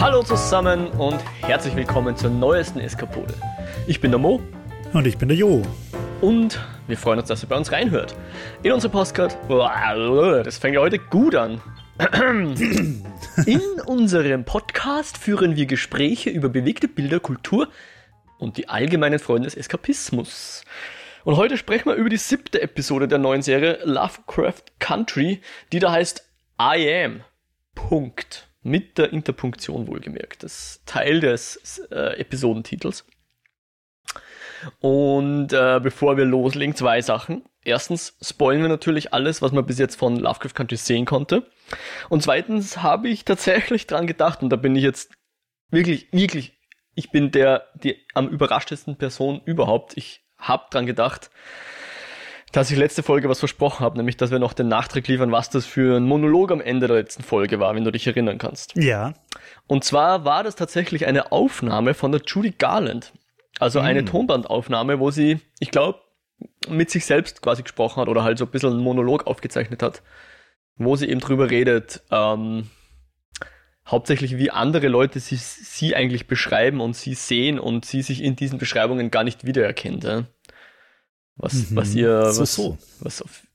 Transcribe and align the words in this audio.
Hallo 0.00 0.22
zusammen 0.22 0.86
und 0.92 1.22
herzlich 1.42 1.76
willkommen 1.76 2.16
zur 2.16 2.30
neuesten 2.30 2.80
Eskapode. 2.80 3.34
Ich 3.86 4.00
bin 4.00 4.10
der 4.10 4.18
Mo. 4.18 4.40
Und 4.94 5.06
ich 5.06 5.18
bin 5.18 5.28
der 5.28 5.36
Jo. 5.36 5.60
Und 6.22 6.58
wir 6.86 6.96
freuen 6.96 7.18
uns, 7.18 7.28
dass 7.28 7.42
ihr 7.42 7.50
bei 7.50 7.56
uns 7.58 7.70
reinhört. 7.70 8.14
In 8.62 8.72
unserem 8.72 8.92
Postcard, 8.92 9.36
das 9.46 10.56
fängt 10.56 10.76
ja 10.76 10.80
heute 10.80 10.98
gut 10.98 11.34
an. 11.34 11.60
In 13.44 13.60
unserem 13.84 14.46
Podcast 14.46 15.18
führen 15.18 15.56
wir 15.56 15.66
Gespräche 15.66 16.30
über 16.30 16.48
bewegte 16.48 16.88
Bilder, 16.88 17.20
Kultur 17.20 17.68
und 18.38 18.56
die 18.56 18.70
allgemeinen 18.70 19.18
Freunde 19.18 19.48
des 19.48 19.54
Eskapismus. 19.54 20.64
Und 21.24 21.36
heute 21.36 21.58
sprechen 21.58 21.90
wir 21.90 21.94
über 21.96 22.08
die 22.08 22.16
siebte 22.16 22.62
Episode 22.62 23.06
der 23.06 23.18
neuen 23.18 23.42
Serie 23.42 23.80
Lovecraft 23.84 24.64
Country, 24.78 25.42
die 25.72 25.78
da 25.78 25.92
heißt 25.92 26.24
I 26.58 27.04
Am. 27.04 27.20
Punkt. 27.74 28.49
Mit 28.62 28.98
der 28.98 29.12
Interpunktion 29.12 29.86
wohlgemerkt. 29.86 30.42
Das 30.42 30.52
ist 30.52 30.86
Teil 30.86 31.20
des 31.20 31.80
äh, 31.90 32.20
Episodentitels. 32.20 33.06
Und 34.80 35.52
äh, 35.52 35.80
bevor 35.82 36.16
wir 36.16 36.26
loslegen, 36.26 36.74
zwei 36.74 37.00
Sachen. 37.00 37.44
Erstens 37.64 38.16
spoilen 38.22 38.62
wir 38.62 38.68
natürlich 38.68 39.12
alles, 39.12 39.42
was 39.42 39.52
man 39.52 39.66
bis 39.66 39.78
jetzt 39.78 39.96
von 39.96 40.16
Lovecraft 40.16 40.54
Country 40.54 40.76
sehen 40.76 41.04
konnte. 41.04 41.46
Und 42.08 42.22
zweitens 42.22 42.82
habe 42.82 43.08
ich 43.08 43.24
tatsächlich 43.24 43.86
dran 43.86 44.06
gedacht, 44.06 44.42
und 44.42 44.50
da 44.50 44.56
bin 44.56 44.76
ich 44.76 44.82
jetzt 44.82 45.12
wirklich, 45.70 46.08
wirklich, 46.12 46.58
ich 46.94 47.10
bin 47.10 47.30
der, 47.30 47.68
die 47.74 47.96
am 48.14 48.28
überraschtesten 48.28 48.96
Person 48.96 49.40
überhaupt. 49.44 49.96
Ich 49.96 50.22
habe 50.38 50.64
dran 50.70 50.86
gedacht, 50.86 51.30
dass 52.52 52.70
ich 52.70 52.76
letzte 52.76 53.02
Folge 53.02 53.28
was 53.28 53.38
versprochen 53.38 53.84
habe, 53.84 53.96
nämlich 53.96 54.16
dass 54.16 54.30
wir 54.30 54.38
noch 54.38 54.52
den 54.52 54.68
Nachtrag 54.68 55.06
liefern, 55.06 55.30
was 55.32 55.50
das 55.50 55.66
für 55.66 55.96
ein 55.96 56.04
Monolog 56.04 56.50
am 56.50 56.60
Ende 56.60 56.88
der 56.88 56.96
letzten 56.96 57.22
Folge 57.22 57.60
war, 57.60 57.74
wenn 57.74 57.84
du 57.84 57.92
dich 57.92 58.06
erinnern 58.06 58.38
kannst. 58.38 58.74
Ja. 58.76 59.14
Und 59.66 59.84
zwar 59.84 60.24
war 60.24 60.42
das 60.42 60.56
tatsächlich 60.56 61.06
eine 61.06 61.32
Aufnahme 61.32 61.94
von 61.94 62.12
der 62.12 62.22
Judy 62.26 62.50
Garland. 62.50 63.12
Also 63.58 63.80
eine 63.80 64.02
Mm. 64.02 64.06
Tonbandaufnahme, 64.06 64.98
wo 65.00 65.10
sie, 65.10 65.40
ich 65.58 65.70
glaube, 65.70 66.00
mit 66.68 66.90
sich 66.90 67.04
selbst 67.04 67.42
quasi 67.42 67.62
gesprochen 67.62 68.00
hat 68.00 68.08
oder 68.08 68.24
halt 68.24 68.38
so 68.38 68.46
ein 68.46 68.50
bisschen 68.50 68.70
einen 68.70 68.82
Monolog 68.82 69.26
aufgezeichnet 69.26 69.82
hat, 69.82 70.02
wo 70.76 70.96
sie 70.96 71.08
eben 71.08 71.20
drüber 71.20 71.50
redet, 71.50 72.02
ähm, 72.10 72.70
hauptsächlich 73.86 74.38
wie 74.38 74.50
andere 74.50 74.88
Leute 74.88 75.20
sie, 75.20 75.36
sie 75.36 75.94
eigentlich 75.94 76.26
beschreiben 76.26 76.80
und 76.80 76.96
sie 76.96 77.14
sehen 77.14 77.58
und 77.58 77.84
sie 77.84 78.02
sich 78.02 78.22
in 78.22 78.36
diesen 78.36 78.58
Beschreibungen 78.58 79.10
gar 79.10 79.24
nicht 79.24 79.44
wiedererkennt. 79.44 80.04
Ja? 80.04 80.24
Was, 81.36 81.70
Mhm. 81.70 81.76
was 81.76 81.94
ihr, 81.94 82.32
So, 82.32 82.42
was, 82.42 82.54
so. 82.54 82.78
was 83.00 83.22
auf 83.22 83.46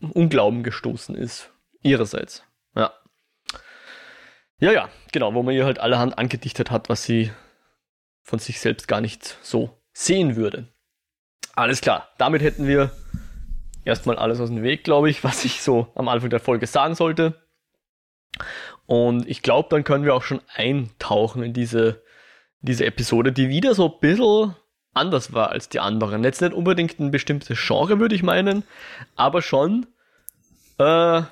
Unglauben 0.00 0.62
gestoßen 0.62 1.14
ist. 1.14 1.50
Ihrerseits. 1.82 2.42
Ja. 2.74 2.92
Ja, 4.58 4.72
ja, 4.72 4.88
genau, 5.12 5.34
wo 5.34 5.42
man 5.42 5.54
ihr 5.54 5.64
halt 5.64 5.78
allerhand 5.80 6.18
angedichtet 6.18 6.70
hat, 6.70 6.88
was 6.88 7.04
sie 7.04 7.32
von 8.22 8.38
sich 8.38 8.60
selbst 8.60 8.86
gar 8.88 9.00
nicht 9.00 9.36
so 9.42 9.76
sehen 9.92 10.36
würde. 10.36 10.68
Alles 11.54 11.80
klar, 11.80 12.08
damit 12.18 12.42
hätten 12.42 12.66
wir 12.66 12.92
erstmal 13.84 14.16
alles 14.16 14.40
aus 14.40 14.48
dem 14.48 14.62
Weg, 14.62 14.84
glaube 14.84 15.10
ich, 15.10 15.24
was 15.24 15.44
ich 15.44 15.62
so 15.62 15.88
am 15.94 16.08
Anfang 16.08 16.30
der 16.30 16.40
Folge 16.40 16.66
sagen 16.66 16.94
sollte. 16.94 17.42
Und 18.86 19.28
ich 19.28 19.42
glaube, 19.42 19.68
dann 19.70 19.84
können 19.84 20.04
wir 20.04 20.14
auch 20.14 20.22
schon 20.22 20.40
eintauchen 20.54 21.42
in 21.42 21.52
diese, 21.52 22.02
diese 22.60 22.86
Episode, 22.86 23.32
die 23.32 23.48
wieder 23.48 23.74
so 23.74 23.92
ein 23.92 24.00
bisschen 24.00 24.54
anders 24.94 25.32
war 25.32 25.50
als 25.50 25.68
die 25.68 25.80
anderen. 25.80 26.24
Jetzt 26.24 26.40
nicht 26.40 26.52
unbedingt 26.52 26.98
ein 27.00 27.10
bestimmtes 27.10 27.58
Genre, 27.66 27.98
würde 27.98 28.14
ich 28.14 28.22
meinen, 28.22 28.62
aber 29.16 29.42
schon 29.42 29.86
äh, 30.78 31.22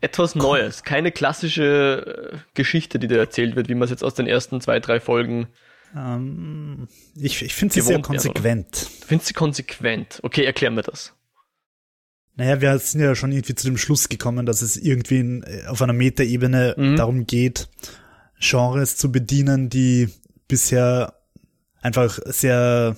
etwas 0.00 0.34
Neues. 0.34 0.82
Keine 0.82 1.12
klassische 1.12 2.32
äh, 2.32 2.38
Geschichte, 2.54 2.98
die 2.98 3.06
da 3.08 3.16
erzählt 3.16 3.56
wird, 3.56 3.68
wie 3.68 3.74
man 3.74 3.84
es 3.84 3.90
jetzt 3.90 4.04
aus 4.04 4.14
den 4.14 4.26
ersten 4.26 4.60
zwei, 4.60 4.80
drei 4.80 4.98
Folgen. 5.00 5.48
Ähm, 5.96 6.88
ich 7.14 7.42
ich 7.42 7.54
finde 7.54 7.74
sie 7.74 7.80
sehr 7.82 7.98
Gewohnt 7.98 8.08
wäre, 8.08 8.22
konsequent. 8.32 8.76
Findest 9.06 9.30
du 9.30 9.34
konsequent? 9.34 10.20
Okay, 10.22 10.44
erklär 10.44 10.70
mir 10.70 10.82
das. 10.82 11.14
Naja, 12.34 12.60
wir 12.62 12.78
sind 12.78 13.02
ja 13.02 13.14
schon 13.14 13.30
irgendwie 13.30 13.54
zu 13.54 13.66
dem 13.66 13.76
Schluss 13.76 14.08
gekommen, 14.08 14.46
dass 14.46 14.62
es 14.62 14.76
irgendwie 14.78 15.20
in, 15.20 15.42
äh, 15.42 15.66
auf 15.66 15.82
einer 15.82 15.92
Metaebene 15.92 16.74
Mhm. 16.78 16.96
darum 16.96 17.26
geht, 17.26 17.68
Genres 18.40 18.96
zu 18.96 19.12
bedienen, 19.12 19.68
die 19.68 20.08
bisher 20.48 21.14
einfach 21.82 22.18
sehr 22.24 22.96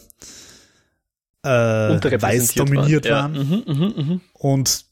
äh, 1.43 1.49
weiß 1.49 2.55
dominiert 2.55 3.07
Ja. 3.07 3.23
waren. 3.25 3.33
Mhm, 3.33 3.65
mhm, 3.67 3.95
mhm. 3.97 4.21
Und 4.33 4.87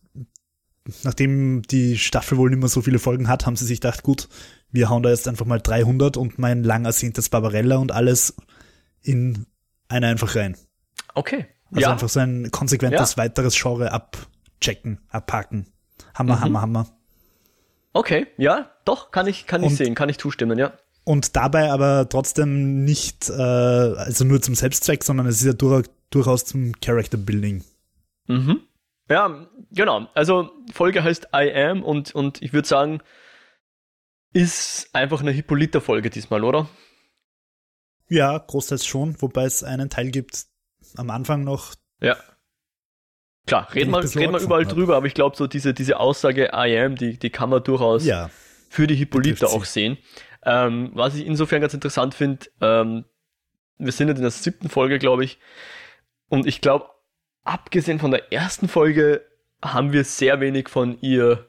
nachdem 1.04 1.62
die 1.62 1.96
Staffel 1.98 2.36
wohl 2.38 2.50
nicht 2.50 2.58
mehr 2.58 2.68
so 2.68 2.82
viele 2.82 2.98
Folgen 2.98 3.28
hat, 3.28 3.46
haben 3.46 3.56
sie 3.56 3.64
sich 3.64 3.80
gedacht, 3.80 4.02
gut, 4.02 4.28
wir 4.70 4.88
hauen 4.90 5.02
da 5.02 5.10
jetzt 5.10 5.28
einfach 5.28 5.46
mal 5.46 5.60
300 5.60 6.16
und 6.16 6.38
mein 6.38 6.64
lang 6.64 6.84
ersehntes 6.84 7.28
Barbarella 7.28 7.76
und 7.76 7.92
alles 7.92 8.34
in 9.02 9.46
eine 9.88 10.08
einfach 10.08 10.34
rein. 10.36 10.56
Okay. 11.14 11.46
Also 11.70 11.80
ja, 11.80 11.92
einfach 11.92 12.08
so 12.08 12.20
ein 12.20 12.50
konsequentes 12.50 13.16
weiteres 13.16 13.54
Genre 13.60 13.92
abchecken, 13.92 15.00
abhaken. 15.08 15.66
Hammer, 16.14 16.36
Mhm. 16.36 16.40
Hammer, 16.40 16.60
Hammer. 16.62 16.86
okay. 17.92 18.26
Ja, 18.36 18.70
doch, 18.84 19.10
kann 19.10 19.26
ich, 19.26 19.46
kann 19.46 19.62
ich 19.62 19.76
sehen, 19.76 19.94
kann 19.94 20.08
ich 20.08 20.18
zustimmen, 20.18 20.58
ja. 20.58 20.72
Und 21.04 21.34
dabei 21.36 21.70
aber 21.72 22.08
trotzdem 22.08 22.84
nicht, 22.84 23.28
äh, 23.28 23.32
also 23.32 24.24
nur 24.24 24.40
zum 24.40 24.54
Selbstzweck, 24.54 25.02
sondern 25.02 25.26
es 25.26 25.40
ist 25.40 25.46
ja 25.46 25.52
dur 25.52 25.82
durchaus 26.10 26.44
zum 26.44 26.78
Character 26.80 27.16
Building. 27.16 27.64
Mhm. 28.28 28.60
Ja, 29.08 29.46
genau. 29.72 30.08
Also 30.14 30.50
die 30.68 30.72
Folge 30.72 31.02
heißt 31.02 31.28
I 31.34 31.52
Am 31.52 31.82
und, 31.82 32.14
und 32.14 32.40
ich 32.40 32.52
würde 32.52 32.68
sagen, 32.68 33.00
ist 34.32 34.88
einfach 34.94 35.20
eine 35.20 35.32
Hippolyta-Folge 35.32 36.08
diesmal, 36.10 36.44
oder? 36.44 36.68
Ja, 38.08 38.38
großteils 38.38 38.86
schon, 38.86 39.20
wobei 39.20 39.44
es 39.44 39.64
einen 39.64 39.90
Teil 39.90 40.10
gibt 40.10 40.46
am 40.96 41.10
Anfang 41.10 41.44
noch. 41.44 41.74
Ja. 42.00 42.16
Klar, 43.46 43.66
Den 43.74 43.78
reden 43.78 43.92
wir 43.92 43.98
arg 43.98 44.04
überall 44.14 44.38
gefunden 44.38 44.66
hab. 44.66 44.74
drüber, 44.74 44.96
aber 44.96 45.06
ich 45.06 45.14
glaube, 45.14 45.36
so 45.36 45.46
diese, 45.46 45.74
diese 45.74 45.98
Aussage 45.98 46.50
I 46.54 46.78
am, 46.78 46.94
die, 46.96 47.18
die 47.18 47.30
kann 47.30 47.50
man 47.50 47.64
durchaus 47.64 48.04
Ja, 48.04 48.30
für 48.68 48.86
die 48.86 48.94
Hippolyta 48.94 49.46
auch 49.46 49.64
sehen. 49.64 49.98
Ähm, 50.44 50.90
was 50.94 51.14
ich 51.14 51.26
insofern 51.26 51.60
ganz 51.60 51.74
interessant 51.74 52.14
finde, 52.14 52.46
ähm, 52.60 53.04
wir 53.78 53.92
sind 53.92 54.08
jetzt 54.08 54.18
in 54.18 54.22
der 54.22 54.30
siebten 54.30 54.68
Folge, 54.68 54.98
glaube 54.98 55.24
ich, 55.24 55.38
und 56.28 56.46
ich 56.46 56.60
glaube, 56.60 56.86
abgesehen 57.44 57.98
von 57.98 58.10
der 58.10 58.32
ersten 58.32 58.68
Folge 58.68 59.22
haben 59.62 59.92
wir 59.92 60.04
sehr 60.04 60.40
wenig 60.40 60.68
von 60.68 60.98
ihr 61.00 61.46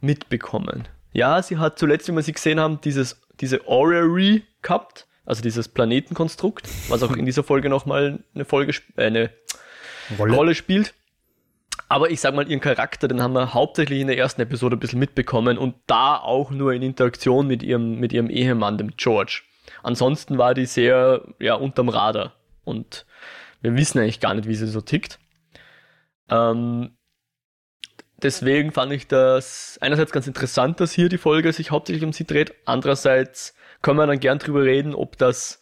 mitbekommen. 0.00 0.88
Ja, 1.12 1.42
sie 1.42 1.58
hat 1.58 1.78
zuletzt, 1.78 2.08
wie 2.08 2.12
wir 2.12 2.22
sie 2.22 2.32
gesehen 2.32 2.60
haben, 2.60 2.80
dieses, 2.80 3.20
diese 3.40 3.66
Orrery 3.66 4.42
gehabt, 4.62 5.06
also 5.24 5.42
dieses 5.42 5.68
Planetenkonstrukt, 5.68 6.68
was 6.88 7.02
auch 7.02 7.16
in 7.16 7.24
dieser 7.26 7.42
Folge 7.42 7.68
nochmal 7.68 8.22
eine 8.34 8.44
Folge, 8.44 8.72
äh, 8.96 9.06
eine 9.06 9.30
Rolle. 10.18 10.34
Rolle 10.34 10.54
spielt. 10.54 10.94
Aber 11.88 12.10
ich 12.10 12.20
sag 12.20 12.34
mal, 12.34 12.48
ihren 12.48 12.60
Charakter, 12.60 13.06
den 13.06 13.22
haben 13.22 13.34
wir 13.34 13.54
hauptsächlich 13.54 14.00
in 14.00 14.08
der 14.08 14.18
ersten 14.18 14.40
Episode 14.40 14.76
ein 14.76 14.80
bisschen 14.80 14.98
mitbekommen 14.98 15.56
und 15.56 15.76
da 15.86 16.16
auch 16.16 16.50
nur 16.50 16.72
in 16.72 16.82
Interaktion 16.82 17.46
mit 17.46 17.62
ihrem, 17.62 18.00
mit 18.00 18.12
ihrem 18.12 18.28
Ehemann, 18.28 18.78
dem 18.78 18.96
George. 18.96 19.42
Ansonsten 19.82 20.36
war 20.38 20.54
die 20.54 20.66
sehr, 20.66 21.22
ja, 21.38 21.54
unterm 21.54 21.88
Radar 21.88 22.34
und 22.64 23.06
wir 23.62 23.76
wissen 23.76 23.98
eigentlich 23.98 24.20
gar 24.20 24.34
nicht, 24.34 24.48
wie 24.48 24.54
sie 24.54 24.66
so 24.66 24.80
tickt. 24.80 25.18
Ähm, 26.28 26.96
deswegen 28.20 28.72
fand 28.72 28.92
ich 28.92 29.06
das 29.06 29.78
einerseits 29.80 30.12
ganz 30.12 30.26
interessant, 30.26 30.80
dass 30.80 30.92
hier 30.92 31.08
die 31.08 31.18
Folge 31.18 31.52
sich 31.52 31.70
hauptsächlich 31.70 32.04
um 32.04 32.12
sie 32.12 32.26
dreht. 32.26 32.52
Andererseits 32.64 33.54
können 33.82 33.98
wir 33.98 34.06
dann 34.06 34.20
gern 34.20 34.38
drüber 34.38 34.64
reden, 34.64 34.94
ob 34.94 35.16
das 35.18 35.60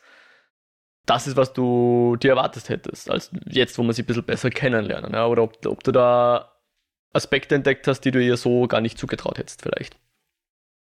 das 1.07 1.27
ist, 1.27 1.37
was 1.37 1.53
du 1.53 2.17
dir 2.17 2.31
erwartet 2.31 2.69
hättest, 2.69 3.11
als 3.11 3.31
jetzt, 3.47 3.77
wo 3.79 3.83
wir 3.83 3.93
sie 3.93 4.03
ein 4.03 4.07
bisschen 4.07 4.25
besser 4.25 4.51
kennenlernen. 4.51 5.13
Ja? 5.13 5.27
Oder 5.27 5.43
ob, 5.43 5.65
ob 5.67 5.83
du 5.85 5.93
da 5.93 6.51
Aspekte 7.13 7.55
entdeckt 7.55 7.87
hast, 7.87 8.01
die 8.01 8.11
du 8.11 8.23
ihr 8.23 8.37
so 8.37 8.67
gar 8.67 8.81
nicht 8.81 8.99
zugetraut 8.99 9.39
hättest, 9.39 9.63
vielleicht. 9.63 9.97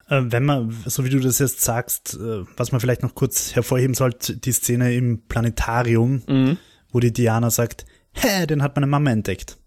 Äh, 0.09 0.23
wenn 0.25 0.45
man, 0.45 0.71
so 0.87 1.05
wie 1.05 1.11
du 1.11 1.21
das 1.21 1.39
jetzt 1.39 1.61
sagst, 1.63 2.15
äh, 2.15 2.45
was 2.57 2.73
man 2.73 2.81
vielleicht 2.81 3.03
noch 3.03 3.15
kurz 3.15 3.55
hervorheben 3.55 3.95
sollte, 3.95 4.37
die 4.37 4.53
Szene 4.53 4.95
im 4.95 5.27
Planetarium, 5.27 6.23
Mhm. 6.27 6.59
wo 6.91 7.01
die 7.01 7.13
Diana 7.13 7.51
sagt, 7.51 7.85
hä, 8.13 8.47
den 8.47 8.63
hat 8.63 8.77
meine 8.77 8.87
Mama 8.87 9.11
entdeckt. 9.11 9.59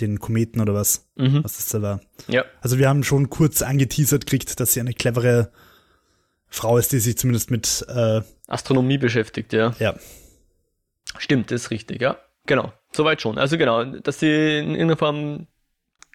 Den 0.00 0.18
Kometen 0.18 0.60
oder 0.60 0.74
was, 0.74 1.08
Mhm. 1.16 1.44
was 1.44 1.56
das 1.56 1.68
da 1.68 1.82
war. 1.82 2.00
Ja. 2.26 2.44
Also 2.60 2.78
wir 2.78 2.88
haben 2.88 3.04
schon 3.04 3.30
kurz 3.30 3.62
angeteasert 3.62 4.26
kriegt, 4.26 4.58
dass 4.58 4.72
sie 4.72 4.80
eine 4.80 4.92
clevere 4.92 5.52
Frau 6.48 6.78
ist, 6.78 6.92
die 6.92 6.98
sich 6.98 7.16
zumindest 7.18 7.50
mit, 7.50 7.84
äh, 7.88 8.22
Astronomie 8.46 8.98
beschäftigt, 8.98 9.52
ja. 9.52 9.74
ja, 9.78 9.94
Stimmt, 11.18 11.50
das 11.50 11.62
ist 11.62 11.70
richtig, 11.70 12.00
ja. 12.00 12.18
Genau. 12.46 12.72
Soweit 12.92 13.20
schon. 13.20 13.38
Also 13.38 13.56
genau, 13.56 13.84
dass 13.84 14.20
sie 14.20 14.58
in 14.58 14.70
irgendeiner 14.70 14.96
Form 14.96 15.46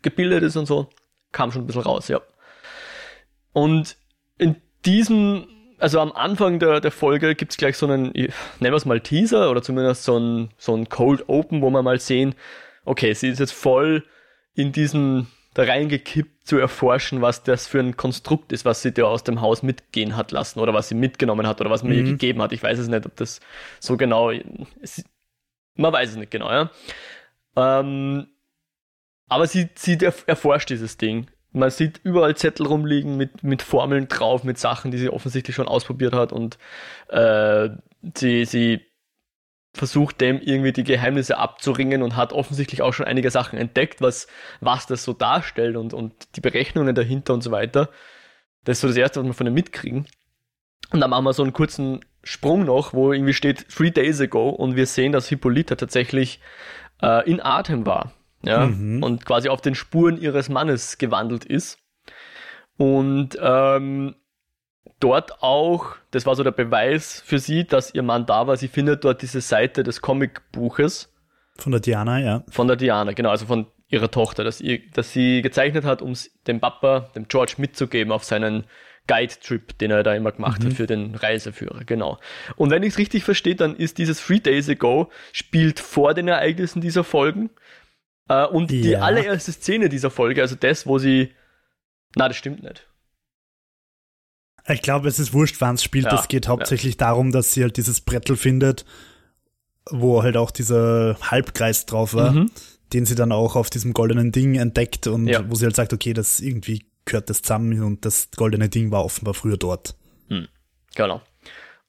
gebildet 0.02 0.44
ist 0.44 0.56
und 0.56 0.66
so, 0.66 0.90
kam 1.31 1.52
schon 1.52 1.64
ein 1.64 1.68
bisschen 1.68 1.81
raus, 1.81 2.08
ja. 2.08 2.22
Und 3.52 3.98
in 4.38 4.56
diesem, 4.86 5.48
also 5.78 6.00
am 6.00 6.12
Anfang 6.12 6.60
der, 6.60 6.80
der 6.80 6.92
Folge 6.92 7.36
gibt's 7.36 7.58
gleich 7.58 7.78
so 7.78 7.88
einen, 7.88 8.12
nennen 8.12 8.34
wir 8.60 8.74
es 8.74 8.86
mal 8.86 9.02
Teaser 9.02 9.50
oder 9.50 9.62
zumindest 9.62 10.04
so 10.04 10.18
ein, 10.18 10.50
so 10.58 10.76
ein 10.76 10.88
Cold 10.90 11.28
Open, 11.28 11.62
wo 11.62 11.70
wir 11.70 11.81
mal 11.81 12.00
sehen, 12.00 12.36
okay, 12.86 13.14
sie 13.14 13.30
ist 13.30 13.40
jetzt 13.40 13.54
voll 13.54 14.06
in 14.54 14.72
diesem 14.72 15.28
da 15.54 15.63
reingekippt 15.63 16.48
zu 16.48 16.57
erforschen, 16.57 17.22
was 17.22 17.44
das 17.44 17.68
für 17.68 17.80
ein 17.80 17.98
Konstrukt 17.98 18.51
ist, 18.51 18.66
was 18.66 18.81
sie 18.81 18.92
da 18.94 19.04
aus 19.04 19.24
dem 19.24 19.42
Haus 19.42 19.63
mitgehen 19.63 20.16
hat 20.16 20.31
lassen 20.31 20.60
oder 20.60 20.74
was 20.74 20.90
sie 20.90 20.96
mitgenommen 20.96 21.48
hat 21.48 21.60
oder 21.62 21.69
was 21.69 21.84
mir 21.84 22.01
Mhm. 22.01 22.06
gegeben 22.06 22.42
hat. 22.42 22.51
Ich 22.54 22.62
weiß 22.63 22.78
es 22.80 22.88
nicht, 22.88 23.06
ob 23.06 23.16
das 23.16 23.40
so 23.80 23.98
genau. 23.98 24.31
Es, 24.81 25.04
man 25.75 25.92
weiß 25.94 26.12
es 26.12 26.16
nicht 26.18 26.31
genau, 26.31 26.50
ja. 26.51 26.69
Ähm, 27.56 28.28
aber 29.28 29.48
sie, 29.48 29.69
sie 29.75 29.96
erf- 29.98 30.28
erforscht 30.28 30.69
dieses 30.69 30.98
Ding. 30.98 31.28
Man 31.52 31.72
sieht 31.72 32.00
überall 32.04 32.36
Zettel 32.38 32.68
rumliegen 32.68 33.18
mit, 33.18 33.44
mit 33.44 33.63
Formeln 33.63 34.07
drauf, 34.07 34.44
mit 34.44 34.60
Sachen, 34.60 34.92
die 34.92 35.00
sie 35.00 35.10
offensichtlich 35.10 35.56
schon 35.56 35.68
ausprobiert 35.68 36.13
hat 36.13 36.31
und 36.31 36.60
äh, 37.07 37.69
sie, 38.16 38.45
sie 38.45 38.81
versucht 39.80 40.22
dem 40.22 40.40
irgendwie 40.40 40.72
die 40.72 40.84
Geheimnisse 40.84 41.38
abzuringen 41.38 42.04
und 42.04 42.16
hat 42.16 42.34
offensichtlich 42.34 42.81
auch 42.84 42.94
schon 42.94 43.08
einige 43.08 43.31
Sachen 43.31 43.58
entdeckt, 43.58 44.02
was, 44.02 44.28
was 44.62 44.86
das 44.86 45.04
so 45.04 45.14
darstellt 45.14 45.76
und, 45.76 45.94
und 45.94 46.14
die 46.36 46.42
Berechnungen 46.42 46.94
dahinter 46.94 47.34
und 47.34 47.42
so 47.42 47.50
weiter. 47.52 47.90
Das 48.66 48.78
ist 48.78 48.81
so 48.81 48.88
das 48.88 48.98
Erste, 48.98 49.20
was 49.22 49.26
wir 49.28 49.34
von 49.34 49.48
ihr 49.48 49.52
mitkriegen. 49.54 50.06
Und 50.92 51.00
dann 51.02 51.10
machen 51.10 51.24
wir 51.24 51.34
so 51.34 51.44
einen 51.44 51.54
kurzen 51.54 52.02
Sprung 52.24 52.66
noch, 52.66 52.94
wo 52.94 53.12
irgendwie 53.14 53.34
steht 53.34 53.68
Three 53.70 53.92
Days 53.92 54.20
Ago 54.22 54.50
und 54.50 54.76
wir 54.76 54.86
sehen, 54.86 55.12
dass 55.12 55.30
Hippolyta 55.30 55.76
tatsächlich 55.76 56.40
äh, 57.02 57.28
in 57.30 57.42
Atem 57.42 57.86
war. 57.86 58.14
Ja, 58.44 58.68
Mhm. 58.68 59.04
und 59.04 59.26
quasi 59.26 59.50
auf 59.50 59.60
den 59.62 59.76
Spuren 59.76 60.18
ihres 60.22 60.48
Mannes 60.50 60.98
gewandelt 60.98 61.44
ist. 61.46 61.78
Und 62.78 63.38
ähm, 63.42 64.16
dort 65.00 65.42
auch, 65.44 65.96
das 66.12 66.26
war 66.26 66.36
so 66.36 66.44
der 66.44 66.52
Beweis 66.52 67.22
für 67.26 67.40
sie, 67.40 67.66
dass 67.66 67.94
ihr 67.94 68.04
Mann 68.04 68.26
da 68.26 68.48
war. 68.48 68.58
Sie 68.58 68.68
findet 68.68 69.04
dort 69.04 69.22
diese 69.22 69.42
Seite 69.42 69.84
des 69.84 70.02
Comicbuches 70.02 71.14
Von 71.58 71.72
der 71.72 71.81
Diana, 71.81 72.20
ja. 72.20 72.44
von 72.50 72.68
der 72.68 72.76
Diana, 72.76 73.14
genau, 73.14 73.30
also 73.30 73.46
von 73.46 73.68
ihrer 73.88 74.12
Tochter, 74.12 74.44
das, 74.44 74.62
ihr, 74.62 74.80
das 74.94 75.12
sie 75.14 75.42
gezeichnet 75.42 75.84
hat, 75.86 76.02
um 76.02 76.12
es 76.12 76.31
dem 76.48 76.60
Papa, 76.60 77.12
dem 77.16 77.28
George 77.28 77.56
mitzugeben 77.58 78.12
auf 78.12 78.24
seinen 78.24 78.66
Guide-Trip, 79.08 79.76
den 79.80 79.90
er 79.90 80.04
da 80.04 80.14
immer 80.14 80.31
gemacht 80.31 80.64
hat 80.64 80.74
für 80.74 80.86
den 80.86 81.16
Reiseführer, 81.16 81.84
genau. 81.86 82.20
Und 82.58 82.70
wenn 82.70 82.84
ich 82.84 82.90
es 82.90 82.98
richtig 83.00 83.24
verstehe, 83.24 83.56
dann 83.56 83.76
ist 83.76 83.98
dieses 83.98 84.24
Three 84.24 84.40
Days 84.40 84.70
Ago 84.70 85.10
spielt 85.31 85.80
vor 85.80 86.14
den 86.14 86.28
Ereignissen 86.28 86.80
dieser 86.81 87.04
Folgen. 87.04 87.50
Äh, 88.28 88.46
und 88.46 88.70
die 88.70 88.92
Ja. 88.92 89.00
allererste 89.00 89.52
Szene 89.52 89.90
dieser 89.90 90.12
Folge, 90.12 90.42
also 90.44 90.56
das, 90.56 90.86
wo 90.86 91.00
sie. 91.00 91.34
Na, 92.16 92.28
das 92.28 92.38
stimmt 92.38 92.62
nicht. 92.62 92.88
Ich 94.68 94.82
glaube, 94.82 95.08
es 95.08 95.20
ist 95.20 95.34
wurscht, 95.34 95.62
wann 95.62 95.76
es 95.76 95.84
spielt. 95.84 96.06
Ja, 96.06 96.20
Es 96.20 96.28
geht 96.28 96.48
hauptsächlich 96.48 96.98
darum, 96.98 97.32
dass 97.32 97.54
sie 97.54 97.64
halt 97.64 97.78
dieses 97.78 98.02
Brettel 98.02 98.36
findet, 98.36 98.86
wo 99.90 100.22
halt 100.24 100.38
auch 100.38 100.52
dieser 100.52 101.18
Halbkreis 101.22 101.86
drauf 101.86 102.14
war, 102.14 102.32
Mhm. 102.34 102.52
den 102.94 103.06
sie 103.06 103.16
dann 103.16 103.32
auch 103.32 103.56
auf 103.56 103.70
diesem 103.70 103.94
goldenen 103.94 104.32
Ding 104.32 104.56
entdeckt 104.56 105.08
und 105.08 105.28
Ja. 105.28 105.50
wo 105.50 105.56
sie 105.56 105.66
halt 105.66 105.76
sagt, 105.76 105.94
okay, 105.94 106.14
das 106.14 106.40
irgendwie 106.40 106.86
gehört 107.06 107.30
das 107.30 107.42
zusammen 107.42 107.82
und 107.84 108.06
das 108.06 108.30
goldene 108.36 108.70
Ding 108.70 108.92
war 108.92 109.04
offenbar 109.04 109.34
früher 109.34 109.58
dort. 109.58 109.96
Genau. 110.96 111.22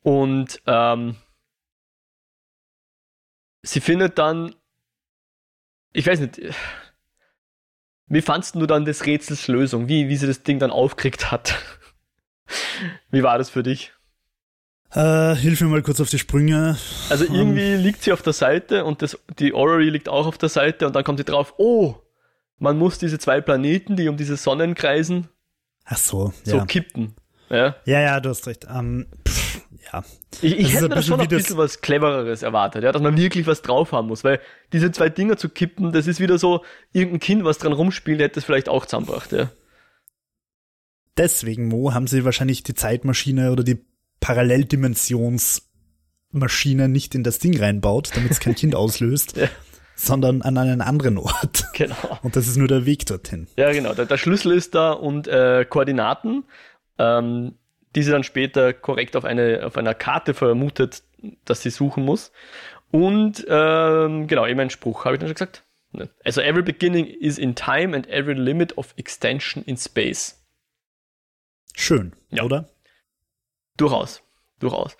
Und 0.03 0.63
ähm, 0.67 1.17
sie 3.63 3.81
findet 3.81 4.19
dann, 4.19 4.55
ich 5.93 6.07
weiß 6.07 6.21
nicht, 6.21 6.41
wie 8.07 8.23
fandst 8.23 8.55
du 8.55 8.67
dann 8.67 8.85
des 8.85 9.05
Rätsels 9.07 9.47
Lösung? 9.49 9.89
Wie, 9.89 10.09
wie 10.09 10.17
sie 10.17 10.27
das 10.27 10.43
Ding 10.43 10.59
dann 10.59 10.71
aufkriegt 10.71 11.31
hat? 11.31 11.55
Wie 13.11 13.23
war 13.23 13.39
das 13.39 13.51
für 13.51 13.63
dich? 13.63 13.93
Äh, 14.93 15.37
hilf 15.37 15.61
mir 15.61 15.69
mal 15.69 15.83
kurz 15.83 16.01
auf 16.01 16.11
die 16.11 16.19
Sprünge. 16.19 16.77
Also 17.11 17.25
Ähm. 17.27 17.35
irgendwie 17.35 17.75
liegt 17.77 18.03
sie 18.03 18.13
auf 18.13 18.23
der 18.23 18.33
Seite 18.33 18.85
und 18.85 19.03
das, 19.03 19.17
die 19.39 19.55
Orrery 19.55 19.89
liegt 19.89 20.09
auch 20.09 20.27
auf 20.27 20.37
der 20.39 20.49
Seite 20.49 20.87
und 20.87 20.97
dann 20.97 21.05
kommt 21.05 21.19
sie 21.19 21.25
drauf, 21.25 21.55
oh, 21.59 21.95
man 22.59 22.77
muss 22.77 22.99
diese 22.99 23.19
zwei 23.19 23.41
Planeten, 23.41 23.97
die 23.97 24.09
um 24.09 24.17
diese 24.17 24.37
Sonnen 24.37 24.75
kreisen, 24.75 25.29
Ach 25.85 25.97
so, 25.97 26.33
so 26.45 26.59
ja. 26.59 26.65
kippen. 26.67 27.15
Ja. 27.49 27.75
Ja, 27.85 28.01
ja, 28.01 28.21
du 28.21 28.29
hast 28.31 28.47
recht. 28.47 28.67
Ähm, 28.73 29.07
pff, 29.27 29.61
ja. 29.93 30.05
Ich, 30.41 30.57
ich 30.57 30.75
hätte 30.75 30.89
mir 30.89 31.03
schon 31.03 31.19
wie 31.19 31.25
ein 31.25 31.29
bisschen 31.29 31.57
was 31.57 31.81
Clevereres 31.81 32.43
erwartet, 32.43 32.85
ja, 32.85 32.93
dass 32.93 33.03
man 33.03 33.17
wirklich 33.17 33.47
was 33.47 33.63
drauf 33.63 33.91
haben 33.93 34.07
muss, 34.09 34.23
weil 34.23 34.41
diese 34.73 34.93
zwei 34.93 35.09
Dinger 35.09 35.37
zu 35.37 35.49
kippen, 35.49 35.93
das 35.93 36.07
ist 36.07 36.21
wieder 36.21 36.39
so, 36.39 36.65
irgendein 36.93 37.21
Kind, 37.21 37.45
was 37.45 37.59
dran 37.59 37.73
rumspielt, 37.73 38.21
hätte 38.21 38.39
es 38.39 38.45
vielleicht 38.45 38.69
auch 38.69 38.87
zusammengebracht, 38.87 39.33
ja. 39.33 39.51
Deswegen, 41.17 41.69
Mo, 41.69 41.93
haben 41.95 42.07
sie 42.07 42.25
wahrscheinlich 42.25 42.63
die 42.63 42.75
Zeitmaschine 42.75 43.53
oder 43.53 43.65
die 43.65 43.79
Paralleldimensionsmaschine 44.21 46.89
nicht 46.89 47.15
in 47.15 47.25
das 47.25 47.39
Ding 47.39 47.59
reinbaut, 47.59 48.11
damit 48.15 48.31
es 48.31 48.41
kein 48.41 48.55
Kind 48.55 48.75
auslöst, 48.83 49.37
Ja. 49.37 49.49
sondern 49.97 50.43
an 50.43 50.57
einen 50.59 50.81
anderen 50.81 51.19
Ort. 51.19 51.65
Genau. 51.75 52.19
Und 52.23 52.37
das 52.37 52.47
ist 52.47 52.57
nur 52.59 52.69
der 52.69 52.85
Weg 52.85 53.07
dorthin. 53.07 53.47
Ja, 53.57 53.73
genau. 53.73 53.95
Der, 53.95 54.05
der 54.05 54.19
Schlüssel 54.19 54.53
ist 54.53 54.75
da 54.75 54.93
und 54.93 55.27
äh, 55.29 55.65
Koordinaten, 55.67 56.45
ähm, 56.99 57.55
die 57.97 58.03
sie 58.03 58.11
dann 58.11 58.23
später 58.23 58.75
korrekt 58.75 59.17
auf, 59.17 59.25
eine, 59.25 59.63
auf 59.65 59.79
einer 59.79 59.95
Karte 59.95 60.35
vermutet, 60.35 61.03
dass 61.47 61.63
sie 61.63 61.71
suchen 61.71 62.05
muss. 62.05 62.33
Und 62.91 63.47
ähm, 63.49 64.27
genau, 64.27 64.47
eben 64.47 64.61
ein 64.61 64.69
Spruch, 64.69 65.07
habe 65.07 65.15
ich 65.15 65.21
dann 65.21 65.29
schon 65.29 65.35
gesagt? 65.37 65.63
Ne. 65.93 66.11
Also 66.23 66.43
every 66.43 66.63
beginning 66.63 67.07
is 67.07 67.39
in 67.39 67.55
time 67.55 67.97
and 67.97 68.07
every 68.09 68.35
limit 68.35 68.77
of 68.77 68.93
extension 68.97 69.65
in 69.65 69.79
space. 69.79 70.37
Schön, 71.75 72.13
Ja. 72.31 72.43
oder? 72.45 72.69
Durchaus, 73.77 74.23
durchaus. 74.59 74.97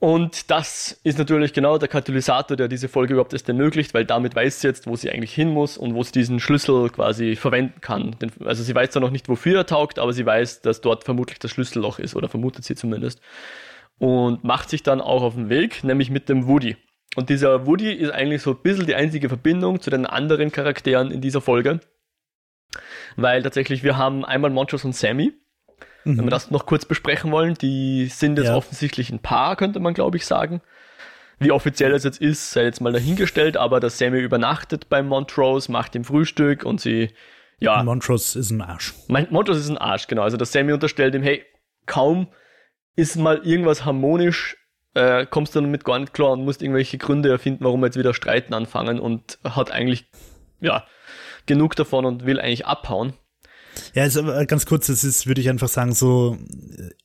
Und 0.00 0.48
das 0.50 1.00
ist 1.02 1.18
natürlich 1.18 1.52
genau 1.52 1.76
der 1.76 1.88
Katalysator, 1.88 2.56
der 2.56 2.68
diese 2.68 2.88
Folge 2.88 3.14
überhaupt 3.14 3.32
erst 3.32 3.48
ermöglicht, 3.48 3.94
weil 3.94 4.04
damit 4.04 4.36
weiß 4.36 4.60
sie 4.60 4.68
jetzt, 4.68 4.86
wo 4.86 4.94
sie 4.94 5.10
eigentlich 5.10 5.34
hin 5.34 5.48
muss 5.48 5.76
und 5.76 5.94
wo 5.94 6.04
sie 6.04 6.12
diesen 6.12 6.38
Schlüssel 6.38 6.88
quasi 6.90 7.34
verwenden 7.34 7.80
kann. 7.80 8.14
Also 8.44 8.62
sie 8.62 8.74
weiß 8.74 8.90
zwar 8.90 9.02
noch 9.02 9.10
nicht, 9.10 9.28
wofür 9.28 9.56
er 9.56 9.66
taugt, 9.66 9.98
aber 9.98 10.12
sie 10.12 10.24
weiß, 10.24 10.62
dass 10.62 10.80
dort 10.80 11.02
vermutlich 11.02 11.40
das 11.40 11.50
Schlüsselloch 11.50 11.98
ist, 11.98 12.14
oder 12.14 12.28
vermutet 12.28 12.64
sie 12.64 12.76
zumindest. 12.76 13.20
Und 13.98 14.44
macht 14.44 14.70
sich 14.70 14.84
dann 14.84 15.00
auch 15.00 15.22
auf 15.22 15.34
den 15.34 15.48
Weg, 15.48 15.82
nämlich 15.82 16.10
mit 16.10 16.28
dem 16.28 16.46
Woody. 16.46 16.76
Und 17.16 17.28
dieser 17.28 17.66
Woody 17.66 17.92
ist 17.92 18.12
eigentlich 18.12 18.42
so 18.42 18.52
ein 18.52 18.62
bisschen 18.62 18.86
die 18.86 18.94
einzige 18.94 19.28
Verbindung 19.28 19.80
zu 19.80 19.90
den 19.90 20.06
anderen 20.06 20.52
Charakteren 20.52 21.10
in 21.10 21.20
dieser 21.20 21.40
Folge. 21.40 21.80
Weil 23.16 23.42
tatsächlich 23.42 23.82
wir 23.82 23.96
haben 23.96 24.24
einmal 24.24 24.50
Montrose 24.50 24.86
und 24.86 24.94
Sammy, 24.94 25.32
wenn 26.16 26.24
wir 26.24 26.30
das 26.30 26.50
noch 26.50 26.64
kurz 26.66 26.84
besprechen 26.84 27.30
wollen, 27.30 27.54
die 27.54 28.06
sind 28.06 28.38
jetzt 28.38 28.46
Ja. 28.48 28.56
offensichtlich 28.56 29.10
ein 29.10 29.18
Paar, 29.18 29.56
könnte 29.56 29.80
man 29.80 29.94
glaube 29.94 30.16
ich 30.16 30.24
sagen. 30.26 30.60
Wie 31.40 31.52
offiziell 31.52 31.92
es 31.92 32.02
jetzt 32.02 32.20
ist, 32.20 32.50
sei 32.50 32.64
jetzt 32.64 32.80
mal 32.80 32.92
dahingestellt, 32.92 33.56
aber 33.56 33.78
dass 33.78 33.98
Sammy 33.98 34.18
übernachtet 34.18 34.88
bei 34.88 35.02
Montrose, 35.02 35.70
macht 35.70 35.94
ihm 35.94 36.04
Frühstück 36.04 36.64
und 36.64 36.80
sie, 36.80 37.10
ja, 37.60 37.82
Montrose 37.84 38.38
ist 38.38 38.50
ein 38.50 38.60
Arsch. 38.60 38.94
mein 39.06 39.28
Montrose 39.30 39.60
ist 39.60 39.68
ein 39.68 39.78
Arsch, 39.78 40.06
genau. 40.08 40.22
Also 40.22 40.36
dass 40.36 40.50
Sammy 40.52 40.72
unterstellt 40.72 41.14
ihm, 41.14 41.22
hey, 41.22 41.44
kaum 41.86 42.28
ist 42.96 43.16
mal 43.16 43.38
irgendwas 43.44 43.84
harmonisch, 43.84 44.56
äh, 44.94 45.26
kommst 45.26 45.54
du 45.54 45.60
damit 45.60 45.84
gar 45.84 45.98
nicht 46.00 46.12
klar 46.12 46.32
und 46.32 46.44
musst 46.44 46.60
irgendwelche 46.62 46.98
Gründe 46.98 47.28
erfinden, 47.30 47.62
warum 47.64 47.80
wir 47.80 47.86
jetzt 47.86 47.98
wieder 47.98 48.14
streiten 48.14 48.52
anfangen 48.54 48.98
und 48.98 49.38
hat 49.44 49.70
eigentlich, 49.70 50.10
ja, 50.60 50.84
genug 51.46 51.76
davon 51.76 52.04
und 52.04 52.26
will 52.26 52.40
eigentlich 52.40 52.66
abhauen. 52.66 53.12
Ja, 53.94 54.02
also 54.04 54.20
aber 54.20 54.44
ganz 54.46 54.66
kurz, 54.66 54.86
das 54.88 55.04
ist, 55.04 55.26
würde 55.26 55.40
ich 55.40 55.48
einfach 55.48 55.68
sagen, 55.68 55.94
so, 55.94 56.38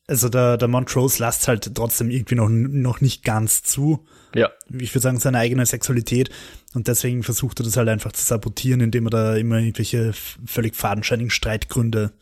also 0.07 0.29
der, 0.29 0.57
der 0.57 0.67
Montrose 0.67 1.21
lasst 1.21 1.47
halt 1.47 1.73
trotzdem 1.75 2.09
irgendwie 2.09 2.35
noch, 2.35 2.49
noch 2.49 3.01
nicht 3.01 3.23
ganz 3.23 3.63
zu. 3.63 4.05
Ja, 4.35 4.49
Ich 4.69 4.93
würde 4.93 5.01
sagen, 5.03 5.19
seine 5.19 5.37
eigene 5.39 5.65
Sexualität. 5.65 6.29
Und 6.73 6.87
deswegen 6.87 7.21
versucht 7.23 7.59
er 7.59 7.65
das 7.65 7.77
halt 7.77 7.87
einfach 7.89 8.11
zu 8.13 8.25
sabotieren, 8.25 8.81
indem 8.81 9.07
er 9.07 9.11
da 9.11 9.35
immer 9.35 9.59
irgendwelche 9.59 10.11
völlig 10.45 10.75
fadenscheinigen 10.75 11.29
Streitgründe 11.29 12.13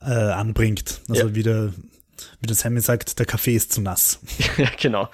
äh, 0.00 0.10
anbringt. 0.12 1.02
Also 1.08 1.28
Ja. 1.28 1.34
wie, 1.34 1.42
der, 1.42 1.72
wie 2.40 2.46
der 2.46 2.56
Sammy 2.56 2.80
sagt, 2.80 3.18
der 3.18 3.26
Kaffee 3.26 3.54
ist 3.54 3.72
zu 3.72 3.80
nass. 3.80 4.20
ja, 4.56 4.70
genau. 4.80 5.08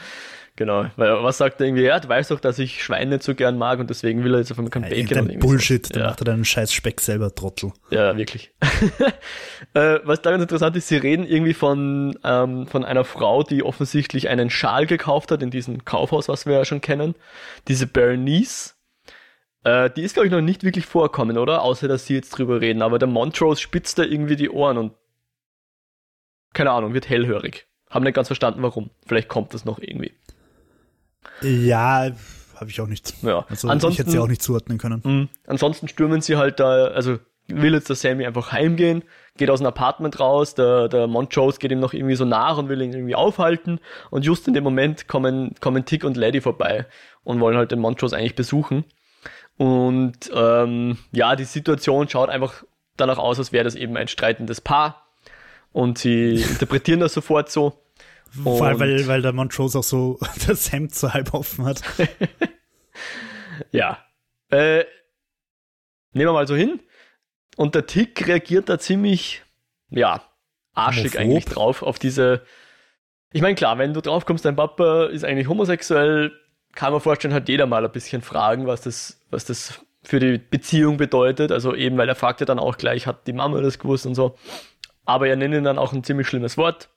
Genau. 0.61 0.85
Weil 0.97 1.25
was 1.25 1.38
sagt 1.38 1.59
er 1.62 1.67
irgendwie? 1.69 1.85
Ja, 1.85 1.99
du 1.99 2.07
weißt 2.07 2.31
doch, 2.31 2.38
dass 2.38 2.59
ich 2.59 2.85
Schweine 2.85 3.12
nicht 3.12 3.23
so 3.23 3.35
gern 3.35 3.57
mag 3.57 3.79
und 3.79 3.88
deswegen 3.88 4.25
will 4.25 4.35
er 4.35 4.40
jetzt 4.40 4.52
auf 4.52 4.59
einmal 4.59 4.69
kein 4.71 4.83
Bacon 4.83 4.99
Irgendein 4.99 5.19
und 5.25 5.31
irgendwie 5.31 5.47
Bullshit, 5.47 5.87
so. 5.87 5.95
dann 5.95 6.02
Ja. 6.02 6.09
macht 6.11 6.21
er 6.21 6.25
deinen 6.26 6.45
scheiß 6.45 6.71
Speck 6.75 7.00
selber, 7.00 7.35
Trottel. 7.35 7.73
Ja, 7.88 8.14
wirklich. 8.19 8.52
äh, 9.73 10.00
was 10.05 10.21
da 10.21 10.33
ganz 10.33 10.43
interessant 10.43 10.76
ist, 10.76 10.88
sie 10.88 10.99
reden 10.99 11.25
irgendwie 11.25 11.55
von, 11.55 12.19
ähm, 12.25 12.67
von 12.67 12.85
einer 12.85 13.05
Frau, 13.05 13.43
die 13.43 13.62
offensichtlich 13.62 14.29
einen 14.29 14.50
Schal 14.50 14.85
gekauft 14.85 15.31
hat 15.31 15.43
in 15.43 15.50
diesem 15.50 15.87
Kaufhaus, 15.87 16.29
was 16.29 16.45
wir 16.45 16.52
ja 16.52 16.67
schon 16.67 16.83
kennen. 16.83 17.14
Diese 17.67 17.87
Bernice. 17.87 18.75
Äh, 19.64 19.88
die 19.88 20.02
ist, 20.02 20.12
glaube 20.12 20.26
ich, 20.26 20.31
noch 20.33 20.43
nicht 20.43 20.62
wirklich 20.62 20.85
vorkommen, 20.85 21.38
oder? 21.38 21.62
Außer, 21.62 21.88
dass 21.88 22.05
sie 22.05 22.17
jetzt 22.17 22.33
drüber 22.37 22.61
reden. 22.61 22.83
Aber 22.83 22.99
der 22.99 23.09
Montrose 23.09 23.62
spitzt 23.62 23.99
da 23.99 24.02
irgendwie 24.02 24.37
die 24.37 24.50
Ohren 24.50 24.76
und 24.76 24.93
keine 26.52 26.71
Ahnung, 26.73 26.93
wird 26.93 27.09
hellhörig. 27.09 27.67
Haben 27.88 28.05
nicht 28.05 28.12
ganz 28.14 28.29
verstanden, 28.29 28.62
warum. 28.62 28.90
Vielleicht 29.07 29.29
kommt 29.29 29.55
das 29.55 29.64
noch 29.64 29.79
irgendwie. 29.79 30.12
Ja, 31.42 32.10
habe 32.56 32.70
ich 32.70 32.80
auch 32.80 32.87
nicht. 32.87 33.14
Ja. 33.22 33.44
Also 33.49 33.68
ich 33.68 33.72
Ansonsten- 33.72 33.99
hätte 34.02 34.10
sie 34.10 34.18
auch 34.18 34.28
nicht 34.28 34.42
zuordnen 34.42 34.78
können. 34.78 35.00
Mhm. 35.04 35.28
Ansonsten 35.46 35.88
stürmen 35.88 36.20
sie 36.20 36.37
halt 36.37 36.60
da, 36.60 36.87
also 36.88 37.18
will 37.49 37.75
jetzt 37.75 37.88
der 37.88 37.96
Sammy 37.96 38.26
einfach 38.26 38.52
heimgehen, 38.52 39.02
geht 39.37 39.50
aus 39.50 39.58
dem 39.58 39.66
Apartment 39.66 40.20
raus, 40.20 40.54
der, 40.54 40.88
der 40.88 41.06
Montrose 41.08 41.58
geht 41.58 41.72
ihm 41.72 41.80
noch 41.80 41.92
irgendwie 41.94 42.14
so 42.14 42.25
nach 42.25 42.58
und 42.58 42.68
will 42.68 42.80
ihn 42.80 42.92
irgendwie 42.92 43.14
aufhalten 43.16 43.80
und 44.10 44.25
just 44.25 44.46
in 44.46 44.54
dem 44.54 44.62
Moment 44.62 45.08
kommen, 45.08 45.54
kommen 45.60 45.84
Tick 45.84 46.04
und 46.04 46.16
Lady 46.16 46.40
vorbei 46.40 46.87
und 47.25 47.40
wollen 47.40 47.56
halt 47.56 47.72
den 47.72 47.80
Montrose 47.80 48.16
eigentlich 48.16 48.37
besuchen. 48.37 48.84
Und 49.56 50.30
ähm, 50.34 50.99
ja, 51.12 51.37
die 51.37 51.44
Situation 51.44 52.08
schaut 52.08 52.28
einfach 52.28 52.62
danach 52.96 53.18
aus, 53.18 53.38
als 53.38 53.52
wäre 53.52 53.64
das 53.64 53.75
eben 53.75 53.96
ein 53.96 54.08
streitendes 54.08 54.60
Paar. 54.60 55.06
Und 55.72 55.99
sie 55.99 56.34
interpretieren 56.50 57.00
das 57.00 57.14
sofort 57.14 57.50
so. 57.50 57.75
Vor 58.30 58.64
allem, 58.64 58.80
weil, 58.80 59.06
weil 59.06 59.22
der 59.22 59.32
Montrose 59.32 59.78
auch 59.78 59.84
so 59.84 60.18
das 60.46 60.72
Hemd 60.72 60.94
so 60.94 61.12
halb 61.12 61.34
offen 61.34 61.64
hat. 61.64 61.82
ja. 63.72 63.99
Äh, 64.50 64.84
nehmen 66.12 66.28
wir 66.28 66.32
mal 66.32 66.46
so 66.46 66.56
hin. 66.56 66.80
Und 67.56 67.75
der 67.75 67.87
Tick 67.87 68.26
reagiert 68.26 68.68
da 68.68 68.78
ziemlich, 68.78 69.42
ja, 69.90 70.22
arschig 70.75 71.14
Homophob. 71.14 71.20
eigentlich 71.20 71.44
drauf, 71.44 71.82
auf 71.82 71.99
diese. 71.99 72.42
Ich 73.32 73.42
meine, 73.42 73.54
klar, 73.54 73.78
wenn 73.78 73.94
du 73.94 74.00
drauf 74.00 74.25
kommst, 74.26 74.44
dein 74.44 74.56
Papa 74.56 75.06
ist 75.06 75.25
eigentlich 75.25 75.49
homosexuell, 75.49 76.32
kann 76.75 76.92
man 76.92 77.00
vorstellen, 77.00 77.34
hat 77.34 77.49
jeder 77.49 77.66
mal 77.66 77.84
ein 77.84 77.92
bisschen 77.92 78.22
Fragen, 78.22 78.66
was 78.66 78.80
das, 78.82 79.20
was 79.30 79.44
das 79.44 79.84
für 80.02 80.18
die 80.18 80.38
Beziehung 80.38 80.96
bedeutet. 80.96 81.52
Also 81.52 81.75
eben, 81.75 81.96
weil 81.99 82.08
er 82.08 82.14
fragte 82.14 82.44
dann 82.44 82.58
auch 82.58 82.76
gleich, 82.76 83.06
hat 83.06 83.26
die 83.26 83.32
Mama 83.32 83.60
das 83.60 83.78
gewusst 83.78 84.06
und 84.06 84.14
so. 84.14 84.37
Aber 85.04 85.28
er 85.28 85.37
nennt 85.37 85.54
ihn 85.54 85.64
dann 85.64 85.78
auch 85.78 85.92
ein 85.92 86.04
ziemlich 86.04 86.28
schlimmes 86.28 86.56
Wort, 86.56 86.90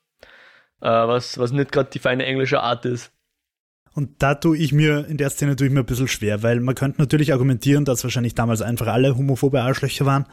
was, 0.89 1.37
was 1.37 1.51
nicht 1.51 1.71
gerade 1.71 1.89
die 1.91 1.99
feine 1.99 2.25
englische 2.25 2.61
Art 2.61 2.85
ist. 2.85 3.11
Und 3.93 4.23
da 4.23 4.35
tue 4.35 4.57
ich 4.57 4.73
mir, 4.73 5.05
in 5.07 5.17
der 5.17 5.29
Szene 5.29 5.55
tue 5.55 5.67
ich 5.67 5.73
mir 5.73 5.81
ein 5.81 5.85
bisschen 5.85 6.07
schwer, 6.07 6.41
weil 6.41 6.59
man 6.59 6.75
könnte 6.75 6.99
natürlich 6.99 7.31
argumentieren, 7.31 7.85
dass 7.85 8.03
wahrscheinlich 8.03 8.33
damals 8.33 8.61
einfach 8.61 8.87
alle 8.87 9.15
homophobe 9.15 9.61
Arschlöcher 9.61 10.05
waren. 10.05 10.25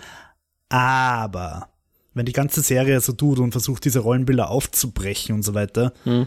Aber 0.71 1.69
wenn 2.14 2.26
die 2.26 2.33
ganze 2.33 2.62
Serie 2.62 3.00
so 3.00 3.12
tut 3.12 3.38
und 3.38 3.52
versucht, 3.52 3.85
diese 3.85 4.00
Rollenbilder 4.00 4.50
aufzubrechen 4.50 5.35
und 5.35 5.42
so 5.42 5.54
weiter, 5.54 5.92
hm. 6.04 6.26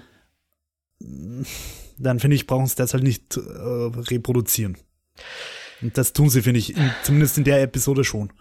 dann 1.97 2.19
finde 2.19 2.35
ich, 2.35 2.45
brauchen 2.45 2.67
sie 2.67 2.75
das 2.75 2.93
halt 2.93 3.03
nicht 3.03 3.35
äh, 3.35 3.39
reproduzieren. 3.41 4.77
Und 5.81 5.97
das 5.97 6.13
tun 6.13 6.29
sie, 6.29 6.43
finde 6.43 6.59
ich, 6.59 6.77
in, 6.77 6.91
zumindest 7.03 7.37
in 7.37 7.43
der 7.43 7.61
Episode 7.63 8.03
schon. 8.03 8.31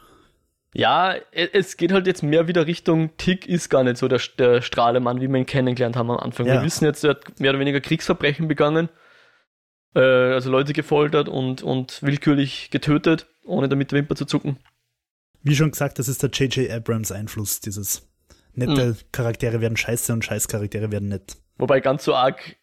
Ja, 0.74 1.14
e, 1.14 1.48
es 1.52 1.76
geht 1.76 1.92
halt 1.92 2.06
jetzt 2.06 2.22
mehr 2.22 2.48
wieder 2.48 2.66
Richtung 2.66 3.16
Tick 3.16 3.46
ist 3.46 3.68
gar 3.68 3.84
nicht 3.84 3.98
so 3.98 4.08
der, 4.08 4.20
der 4.38 4.62
Strahlemann, 4.62 5.20
wie 5.20 5.28
wir 5.28 5.38
ihn 5.38 5.46
kennengelernt 5.46 5.96
haben 5.96 6.10
am 6.10 6.18
Anfang. 6.18 6.46
Ja. 6.46 6.54
Wir 6.54 6.62
wissen 6.62 6.84
jetzt, 6.84 7.04
er 7.04 7.10
hat 7.10 7.40
mehr 7.40 7.50
oder 7.50 7.60
weniger 7.60 7.80
Kriegsverbrechen 7.80 8.48
begangen, 8.48 8.88
äh, 9.94 10.00
also 10.00 10.50
Leute 10.50 10.72
gefoltert 10.72 11.28
und, 11.28 11.62
und 11.62 12.02
willkürlich 12.02 12.70
getötet, 12.70 13.26
ohne 13.44 13.68
damit 13.68 13.92
Wimper 13.92 14.16
zu 14.16 14.24
zucken. 14.24 14.58
Wie 15.42 15.56
schon 15.56 15.72
gesagt, 15.72 15.98
das 15.98 16.08
ist 16.08 16.22
der 16.22 16.30
J.J. 16.30 16.70
Abrams 16.70 17.12
Einfluss, 17.12 17.60
dieses 17.60 18.08
nette 18.54 18.86
mhm. 18.86 18.96
Charaktere 19.12 19.60
werden 19.60 19.76
scheiße 19.76 20.12
und 20.12 20.24
scheiß 20.24 20.48
Charaktere 20.48 20.92
werden 20.92 21.08
nett. 21.08 21.36
Wobei 21.58 21.80
ganz 21.80 22.04
so 22.04 22.14
arg 22.14 22.56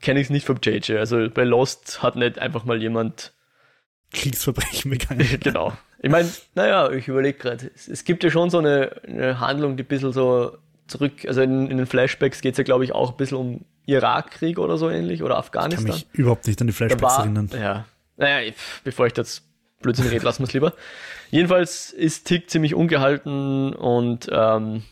kenne 0.00 0.20
ich 0.20 0.26
es 0.26 0.30
nicht 0.30 0.46
vom 0.46 0.58
JJ. 0.62 0.96
Also 0.96 1.28
bei 1.30 1.44
Lost 1.44 2.02
hat 2.02 2.16
nicht 2.16 2.38
einfach 2.38 2.64
mal 2.64 2.80
jemand 2.80 3.32
Kriegsverbrechen 4.12 4.90
begangen. 4.90 5.26
genau. 5.40 5.72
Ich 6.04 6.10
meine, 6.10 6.28
naja, 6.54 6.90
ich 6.90 7.08
überlege 7.08 7.38
gerade, 7.38 7.70
es, 7.74 7.88
es, 7.88 8.04
gibt 8.04 8.24
ja 8.24 8.30
schon 8.30 8.50
so 8.50 8.58
eine, 8.58 8.90
eine, 9.08 9.40
Handlung, 9.40 9.78
die 9.78 9.84
ein 9.84 9.86
bisschen 9.86 10.12
so 10.12 10.58
zurück, 10.86 11.12
also 11.26 11.40
in, 11.40 11.70
in 11.70 11.78
den 11.78 11.86
Flashbacks 11.86 12.42
geht 12.42 12.52
es 12.52 12.58
ja, 12.58 12.64
glaube 12.64 12.84
ich, 12.84 12.92
auch 12.92 13.12
ein 13.12 13.16
bisschen 13.16 13.38
um 13.38 13.64
Irakkrieg 13.86 14.58
oder 14.58 14.76
so 14.76 14.90
ähnlich 14.90 15.22
oder 15.22 15.38
Afghanistan. 15.38 15.86
Ich 15.86 15.90
kann 16.02 16.08
mich 16.10 16.18
überhaupt 16.18 16.46
nicht 16.46 16.60
an 16.60 16.66
die 16.66 16.74
Flashbacks 16.74 17.02
war, 17.02 17.20
erinnern. 17.20 17.48
Ja, 17.54 17.86
naja, 18.18 18.52
bevor 18.84 19.06
ich 19.06 19.14
das 19.14 19.44
Blödsinn 19.80 20.08
rede, 20.08 20.26
lassen 20.26 20.42
wir 20.42 20.48
es 20.48 20.52
lieber. 20.52 20.74
Jedenfalls 21.30 21.90
ist 21.90 22.26
Tick 22.26 22.50
ziemlich 22.50 22.74
ungehalten 22.74 23.72
und 23.72 24.28
ähm, 24.30 24.82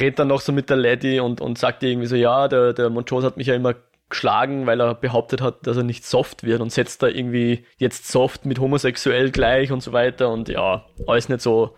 redet 0.00 0.18
dann 0.18 0.28
noch 0.28 0.40
so 0.40 0.50
mit 0.50 0.70
der 0.70 0.78
Lady 0.78 1.20
und, 1.20 1.42
und 1.42 1.58
sagt 1.58 1.82
irgendwie 1.82 2.06
so, 2.06 2.16
ja, 2.16 2.48
der, 2.48 2.72
der 2.72 2.88
Monchos 2.88 3.22
hat 3.22 3.36
mich 3.36 3.48
ja 3.48 3.54
immer 3.54 3.74
geschlagen, 4.10 4.66
weil 4.66 4.80
er 4.80 4.94
behauptet 4.94 5.40
hat, 5.40 5.66
dass 5.66 5.76
er 5.76 5.84
nicht 5.84 6.04
soft 6.04 6.42
wird 6.42 6.60
und 6.60 6.70
setzt 6.72 7.02
da 7.02 7.06
irgendwie 7.06 7.64
jetzt 7.78 8.08
soft 8.08 8.44
mit 8.44 8.58
homosexuell 8.58 9.30
gleich 9.30 9.72
und 9.72 9.82
so 9.82 9.92
weiter 9.92 10.30
und 10.30 10.48
ja, 10.48 10.84
alles 11.06 11.28
nicht 11.28 11.40
so, 11.40 11.76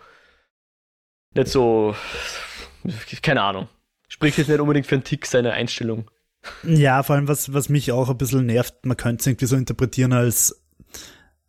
nicht 1.34 1.48
so, 1.48 1.94
keine 3.22 3.42
Ahnung. 3.42 3.68
Spricht 4.08 4.38
jetzt 4.38 4.48
nicht 4.48 4.60
unbedingt 4.60 4.86
für 4.86 4.96
einen 4.96 5.04
Tick 5.04 5.26
seine 5.26 5.52
Einstellung. 5.52 6.10
Ja, 6.64 7.02
vor 7.02 7.16
allem, 7.16 7.28
was, 7.28 7.54
was 7.54 7.68
mich 7.68 7.92
auch 7.92 8.10
ein 8.10 8.18
bisschen 8.18 8.46
nervt, 8.46 8.84
man 8.84 8.96
könnte 8.96 9.20
es 9.20 9.26
irgendwie 9.26 9.46
so 9.46 9.56
interpretieren, 9.56 10.12
als, 10.12 10.62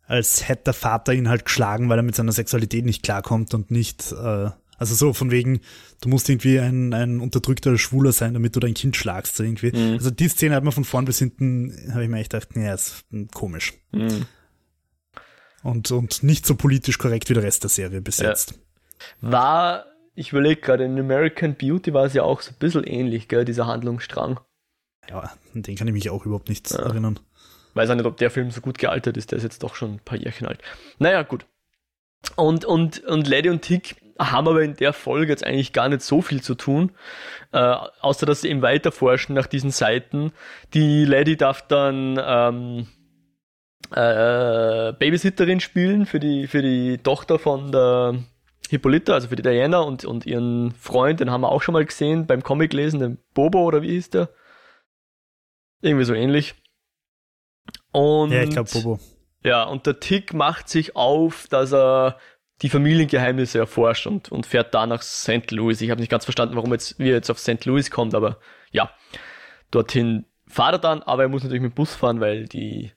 als 0.06 0.48
hätte 0.48 0.64
der 0.64 0.74
Vater 0.74 1.12
ihn 1.12 1.28
halt 1.28 1.44
geschlagen, 1.44 1.88
weil 1.88 1.98
er 1.98 2.04
mit 2.04 2.14
seiner 2.14 2.32
Sexualität 2.32 2.84
nicht 2.84 3.02
klarkommt 3.02 3.54
und 3.54 3.70
nicht, 3.70 4.12
äh, 4.12 4.50
also 4.78 4.94
so 4.94 5.12
von 5.12 5.30
wegen, 5.30 5.60
du 6.00 6.08
musst 6.08 6.28
irgendwie 6.28 6.58
ein, 6.58 6.92
ein 6.92 7.20
unterdrückter 7.20 7.76
Schwuler 7.78 8.12
sein, 8.12 8.34
damit 8.34 8.56
du 8.56 8.60
dein 8.60 8.74
Kind 8.74 8.96
schlagst. 8.96 9.38
irgendwie. 9.40 9.72
Mhm. 9.72 9.94
Also 9.94 10.10
die 10.10 10.28
Szene 10.28 10.54
hat 10.54 10.64
man 10.64 10.72
von 10.72 10.84
vorn 10.84 11.04
bis 11.04 11.18
hinten, 11.18 11.90
habe 11.92 12.04
ich 12.04 12.10
mir 12.10 12.18
echt 12.18 12.32
gedacht, 12.32 12.56
nee, 12.56 12.72
ist 12.72 13.04
komisch. 13.32 13.74
Mhm. 13.92 14.26
Und, 15.62 15.90
und 15.90 16.22
nicht 16.22 16.44
so 16.44 16.56
politisch 16.56 16.98
korrekt 16.98 17.30
wie 17.30 17.34
der 17.34 17.42
Rest 17.42 17.62
der 17.62 17.70
Serie 17.70 18.00
bis 18.00 18.18
ja. 18.18 18.28
jetzt. 18.28 18.58
War, 19.20 19.86
ich 20.14 20.32
überlege 20.32 20.60
gerade, 20.60 20.84
in 20.84 20.98
American 20.98 21.54
Beauty 21.54 21.94
war 21.94 22.04
es 22.04 22.14
ja 22.14 22.22
auch 22.22 22.42
so 22.42 22.50
ein 22.50 22.58
bisschen 22.58 22.84
ähnlich, 22.84 23.28
gell, 23.28 23.44
dieser 23.44 23.66
Handlungsstrang. 23.66 24.40
Ja, 25.08 25.32
an 25.54 25.62
den 25.62 25.76
kann 25.76 25.86
ich 25.88 25.94
mich 25.94 26.10
auch 26.10 26.26
überhaupt 26.26 26.48
nicht 26.48 26.70
ja. 26.70 26.80
erinnern. 26.80 27.18
Weiß 27.74 27.90
auch 27.90 27.94
nicht, 27.94 28.06
ob 28.06 28.16
der 28.18 28.30
Film 28.30 28.50
so 28.50 28.60
gut 28.60 28.78
gealtert 28.78 29.16
ist, 29.16 29.32
der 29.32 29.38
ist 29.38 29.42
jetzt 29.42 29.62
doch 29.62 29.74
schon 29.74 29.94
ein 29.94 30.00
paar 30.04 30.18
Jährchen 30.18 30.46
alt. 30.46 30.60
Naja, 30.98 31.22
gut. 31.22 31.46
Und, 32.36 32.64
und, 32.64 33.00
und 33.04 33.26
Lady 33.26 33.50
und 33.50 33.62
Tick 33.62 33.96
haben 34.18 34.48
aber 34.48 34.62
in 34.62 34.76
der 34.76 34.92
Folge 34.92 35.32
jetzt 35.32 35.44
eigentlich 35.44 35.72
gar 35.72 35.88
nicht 35.88 36.02
so 36.02 36.22
viel 36.22 36.42
zu 36.42 36.54
tun, 36.54 36.92
äh, 37.52 37.58
außer 38.00 38.26
dass 38.26 38.42
sie 38.42 38.48
eben 38.48 38.62
weiter 38.62 38.92
forschen 38.92 39.34
nach 39.34 39.46
diesen 39.46 39.70
Seiten. 39.70 40.32
Die 40.72 41.04
Lady 41.04 41.36
darf 41.36 41.66
dann 41.66 42.20
ähm, 42.24 42.86
äh, 43.90 44.92
Babysitterin 44.92 45.60
spielen 45.60 46.06
für 46.06 46.20
die, 46.20 46.46
für 46.46 46.62
die 46.62 46.98
Tochter 46.98 47.38
von 47.38 47.72
der 47.72 48.14
Hippolyta, 48.70 49.14
also 49.14 49.28
für 49.28 49.36
die 49.36 49.42
Diana 49.42 49.80
und, 49.80 50.04
und 50.04 50.26
ihren 50.26 50.72
Freund, 50.72 51.20
den 51.20 51.30
haben 51.30 51.42
wir 51.42 51.52
auch 51.52 51.62
schon 51.62 51.74
mal 51.74 51.84
gesehen 51.84 52.26
beim 52.26 52.42
Comic 52.42 52.72
lesen, 52.72 53.00
den 53.00 53.18
Bobo 53.34 53.62
oder 53.64 53.82
wie 53.82 53.90
hieß 53.90 54.10
der? 54.10 54.30
Irgendwie 55.82 56.04
so 56.04 56.14
ähnlich. 56.14 56.54
Und, 57.92 58.32
ja, 58.32 58.42
ich 58.42 58.50
glaube 58.50 58.70
Bobo. 58.72 58.98
Ja, 59.42 59.64
und 59.64 59.86
der 59.86 60.00
Tick 60.00 60.32
macht 60.32 60.70
sich 60.70 60.96
auf, 60.96 61.46
dass 61.48 61.72
er 61.72 62.16
die 62.64 62.70
Familiengeheimnisse 62.70 63.58
erforscht 63.58 64.06
und, 64.06 64.32
und 64.32 64.46
fährt 64.46 64.72
da 64.72 64.86
nach 64.86 65.02
St. 65.02 65.50
Louis. 65.50 65.82
Ich 65.82 65.90
habe 65.90 66.00
nicht 66.00 66.08
ganz 66.08 66.24
verstanden, 66.24 66.56
warum 66.56 66.72
jetzt, 66.72 66.98
wie 66.98 67.10
er 67.10 67.16
jetzt 67.16 67.30
auf 67.30 67.38
St. 67.38 67.62
Louis 67.66 67.90
kommt, 67.90 68.14
aber 68.14 68.38
ja, 68.70 68.90
dorthin 69.70 70.24
fahrt 70.48 70.76
er 70.76 70.78
dann, 70.78 71.02
aber 71.02 71.24
er 71.24 71.28
muss 71.28 71.42
natürlich 71.42 71.60
mit 71.60 71.72
dem 71.72 71.74
Bus 71.74 71.94
fahren, 71.94 72.20
weil 72.20 72.46
die 72.46 72.90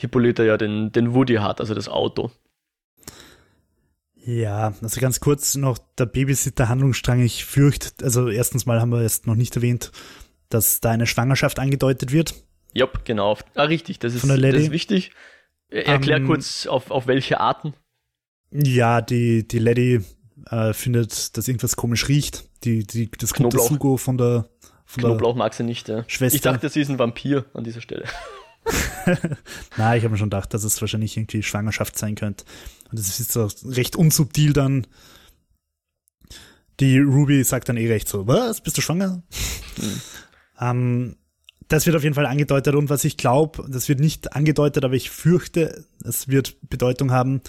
Hippolyta 0.00 0.44
ja 0.44 0.56
den, 0.56 0.92
den 0.92 1.14
Woody 1.14 1.34
hat, 1.34 1.58
also 1.58 1.74
das 1.74 1.88
Auto. 1.88 2.30
Ja, 4.14 4.72
also 4.80 5.00
ganz 5.00 5.18
kurz 5.18 5.56
noch 5.56 5.78
der 5.98 6.06
Babysitter-Handlungsstrang. 6.06 7.20
Ich 7.20 7.44
fürchte, 7.44 8.04
also 8.04 8.28
erstens 8.28 8.66
mal 8.66 8.80
haben 8.80 8.90
wir 8.90 9.02
jetzt 9.02 9.26
noch 9.26 9.34
nicht 9.34 9.56
erwähnt, 9.56 9.90
dass 10.48 10.78
da 10.78 10.92
eine 10.92 11.08
Schwangerschaft 11.08 11.58
angedeutet 11.58 12.12
wird. 12.12 12.34
Ja, 12.72 12.86
genau. 13.02 13.36
Ah, 13.56 13.64
richtig, 13.64 13.98
das 13.98 14.14
ist, 14.14 14.22
das 14.30 14.38
ist 14.38 14.70
wichtig. 14.70 15.10
Erklär 15.70 16.18
um, 16.18 16.26
kurz, 16.26 16.68
auf, 16.68 16.92
auf 16.92 17.08
welche 17.08 17.40
Arten. 17.40 17.74
Ja, 18.50 19.00
die, 19.00 19.46
die 19.46 19.58
Lady 19.58 20.00
äh, 20.50 20.72
findet, 20.72 21.36
dass 21.36 21.48
irgendwas 21.48 21.76
komisch 21.76 22.08
riecht. 22.08 22.48
Die, 22.64 22.86
die, 22.86 23.10
das 23.10 23.34
Knoblauch. 23.34 23.68
Sugo 23.68 23.96
von 23.96 24.18
der 24.18 24.48
von 24.84 25.02
Knoblauch 25.02 25.36
mag 25.36 25.52
sie 25.52 25.64
nicht, 25.64 25.88
ja. 25.88 26.04
Schwester. 26.06 26.34
Ich 26.34 26.40
dachte, 26.40 26.68
sie 26.70 26.80
ist 26.80 26.88
ein 26.88 26.98
Vampir 26.98 27.44
an 27.52 27.62
dieser 27.62 27.82
Stelle. 27.82 28.04
Nein, 29.76 29.98
ich 29.98 30.04
habe 30.04 30.10
mir 30.10 30.18
schon 30.18 30.30
gedacht, 30.30 30.52
dass 30.54 30.64
es 30.64 30.80
wahrscheinlich 30.80 31.16
irgendwie 31.16 31.42
Schwangerschaft 31.42 31.98
sein 31.98 32.14
könnte. 32.14 32.44
Und 32.90 32.98
es 32.98 33.20
ist 33.20 33.32
so 33.32 33.48
recht 33.64 33.96
unsubtil 33.96 34.52
dann. 34.52 34.86
Die 36.80 36.98
Ruby 36.98 37.42
sagt 37.44 37.68
dann 37.68 37.76
eh 37.76 37.88
recht 37.88 38.08
so, 38.08 38.26
was, 38.26 38.60
bist 38.60 38.76
du 38.78 38.80
schwanger? 38.82 39.22
Mhm. 39.76 40.00
ähm, 40.60 41.16
das 41.68 41.84
wird 41.84 41.96
auf 41.96 42.02
jeden 42.02 42.14
Fall 42.14 42.24
angedeutet 42.24 42.74
und 42.74 42.88
was 42.88 43.04
ich 43.04 43.18
glaube, 43.18 43.66
das 43.68 43.90
wird 43.90 44.00
nicht 44.00 44.34
angedeutet, 44.34 44.86
aber 44.86 44.94
ich 44.94 45.10
fürchte, 45.10 45.84
es 46.02 46.28
wird 46.28 46.56
Bedeutung 46.70 47.10
haben, 47.10 47.42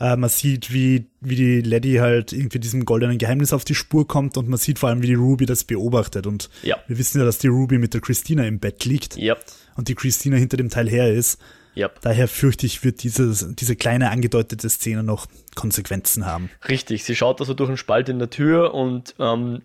äh, 0.00 0.16
man 0.16 0.30
sieht, 0.30 0.72
wie, 0.72 1.06
wie 1.20 1.36
die 1.36 1.60
Lady 1.60 1.94
halt 1.94 2.32
irgendwie 2.32 2.58
diesem 2.58 2.84
goldenen 2.84 3.18
Geheimnis 3.18 3.52
auf 3.52 3.64
die 3.64 3.74
Spur 3.74 4.06
kommt 4.06 4.36
und 4.36 4.48
man 4.48 4.58
sieht 4.58 4.78
vor 4.78 4.88
allem, 4.88 5.02
wie 5.02 5.08
die 5.08 5.14
Ruby 5.14 5.46
das 5.46 5.64
beobachtet. 5.64 6.26
Und 6.26 6.50
ja. 6.62 6.76
wir 6.86 6.98
wissen 6.98 7.18
ja, 7.18 7.24
dass 7.24 7.38
die 7.38 7.48
Ruby 7.48 7.78
mit 7.78 7.94
der 7.94 8.00
Christina 8.00 8.44
im 8.44 8.58
Bett 8.60 8.84
liegt 8.84 9.16
ja. 9.16 9.36
und 9.76 9.88
die 9.88 9.94
Christina 9.94 10.36
hinter 10.36 10.56
dem 10.56 10.70
Teil 10.70 10.88
her 10.88 11.12
ist. 11.12 11.40
Ja. 11.74 11.90
Daher 12.02 12.26
fürchte 12.26 12.66
ich, 12.66 12.82
wird 12.82 13.02
dieses, 13.02 13.54
diese 13.54 13.76
kleine 13.76 14.10
angedeutete 14.10 14.68
Szene 14.68 15.04
noch 15.04 15.26
Konsequenzen 15.54 16.26
haben. 16.26 16.50
Richtig, 16.68 17.04
sie 17.04 17.14
schaut 17.14 17.40
also 17.40 17.54
durch 17.54 17.68
einen 17.68 17.76
Spalt 17.76 18.08
in 18.08 18.18
der 18.18 18.30
Tür 18.30 18.74
und 18.74 19.14
ähm, 19.18 19.62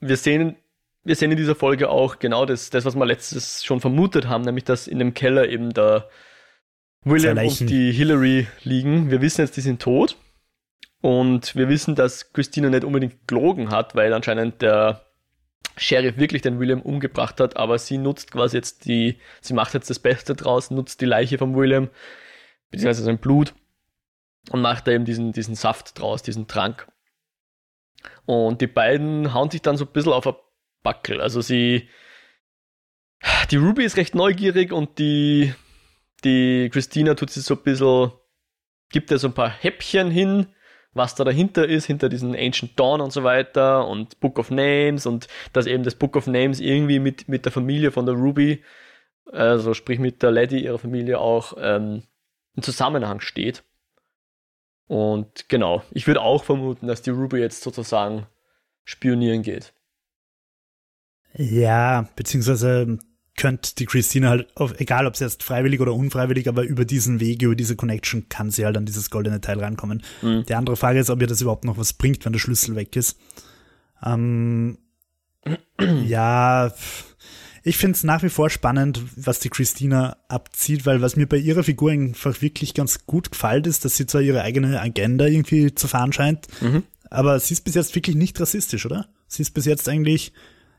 wir 0.00 0.16
sehen 0.16 0.56
wir 1.04 1.16
sehen 1.16 1.32
in 1.32 1.36
dieser 1.36 1.56
Folge 1.56 1.90
auch 1.90 2.20
genau 2.20 2.46
das, 2.46 2.70
das, 2.70 2.84
was 2.84 2.94
wir 2.94 3.06
letztes 3.06 3.64
schon 3.64 3.80
vermutet 3.80 4.28
haben, 4.28 4.44
nämlich 4.44 4.64
dass 4.64 4.86
in 4.86 5.00
dem 5.00 5.14
Keller 5.14 5.48
eben 5.48 5.72
der 5.72 6.08
William 7.04 7.38
und 7.38 7.68
die 7.68 7.92
Hillary 7.92 8.46
liegen. 8.62 9.10
Wir 9.10 9.20
wissen 9.20 9.40
jetzt, 9.40 9.56
die 9.56 9.60
sind 9.60 9.82
tot. 9.82 10.16
Und 11.00 11.56
wir 11.56 11.68
wissen, 11.68 11.96
dass 11.96 12.32
Christina 12.32 12.70
nicht 12.70 12.84
unbedingt 12.84 13.26
gelogen 13.26 13.70
hat, 13.70 13.96
weil 13.96 14.12
anscheinend 14.12 14.62
der 14.62 15.04
Sheriff 15.76 16.16
wirklich 16.16 16.42
den 16.42 16.60
William 16.60 16.80
umgebracht 16.80 17.40
hat, 17.40 17.56
aber 17.56 17.78
sie 17.78 17.98
nutzt 17.98 18.30
quasi 18.30 18.56
jetzt 18.56 18.84
die, 18.84 19.18
sie 19.40 19.54
macht 19.54 19.74
jetzt 19.74 19.90
das 19.90 19.98
Beste 19.98 20.34
draus, 20.34 20.70
nutzt 20.70 21.00
die 21.00 21.06
Leiche 21.06 21.38
von 21.38 21.56
William, 21.56 21.88
beziehungsweise 22.70 23.02
sein 23.02 23.18
Blut 23.18 23.54
und 24.50 24.60
macht 24.60 24.86
da 24.86 24.92
eben 24.92 25.04
diesen, 25.04 25.32
diesen 25.32 25.54
Saft 25.54 25.98
draus, 25.98 26.22
diesen 26.22 26.46
Trank. 26.46 26.86
Und 28.24 28.60
die 28.60 28.66
beiden 28.66 29.34
hauen 29.34 29.50
sich 29.50 29.62
dann 29.62 29.76
so 29.76 29.84
ein 29.84 29.92
bisschen 29.92 30.12
auf 30.12 30.26
ein 30.26 30.34
Backel. 30.82 31.20
Also 31.20 31.40
sie, 31.40 31.88
die 33.50 33.56
Ruby 33.56 33.84
ist 33.84 33.96
recht 33.96 34.14
neugierig 34.14 34.72
und 34.72 34.98
die, 34.98 35.54
die 36.24 36.70
Christina 36.72 37.14
tut 37.14 37.30
sich 37.30 37.44
so 37.44 37.54
ein 37.54 37.62
bisschen, 37.62 38.12
gibt 38.90 39.10
ihr 39.10 39.18
so 39.18 39.28
ein 39.28 39.34
paar 39.34 39.50
Häppchen 39.50 40.10
hin, 40.10 40.46
was 40.94 41.14
da 41.14 41.24
dahinter 41.24 41.68
ist, 41.68 41.86
hinter 41.86 42.08
diesen 42.08 42.34
Ancient 42.34 42.78
Dawn 42.78 43.00
und 43.00 43.12
so 43.12 43.24
weiter 43.24 43.86
und 43.88 44.20
Book 44.20 44.38
of 44.38 44.50
Names 44.50 45.06
und 45.06 45.28
dass 45.52 45.66
eben 45.66 45.84
das 45.84 45.94
Book 45.94 46.16
of 46.16 46.26
Names 46.26 46.60
irgendwie 46.60 46.98
mit, 46.98 47.28
mit 47.28 47.44
der 47.44 47.52
Familie 47.52 47.90
von 47.90 48.06
der 48.06 48.14
Ruby, 48.14 48.62
also 49.30 49.74
sprich 49.74 49.98
mit 49.98 50.22
der 50.22 50.30
Lady 50.30 50.62
ihrer 50.62 50.78
Familie 50.78 51.18
auch 51.18 51.54
ähm, 51.58 52.02
im 52.54 52.62
Zusammenhang 52.62 53.20
steht. 53.20 53.64
Und 54.86 55.48
genau, 55.48 55.82
ich 55.92 56.06
würde 56.06 56.20
auch 56.20 56.44
vermuten, 56.44 56.86
dass 56.86 57.00
die 57.00 57.10
Ruby 57.10 57.38
jetzt 57.38 57.62
sozusagen 57.62 58.26
spionieren 58.84 59.42
geht. 59.42 59.72
Ja, 61.34 62.08
beziehungsweise 62.14 62.98
könnte 63.36 63.74
die 63.76 63.86
Christina 63.86 64.28
halt, 64.28 64.56
auf, 64.56 64.78
egal 64.78 65.06
ob 65.06 65.16
sie 65.16 65.24
jetzt 65.24 65.42
freiwillig 65.42 65.80
oder 65.80 65.94
unfreiwillig, 65.94 66.48
aber 66.48 66.64
über 66.64 66.84
diesen 66.84 67.20
Weg, 67.20 67.42
über 67.42 67.56
diese 67.56 67.76
Connection 67.76 68.28
kann 68.28 68.50
sie 68.50 68.64
halt 68.64 68.76
an 68.76 68.86
dieses 68.86 69.10
goldene 69.10 69.40
Teil 69.40 69.58
rankommen. 69.58 70.02
Mhm. 70.20 70.44
Die 70.46 70.54
andere 70.54 70.76
Frage 70.76 71.00
ist, 71.00 71.10
ob 71.10 71.20
ihr 71.20 71.26
das 71.26 71.40
überhaupt 71.40 71.64
noch 71.64 71.78
was 71.78 71.94
bringt, 71.94 72.24
wenn 72.24 72.32
der 72.32 72.40
Schlüssel 72.40 72.76
weg 72.76 72.94
ist. 72.94 73.18
Ähm, 74.04 74.78
ja, 76.06 76.72
ich 77.64 77.76
finde 77.76 77.96
es 77.96 78.04
nach 78.04 78.22
wie 78.22 78.28
vor 78.28 78.50
spannend, 78.50 79.00
was 79.16 79.38
die 79.38 79.48
Christina 79.48 80.16
abzieht, 80.28 80.84
weil 80.84 81.00
was 81.00 81.16
mir 81.16 81.26
bei 81.26 81.36
ihrer 81.36 81.62
Figur 81.62 81.90
einfach 81.92 82.42
wirklich 82.42 82.74
ganz 82.74 83.06
gut 83.06 83.30
gefällt, 83.30 83.66
ist, 83.66 83.84
dass 83.84 83.96
sie 83.96 84.06
zwar 84.06 84.20
ihre 84.20 84.42
eigene 84.42 84.80
Agenda 84.80 85.26
irgendwie 85.26 85.74
zu 85.74 85.88
fahren 85.88 86.12
scheint, 86.12 86.48
mhm. 86.60 86.82
aber 87.08 87.38
sie 87.38 87.54
ist 87.54 87.64
bis 87.64 87.76
jetzt 87.76 87.94
wirklich 87.94 88.16
nicht 88.16 88.38
rassistisch, 88.40 88.84
oder? 88.84 89.08
Sie 89.28 89.42
ist 89.42 89.52
bis 89.52 89.64
jetzt 89.64 89.88
eigentlich 89.88 90.32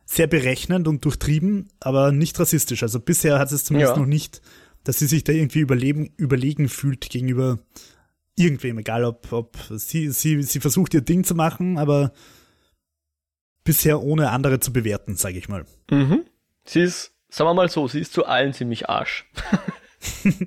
sehr 0.06 0.28
berechnend 0.28 0.88
und 0.88 1.04
durchtrieben, 1.06 1.70
aber 1.80 2.12
nicht 2.12 2.40
rassistisch. 2.40 2.84
Also 2.84 3.00
bisher 3.00 3.40
hat 3.40 3.52
es 3.52 3.66
zumindest 3.66 3.96
ja. 3.96 4.00
noch 4.00 4.08
nicht, 4.08 4.42
dass 4.84 5.00
sie 5.00 5.08
sich 5.08 5.24
da 5.24 5.32
irgendwie 5.32 5.60
überleben, 5.60 6.14
überlegen 6.18 6.70
fühlt 6.70 7.10
gegenüber 7.10 7.60
irgendwem, 8.36 8.80
egal 8.80 9.06
ob, 9.06 9.32
ob 9.32 9.58
sie, 9.70 10.10
sie, 10.10 10.42
sie 10.44 10.60
versucht 10.60 10.94
ihr 10.94 11.02
Ding 11.02 11.24
zu 11.24 11.36
machen, 11.36 11.78
aber 11.78 12.12
bisher 13.64 14.02
ohne 14.02 14.32
andere 14.32 14.60
zu 14.60 14.74
bewerten, 14.74 15.16
sage 15.16 15.38
ich 15.38 15.48
mal. 15.48 15.66
Mhm. 15.90 16.26
Sie 16.66 16.82
ist, 16.82 17.14
sagen 17.30 17.50
wir 17.50 17.54
mal 17.54 17.70
so, 17.70 17.88
sie 17.88 18.00
ist 18.00 18.14
zu 18.14 18.26
allen 18.26 18.54
ziemlich 18.54 18.90
Arsch. 18.90 19.30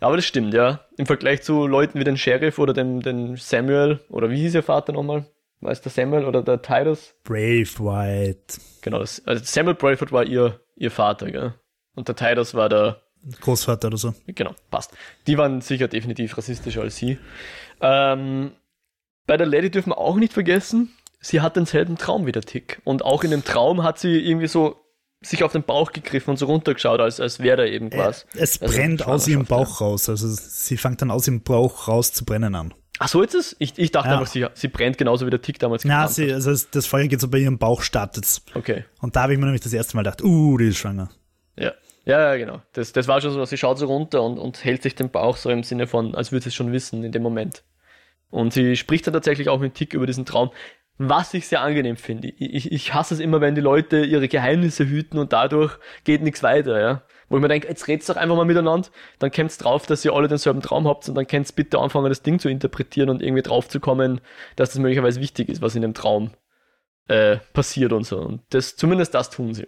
Aber 0.00 0.16
das 0.16 0.26
stimmt, 0.26 0.54
ja. 0.54 0.86
Im 0.96 1.06
Vergleich 1.06 1.42
zu 1.42 1.66
Leuten 1.66 1.98
wie 1.98 2.04
den 2.04 2.16
Sheriff 2.16 2.58
oder 2.58 2.72
dem, 2.72 3.00
dem 3.02 3.36
Samuel, 3.36 4.00
oder 4.08 4.30
wie 4.30 4.38
hieß 4.38 4.54
ihr 4.54 4.62
Vater 4.62 4.92
nochmal? 4.92 5.26
War 5.60 5.72
es 5.72 5.80
der 5.80 5.90
Samuel 5.90 6.24
oder 6.24 6.42
der 6.42 6.62
Titus? 6.62 7.14
Braithwaite. 7.24 8.60
Genau, 8.82 9.00
das, 9.00 9.22
also 9.26 9.42
Samuel 9.44 9.74
Braithwaite 9.74 10.12
war 10.12 10.24
ihr, 10.24 10.60
ihr 10.76 10.90
Vater, 10.90 11.30
gell? 11.30 11.54
Und 11.94 12.06
der 12.06 12.14
Titus 12.14 12.54
war 12.54 12.68
der 12.68 13.02
Großvater 13.40 13.88
oder 13.88 13.96
so. 13.96 14.14
Genau, 14.26 14.54
passt. 14.70 14.92
Die 15.26 15.36
waren 15.36 15.60
sicher 15.60 15.88
definitiv 15.88 16.38
rassistischer 16.38 16.82
als 16.82 16.96
sie. 16.96 17.18
Ähm, 17.80 18.52
bei 19.26 19.36
der 19.36 19.46
Lady 19.46 19.70
dürfen 19.70 19.90
wir 19.90 19.98
auch 19.98 20.16
nicht 20.16 20.32
vergessen, 20.32 20.94
sie 21.20 21.40
hat 21.40 21.56
denselben 21.56 21.98
Traum 21.98 22.26
wie 22.26 22.32
der 22.32 22.42
Tick. 22.42 22.80
Und 22.84 23.04
auch 23.04 23.24
in 23.24 23.30
dem 23.30 23.44
Traum 23.44 23.82
hat 23.82 23.98
sie 23.98 24.18
irgendwie 24.18 24.46
so 24.46 24.76
sich 25.20 25.42
auf 25.42 25.52
den 25.52 25.64
Bauch 25.64 25.92
gegriffen 25.92 26.30
und 26.30 26.36
so 26.36 26.46
runtergeschaut, 26.46 27.00
als, 27.00 27.18
als 27.18 27.40
wäre 27.40 27.56
da 27.58 27.64
irgendwas. 27.64 28.22
Äh, 28.34 28.38
es 28.38 28.62
also 28.62 28.74
brennt 28.74 29.06
aus 29.06 29.26
ihrem 29.26 29.44
Bauch 29.44 29.80
ja. 29.80 29.86
raus. 29.86 30.08
Also 30.08 30.28
sie 30.28 30.76
fängt 30.76 31.02
dann 31.02 31.10
aus 31.10 31.26
ihrem 31.26 31.42
Bauch 31.42 31.88
raus 31.88 32.12
zu 32.12 32.24
brennen 32.24 32.54
an. 32.54 32.72
Ach 32.98 33.08
so, 33.08 33.22
jetzt 33.22 33.34
ist 33.34 33.56
Ich, 33.58 33.78
ich 33.78 33.90
dachte 33.90 34.08
ja. 34.08 34.18
einfach, 34.18 34.30
sie, 34.30 34.46
sie 34.54 34.68
brennt 34.68 34.98
genauso 34.98 35.26
wie 35.26 35.30
der 35.30 35.40
Tick 35.40 35.58
damals 35.58 35.84
Na, 35.84 36.08
sie, 36.08 36.32
also 36.32 36.54
das 36.70 36.86
Feuer 36.86 37.06
geht 37.06 37.20
so 37.20 37.28
bei 37.28 37.38
ihrem 37.38 37.58
Bauch 37.58 37.82
startet. 37.82 38.42
Okay. 38.54 38.84
Und 39.00 39.16
da 39.16 39.22
habe 39.22 39.32
ich 39.32 39.38
mir 39.38 39.44
nämlich 39.46 39.62
das 39.62 39.72
erste 39.72 39.96
Mal 39.96 40.02
gedacht, 40.02 40.22
uh, 40.22 40.58
die 40.58 40.68
ist 40.68 40.78
schwanger. 40.78 41.10
Ja. 41.56 41.72
Ja, 42.04 42.20
ja, 42.20 42.36
genau. 42.38 42.62
Das, 42.72 42.92
das 42.94 43.06
war 43.06 43.20
schon 43.20 43.32
so, 43.32 43.44
sie 43.44 43.58
schaut 43.58 43.78
so 43.78 43.84
runter 43.84 44.22
und, 44.22 44.38
und 44.38 44.64
hält 44.64 44.82
sich 44.82 44.94
den 44.94 45.10
Bauch 45.10 45.36
so 45.36 45.50
im 45.50 45.62
Sinne 45.62 45.86
von, 45.86 46.14
als 46.14 46.32
würde 46.32 46.44
sie 46.44 46.48
es 46.48 46.54
schon 46.54 46.72
wissen 46.72 47.04
in 47.04 47.12
dem 47.12 47.22
Moment. 47.22 47.64
Und 48.30 48.54
sie 48.54 48.76
spricht 48.76 49.06
dann 49.06 49.12
tatsächlich 49.12 49.50
auch 49.50 49.60
mit 49.60 49.74
Tick 49.74 49.92
über 49.92 50.06
diesen 50.06 50.24
Traum 50.24 50.50
was 50.98 51.32
ich 51.32 51.46
sehr 51.46 51.62
angenehm 51.62 51.96
finde. 51.96 52.28
Ich, 52.28 52.72
ich 52.72 52.92
hasse 52.92 53.14
es 53.14 53.20
immer, 53.20 53.40
wenn 53.40 53.54
die 53.54 53.60
Leute 53.60 54.04
ihre 54.04 54.28
Geheimnisse 54.28 54.86
hüten 54.86 55.18
und 55.18 55.32
dadurch 55.32 55.78
geht 56.04 56.22
nichts 56.22 56.42
weiter, 56.42 56.80
ja. 56.80 57.02
Wo 57.28 57.36
ich 57.36 57.42
mir 57.42 57.48
denke, 57.48 57.68
jetzt 57.68 57.88
red's 57.88 58.06
doch 58.06 58.16
einfach 58.16 58.36
mal 58.36 58.44
miteinander, 58.44 58.88
dann 59.18 59.30
kommt's 59.30 59.58
drauf, 59.58 59.86
dass 59.86 60.04
ihr 60.04 60.14
alle 60.14 60.28
denselben 60.28 60.62
Traum 60.62 60.88
habt 60.88 61.08
und 61.08 61.14
dann 61.14 61.26
könnt's 61.26 61.52
bitte 61.52 61.78
anfangen, 61.78 62.08
das 62.08 62.22
Ding 62.22 62.38
zu 62.38 62.48
interpretieren 62.48 63.10
und 63.10 63.22
irgendwie 63.22 63.42
drauf 63.42 63.68
zu 63.68 63.80
kommen, 63.80 64.20
dass 64.56 64.70
das 64.70 64.78
möglicherweise 64.78 65.20
wichtig 65.20 65.48
ist, 65.48 65.60
was 65.60 65.74
in 65.74 65.82
dem 65.82 65.94
Traum 65.94 66.30
äh, 67.08 67.38
passiert 67.52 67.92
und 67.92 68.04
so. 68.04 68.18
Und 68.18 68.42
das, 68.50 68.76
zumindest 68.76 69.14
das 69.14 69.30
tun 69.30 69.52
sie. 69.52 69.66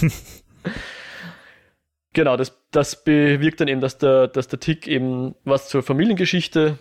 genau, 2.12 2.36
das, 2.36 2.60
das 2.70 3.04
bewirkt 3.04 3.60
dann 3.60 3.68
eben, 3.68 3.80
dass 3.80 3.98
der, 3.98 4.28
dass 4.28 4.48
der 4.48 4.60
Tick 4.60 4.88
eben 4.88 5.34
was 5.44 5.68
zur 5.68 5.82
Familiengeschichte 5.82 6.78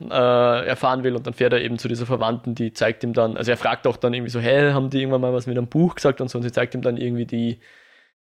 äh, 0.00 0.66
erfahren 0.66 1.04
will 1.04 1.16
und 1.16 1.26
dann 1.26 1.34
fährt 1.34 1.52
er 1.52 1.60
eben 1.62 1.78
zu 1.78 1.88
dieser 1.88 2.06
Verwandten, 2.06 2.54
die 2.54 2.72
zeigt 2.72 3.02
ihm 3.02 3.12
dann, 3.12 3.36
also 3.36 3.50
er 3.50 3.56
fragt 3.56 3.86
auch 3.86 3.96
dann 3.96 4.12
irgendwie 4.12 4.30
so, 4.30 4.40
hä, 4.40 4.72
haben 4.72 4.90
die 4.90 4.98
irgendwann 4.98 5.22
mal 5.22 5.32
was 5.32 5.46
mit 5.46 5.56
einem 5.56 5.68
Buch 5.68 5.94
gesagt 5.94 6.20
und 6.20 6.28
so 6.28 6.38
und 6.38 6.42
sie 6.42 6.52
zeigt 6.52 6.74
ihm 6.74 6.82
dann 6.82 6.96
irgendwie 6.96 7.26
die 7.26 7.60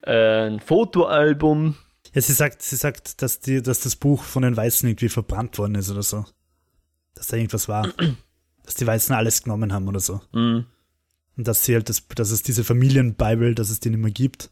äh, 0.02 0.46
ein 0.46 0.60
Fotoalbum. 0.60 1.76
Ja, 2.14 2.20
sie 2.20 2.32
sagt, 2.32 2.62
sie 2.62 2.76
sagt, 2.76 3.22
dass 3.22 3.40
die, 3.40 3.62
dass 3.62 3.80
das 3.80 3.96
Buch 3.96 4.22
von 4.22 4.42
den 4.42 4.56
Weißen 4.56 4.88
irgendwie 4.88 5.08
verbrannt 5.08 5.58
worden 5.58 5.74
ist 5.74 5.90
oder 5.90 6.02
so. 6.02 6.24
Dass 7.14 7.28
da 7.28 7.36
irgendwas 7.36 7.68
war. 7.68 7.88
dass 8.64 8.74
die 8.74 8.86
Weißen 8.86 9.14
alles 9.14 9.42
genommen 9.42 9.72
haben 9.72 9.88
oder 9.88 10.00
so. 10.00 10.20
Mhm. 10.32 10.66
Und 11.36 11.48
dass 11.48 11.64
sie 11.64 11.74
halt 11.74 11.88
das, 11.88 12.06
dass 12.08 12.30
es 12.30 12.42
diese 12.42 12.64
Familienbibel, 12.64 13.54
dass 13.54 13.70
es 13.70 13.80
die 13.80 13.90
nicht 13.90 14.00
mehr 14.00 14.10
gibt. 14.10 14.50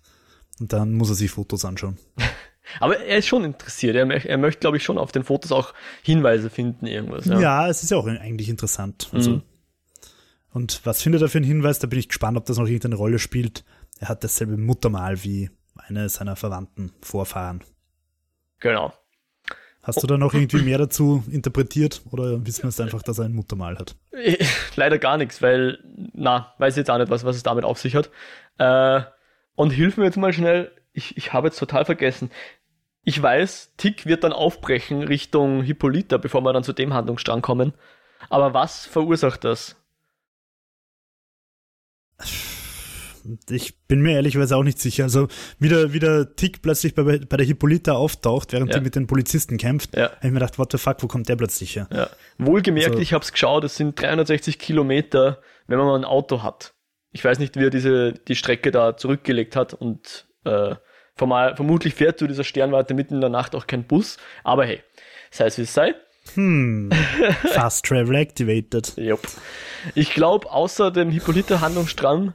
Und 0.60 0.72
dann 0.72 0.94
muss 0.94 1.10
er 1.10 1.14
sich 1.14 1.30
Fotos 1.30 1.64
anschauen. 1.64 1.98
Aber 2.80 2.98
er 2.98 3.18
ist 3.18 3.26
schon 3.26 3.44
interessiert. 3.44 3.96
Er, 3.96 4.08
er 4.10 4.38
möchte, 4.38 4.60
glaube 4.60 4.76
ich, 4.76 4.82
schon 4.82 4.98
auf 4.98 5.12
den 5.12 5.24
Fotos 5.24 5.52
auch 5.52 5.72
Hinweise 6.02 6.50
finden, 6.50 6.86
irgendwas. 6.86 7.24
Ja, 7.24 7.40
ja 7.40 7.68
es 7.68 7.82
ist 7.82 7.90
ja 7.90 7.96
auch 7.96 8.06
eigentlich 8.06 8.48
interessant. 8.48 9.08
Also, 9.12 9.30
mhm. 9.30 9.42
Und 10.50 10.80
was 10.84 11.02
findet 11.02 11.22
er 11.22 11.28
für 11.28 11.38
einen 11.38 11.46
Hinweis? 11.46 11.78
Da 11.78 11.86
bin 11.86 11.98
ich 11.98 12.08
gespannt, 12.08 12.36
ob 12.36 12.46
das 12.46 12.58
noch 12.58 12.66
irgendeine 12.66 12.96
Rolle 12.96 13.18
spielt. 13.18 13.64
Er 14.00 14.08
hat 14.08 14.24
dasselbe 14.24 14.56
Muttermal 14.56 15.22
wie 15.24 15.50
eine 15.76 16.08
seiner 16.08 16.36
Verwandten 16.36 16.92
Vorfahren. 17.02 17.62
Genau. 18.60 18.92
Hast 19.82 20.02
du 20.02 20.06
da 20.06 20.18
noch 20.18 20.34
irgendwie 20.34 20.62
mehr 20.62 20.76
dazu 20.76 21.24
interpretiert 21.30 22.02
oder 22.10 22.44
wissen 22.44 22.64
wir 22.64 22.68
es 22.68 22.80
einfach, 22.80 23.02
dass 23.02 23.18
er 23.18 23.24
ein 23.24 23.32
Muttermal 23.32 23.78
hat? 23.78 23.96
Leider 24.76 24.98
gar 24.98 25.16
nichts, 25.16 25.40
weil, 25.40 25.78
na, 26.12 26.52
weiß 26.58 26.76
jetzt 26.76 26.90
auch 26.90 26.98
nicht, 26.98 27.10
was, 27.10 27.24
was 27.24 27.36
es 27.36 27.42
damit 27.42 27.64
auf 27.64 27.78
sich 27.78 27.94
hat. 27.94 28.10
Äh, 28.58 29.00
und 29.54 29.70
hilf 29.70 29.96
mir 29.96 30.04
jetzt 30.04 30.18
mal 30.18 30.32
schnell, 30.32 30.72
ich, 30.92 31.16
ich 31.16 31.32
habe 31.32 31.48
jetzt 31.48 31.58
total 31.58 31.84
vergessen. 31.84 32.30
Ich 33.02 33.22
weiß, 33.22 33.72
Tick 33.78 34.04
wird 34.04 34.24
dann 34.24 34.34
aufbrechen 34.34 35.02
Richtung 35.02 35.62
Hippolyta, 35.62 36.18
bevor 36.18 36.42
wir 36.42 36.52
dann 36.52 36.64
zu 36.64 36.74
dem 36.74 36.92
Handlungsstrang 36.92 37.40
kommen. 37.40 37.72
Aber 38.28 38.52
was 38.52 38.84
verursacht 38.84 39.44
das? 39.44 39.76
Ich 43.50 43.78
bin 43.86 44.00
mir 44.00 44.12
ehrlicherweise 44.12 44.56
auch 44.56 44.62
nicht 44.62 44.78
sicher. 44.78 45.04
Also, 45.04 45.28
wie 45.58 45.68
der, 45.68 45.92
wie 45.92 45.98
der 45.98 46.34
Tick 46.36 46.62
plötzlich 46.62 46.94
bei, 46.94 47.02
bei 47.02 47.36
der 47.36 47.46
Hippolyta 47.46 47.92
auftaucht, 47.92 48.52
während 48.52 48.70
ja. 48.70 48.78
sie 48.78 48.84
mit 48.84 48.94
den 48.94 49.06
Polizisten 49.06 49.56
kämpft, 49.56 49.96
ja. 49.96 50.04
habe 50.04 50.16
ich 50.22 50.30
mir 50.30 50.40
gedacht, 50.40 50.58
what 50.58 50.72
the 50.72 50.78
fuck, 50.78 51.02
wo 51.02 51.06
kommt 51.06 51.28
der 51.28 51.36
plötzlich 51.36 51.76
her? 51.76 51.88
Ja. 51.92 52.08
Wohlgemerkt, 52.38 52.90
also, 52.90 53.00
ich 53.00 53.12
habe 53.12 53.24
es 53.24 53.32
geschaut, 53.32 53.64
es 53.64 53.76
sind 53.76 54.00
360 54.00 54.58
Kilometer, 54.58 55.40
wenn 55.66 55.78
man 55.78 55.86
mal 55.86 55.96
ein 55.96 56.04
Auto 56.04 56.42
hat. 56.42 56.74
Ich 57.12 57.24
weiß 57.24 57.38
nicht, 57.38 57.56
wie 57.56 57.64
er 57.64 57.70
diese, 57.70 58.12
die 58.12 58.36
Strecke 58.36 58.70
da 58.70 58.96
zurückgelegt 58.96 59.56
hat 59.56 59.74
und 59.74 60.26
äh, 60.44 60.74
Formal, 61.18 61.56
vermutlich 61.56 61.94
fährt 61.94 62.20
zu 62.20 62.28
dieser 62.28 62.44
Sternwarte 62.44 62.94
mitten 62.94 63.14
in 63.14 63.20
der 63.20 63.28
Nacht 63.28 63.56
auch 63.56 63.66
kein 63.66 63.82
Bus, 63.82 64.18
aber 64.44 64.64
hey, 64.64 64.80
sei 65.32 65.46
es 65.46 65.58
wie 65.58 65.62
es 65.62 65.74
sei. 65.74 65.94
Hm. 66.34 66.90
Fast 67.52 67.86
Travel 67.86 68.14
activated. 68.14 68.96
Jupp. 68.96 69.26
Ich 69.96 70.14
glaube, 70.14 70.48
außer 70.48 70.92
dem 70.92 71.10
Hippolyta-Handlungsstrang 71.10 72.34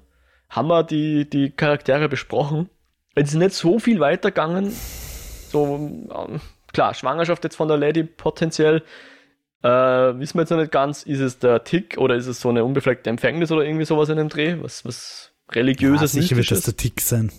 haben 0.55 0.67
wir 0.67 0.83
die, 0.83 1.29
die 1.29 1.49
Charaktere 1.49 2.07
besprochen. 2.07 2.69
Es 3.15 3.29
ist 3.29 3.35
nicht 3.35 3.53
so 3.53 3.79
viel 3.79 3.99
weitergegangen. 3.99 4.71
So, 5.49 5.75
ähm, 5.75 6.41
klar, 6.71 6.93
Schwangerschaft 6.93 7.43
jetzt 7.43 7.55
von 7.55 7.67
der 7.67 7.77
Lady 7.77 8.03
potenziell. 8.03 8.83
Äh, 9.63 9.69
wissen 9.69 10.35
wir 10.35 10.41
jetzt 10.41 10.49
noch 10.51 10.57
nicht 10.57 10.71
ganz, 10.71 11.03
ist 11.03 11.21
es 11.21 11.39
der 11.39 11.63
Tick 11.63 11.97
oder 11.97 12.15
ist 12.15 12.27
es 12.27 12.39
so 12.39 12.49
eine 12.49 12.63
unbefleckte 12.63 13.09
Empfängnis 13.09 13.51
oder 13.51 13.63
irgendwie 13.63 13.85
sowas 13.85 14.09
in 14.09 14.17
dem 14.17 14.29
Dreh? 14.29 14.57
Was, 14.61 14.85
was 14.85 15.31
religiöses, 15.51 16.13
ja, 16.13 16.21
sicher 16.21 16.35
wird 16.35 16.51
das 16.51 16.61
der 16.61 16.75
Tick 16.75 17.01
sein. 17.01 17.31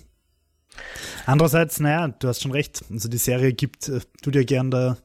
Andererseits, 1.26 1.78
naja, 1.80 2.08
du 2.08 2.28
hast 2.28 2.42
schon 2.42 2.52
recht. 2.52 2.82
Also 2.90 3.08
die 3.08 3.18
Serie 3.18 3.52
gibt, 3.52 3.88
äh, 3.88 4.00
du 4.22 4.30
dir 4.30 4.44
gern 4.44 4.70
da 4.70 4.96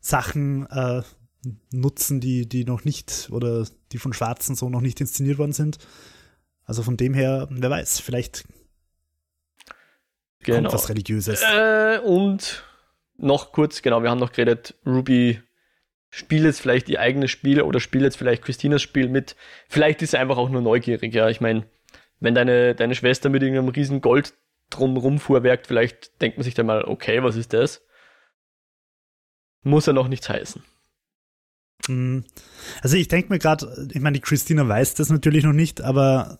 Sachen 0.00 0.66
äh, 0.70 1.02
nutzen, 1.72 2.20
die, 2.20 2.48
die 2.48 2.64
noch 2.64 2.84
nicht 2.84 3.28
oder 3.30 3.66
die 3.92 3.98
von 3.98 4.12
Schwarzen 4.12 4.54
so 4.54 4.70
noch 4.70 4.80
nicht 4.80 5.00
inszeniert 5.00 5.38
worden 5.38 5.52
sind. 5.52 5.78
Also 6.64 6.82
von 6.82 6.96
dem 6.96 7.14
her, 7.14 7.48
wer 7.50 7.70
weiß, 7.70 8.00
vielleicht 8.00 8.44
genau. 10.40 10.70
kommt 10.70 10.72
was 10.72 10.88
Religiöses. 10.88 11.42
Äh, 11.42 11.98
und 12.04 12.64
noch 13.16 13.52
kurz, 13.52 13.82
genau, 13.82 14.02
wir 14.02 14.10
haben 14.10 14.18
noch 14.18 14.32
geredet, 14.32 14.74
Ruby 14.86 15.40
spielt 16.10 16.44
jetzt 16.44 16.60
vielleicht 16.60 16.88
ihr 16.88 17.00
eigenes 17.00 17.30
Spiel 17.30 17.62
oder 17.62 17.80
spielt 17.80 18.04
jetzt 18.04 18.16
vielleicht 18.16 18.44
Christinas 18.44 18.82
Spiel 18.82 19.08
mit. 19.08 19.34
Vielleicht 19.68 20.02
ist 20.02 20.10
sie 20.10 20.18
einfach 20.18 20.36
auch 20.36 20.50
nur 20.50 20.60
neugierig, 20.60 21.14
ja. 21.14 21.28
Ich 21.28 21.40
meine, 21.40 21.64
wenn 22.20 22.34
deine, 22.34 22.74
deine 22.74 22.94
Schwester 22.94 23.30
mit 23.30 23.42
irgendeinem 23.42 23.70
riesen 23.70 24.00
Gold 24.00 24.34
drumrum 24.68 25.18
fuhrwerkt, 25.18 25.66
vielleicht 25.66 26.20
denkt 26.20 26.36
man 26.36 26.44
sich 26.44 26.54
dann 26.54 26.66
mal, 26.66 26.84
okay, 26.84 27.22
was 27.22 27.36
ist 27.36 27.52
das? 27.52 27.82
Muss 29.62 29.86
ja 29.86 29.92
noch 29.92 30.08
nichts 30.08 30.28
heißen. 30.28 30.62
Mhm. 31.88 32.24
Also 32.82 32.96
ich 32.96 33.08
denke 33.08 33.32
mir 33.32 33.38
gerade, 33.38 33.88
ich 33.92 34.00
meine, 34.00 34.14
die 34.14 34.20
Christina 34.20 34.68
weiß 34.68 34.94
das 34.94 35.08
natürlich 35.10 35.44
noch 35.44 35.52
nicht, 35.52 35.80
aber 35.80 36.38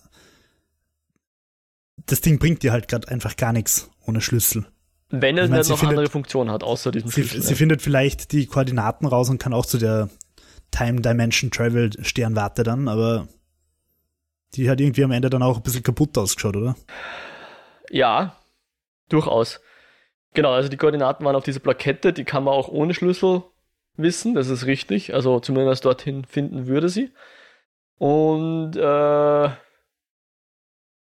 das 2.06 2.20
Ding 2.20 2.38
bringt 2.38 2.62
dir 2.62 2.72
halt 2.72 2.88
gerade 2.88 3.08
einfach 3.08 3.36
gar 3.36 3.52
nichts 3.52 3.90
ohne 4.06 4.20
Schlüssel. 4.20 4.66
Wenn 5.10 5.36
es 5.38 5.44
Ich 5.46 5.50
mein, 5.50 5.58
noch 5.60 5.66
findet- 5.78 5.88
andere 5.98 6.08
Funktionen 6.10 6.50
hat, 6.50 6.62
außer 6.64 6.90
diesem 6.90 7.10
Sie, 7.10 7.22
Schlüssel. 7.22 7.42
sie 7.42 7.50
ja. 7.50 7.56
findet 7.56 7.82
vielleicht 7.82 8.32
die 8.32 8.46
Koordinaten 8.46 9.06
raus 9.06 9.28
und 9.28 9.38
kann 9.38 9.52
auch 9.52 9.66
zu 9.66 9.78
der 9.78 10.08
Time 10.70 11.02
Dimension 11.02 11.50
Travel 11.50 11.90
Sternwarte 12.02 12.62
dann, 12.62 12.88
aber 12.88 13.28
die 14.54 14.70
hat 14.70 14.80
irgendwie 14.80 15.04
am 15.04 15.10
Ende 15.12 15.28
dann 15.30 15.42
auch 15.42 15.56
ein 15.58 15.62
bisschen 15.62 15.82
kaputt 15.82 16.16
ausgeschaut, 16.16 16.56
oder? 16.56 16.76
Ja, 17.90 18.36
durchaus. 19.10 19.60
Genau, 20.34 20.52
also 20.52 20.70
die 20.70 20.78
Koordinaten 20.78 21.24
waren 21.26 21.36
auf 21.36 21.44
dieser 21.44 21.60
Plakette, 21.60 22.14
die 22.14 22.24
kann 22.24 22.44
man 22.44 22.54
auch 22.54 22.68
ohne 22.68 22.94
Schlüssel 22.94 23.42
wissen, 23.98 24.34
das 24.34 24.48
ist 24.48 24.64
richtig. 24.64 25.12
Also 25.12 25.40
zumindest 25.40 25.84
dorthin 25.84 26.24
finden 26.24 26.66
würde 26.66 26.88
sie. 26.88 27.10
Und, 27.98 28.76
äh, 28.76 29.50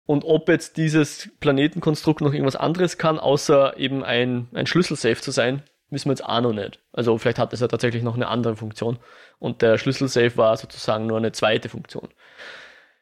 und 0.05 0.25
ob 0.25 0.49
jetzt 0.49 0.77
dieses 0.77 1.29
Planetenkonstrukt 1.39 2.21
noch 2.21 2.33
irgendwas 2.33 2.55
anderes 2.55 2.97
kann, 2.97 3.19
außer 3.19 3.77
eben 3.77 4.03
ein, 4.03 4.49
ein 4.53 4.67
Schlüsselsafe 4.67 5.21
zu 5.21 5.31
sein, 5.31 5.63
wissen 5.89 6.09
wir 6.09 6.13
jetzt 6.13 6.25
auch 6.25 6.41
noch 6.41 6.53
nicht. 6.53 6.79
Also 6.91 7.17
vielleicht 7.17 7.39
hat 7.39 7.53
es 7.53 7.61
ja 7.61 7.67
tatsächlich 7.67 8.03
noch 8.03 8.15
eine 8.15 8.27
andere 8.27 8.57
Funktion. 8.57 8.99
Und 9.39 9.61
der 9.61 9.77
Schlüsselsafe 9.77 10.37
war 10.37 10.57
sozusagen 10.57 11.05
nur 11.05 11.17
eine 11.17 11.31
zweite 11.31 11.69
Funktion. 11.69 12.09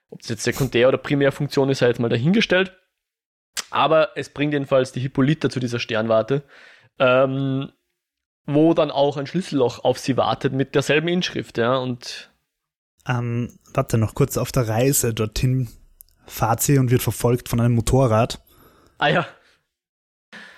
Ob 0.09 0.19
das 0.19 0.29
jetzt 0.29 0.43
Sekundär- 0.43 0.89
oder 0.89 0.97
Primärfunktion 0.97 1.69
ist, 1.69 1.79
sei 1.79 1.87
jetzt 1.87 1.99
mal 1.99 2.09
dahingestellt. 2.09 2.77
Aber 3.71 4.09
es 4.15 4.29
bringt 4.29 4.53
jedenfalls 4.53 4.91
die 4.91 4.99
Hippolyta 4.99 5.49
zu 5.49 5.59
dieser 5.59 5.79
Sternwarte, 5.79 6.43
ähm, 6.99 7.71
wo 8.45 8.73
dann 8.73 8.91
auch 8.91 9.17
ein 9.17 9.27
Schlüsselloch 9.27 9.83
auf 9.83 9.97
sie 9.97 10.17
wartet 10.17 10.53
mit 10.53 10.75
derselben 10.75 11.07
Inschrift, 11.07 11.57
ja. 11.57 11.77
Und 11.77 12.31
Ähm, 13.07 13.57
warte 13.73 13.97
noch 13.97 14.13
kurz 14.13 14.37
auf 14.37 14.51
der 14.51 14.67
Reise 14.67 15.13
dorthin 15.13 15.69
sie 16.59 16.77
und 16.77 16.91
wird 16.91 17.01
verfolgt 17.01 17.49
von 17.49 17.59
einem 17.59 17.75
Motorrad, 17.75 18.41
ah 18.97 19.07
ja, 19.07 19.27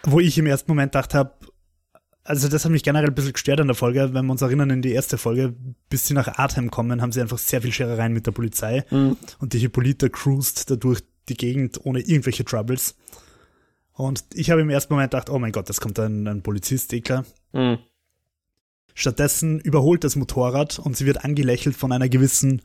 wo 0.05 0.19
ich 0.19 0.37
im 0.37 0.45
ersten 0.45 0.71
Moment 0.71 0.91
gedacht 0.91 1.13
habe, 1.13 1.33
also 2.23 2.47
das 2.47 2.63
hat 2.63 2.71
mich 2.71 2.83
generell 2.83 3.09
ein 3.09 3.15
bisschen 3.15 3.33
gestört 3.33 3.59
an 3.59 3.67
der 3.67 3.75
Folge, 3.75 4.13
wenn 4.13 4.25
wir 4.25 4.31
uns 4.31 4.41
erinnern 4.41 4.69
in 4.69 4.81
die 4.81 4.93
erste 4.93 5.17
Folge, 5.17 5.53
bis 5.89 6.07
sie 6.07 6.13
nach 6.13 6.39
Artem 6.39 6.71
kommen, 6.71 7.01
haben 7.01 7.11
sie 7.11 7.21
einfach 7.21 7.37
sehr 7.37 7.61
viel 7.61 7.73
Scherereien 7.73 8.13
mit 8.13 8.25
der 8.25 8.31
Polizei. 8.31 8.85
Hm, 8.89 9.17
und 9.39 9.53
die 9.53 9.59
Hippolyta 9.59 10.09
cruist 10.09 10.69
dadurch 10.69 11.01
die 11.29 11.35
Gegend 11.35 11.85
ohne 11.85 11.99
irgendwelche 11.99 12.45
Troubles. 12.45 12.95
Und 13.93 14.23
ich 14.33 14.49
habe 14.51 14.61
im 14.61 14.69
ersten 14.69 14.93
Moment 14.93 15.11
gedacht, 15.11 15.29
oh 15.29 15.37
mein 15.37 15.51
Gott, 15.51 15.69
das 15.69 15.81
kommt 15.81 15.99
ein, 15.99 16.27
ein 16.27 16.41
Polizist, 16.41 16.93
eh 16.93 17.01
klar. 17.01 17.25
hm, 17.51 17.77
Stattdessen 18.95 19.59
überholt 19.59 20.03
das 20.03 20.15
Motorrad 20.15 20.79
und 20.79 20.95
sie 20.95 21.05
wird 21.05 21.25
angelächelt 21.25 21.75
von 21.75 21.91
einer 21.91 22.09
gewissen 22.09 22.61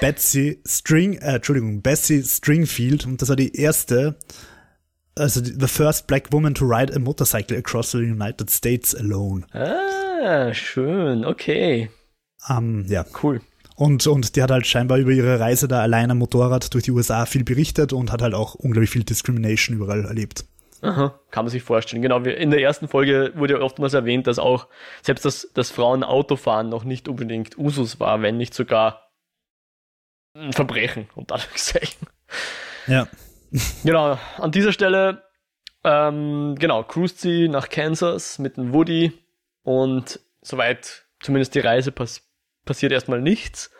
Betsy 0.00 0.60
String, 0.66 1.14
äh, 1.14 1.36
Entschuldigung, 1.36 1.80
Bessie 1.82 2.22
Stringfield 2.22 3.06
und 3.06 3.20
das 3.22 3.28
war 3.28 3.36
die 3.36 3.56
erste, 3.56 4.16
also 5.16 5.40
die, 5.40 5.54
the 5.58 5.66
first 5.68 6.06
black 6.06 6.32
woman 6.32 6.54
to 6.54 6.66
ride 6.66 6.94
a 6.94 6.98
motorcycle 6.98 7.56
across 7.56 7.92
the 7.92 7.98
United 7.98 8.50
States 8.50 8.94
alone. 8.94 9.46
ah, 9.52 10.52
schön, 10.52 11.24
okay, 11.24 11.90
Ähm, 12.48 12.84
ja, 12.88 13.04
cool. 13.22 13.40
und, 13.76 14.06
und 14.06 14.36
die 14.36 14.42
hat 14.42 14.50
halt 14.50 14.66
scheinbar 14.66 14.98
über 14.98 15.12
ihre 15.12 15.40
Reise 15.40 15.66
da 15.66 15.80
allein 15.80 16.10
am 16.10 16.18
Motorrad 16.18 16.72
durch 16.74 16.84
die 16.84 16.90
USA 16.90 17.24
viel 17.24 17.44
berichtet 17.44 17.92
und 17.94 18.12
hat 18.12 18.20
halt 18.20 18.34
auch 18.34 18.54
unglaublich 18.54 18.90
viel 18.90 19.04
Discrimination 19.04 19.76
überall 19.76 20.04
erlebt. 20.04 20.44
Aha, 20.82 21.18
kann 21.30 21.46
man 21.46 21.50
sich 21.50 21.62
vorstellen. 21.62 22.02
Genau, 22.02 22.18
in 22.18 22.50
der 22.50 22.60
ersten 22.60 22.88
Folge 22.88 23.32
wurde 23.36 23.54
ja 23.54 23.60
oftmals 23.60 23.94
erwähnt, 23.94 24.26
dass 24.26 24.38
auch 24.38 24.66
selbst 25.00 25.24
das, 25.24 25.48
das 25.54 25.70
Frauen 25.70 26.04
Autofahren 26.04 26.68
noch 26.68 26.84
nicht 26.84 27.08
unbedingt 27.08 27.56
Usus 27.56 28.00
war, 28.00 28.20
wenn 28.20 28.36
nicht 28.36 28.52
sogar 28.52 29.03
ein 30.34 30.52
Verbrechen, 30.52 31.08
unter 31.14 31.36
Anführungszeichen. 31.36 32.06
Ja, 32.86 33.08
Genau, 33.84 34.18
an 34.38 34.50
dieser 34.50 34.72
Stelle, 34.72 35.22
ähm, 35.84 36.56
genau, 36.58 36.82
cruist 36.82 37.20
sie 37.20 37.48
nach 37.48 37.68
Kansas 37.68 38.38
mit 38.38 38.56
dem 38.56 38.72
Woody 38.72 39.12
und 39.62 40.18
soweit 40.42 41.04
zumindest 41.20 41.54
die 41.54 41.60
Reise 41.60 41.92
pass 41.92 42.22
passiert 42.64 42.92
erstmal 42.92 43.20
nichts. 43.20 43.70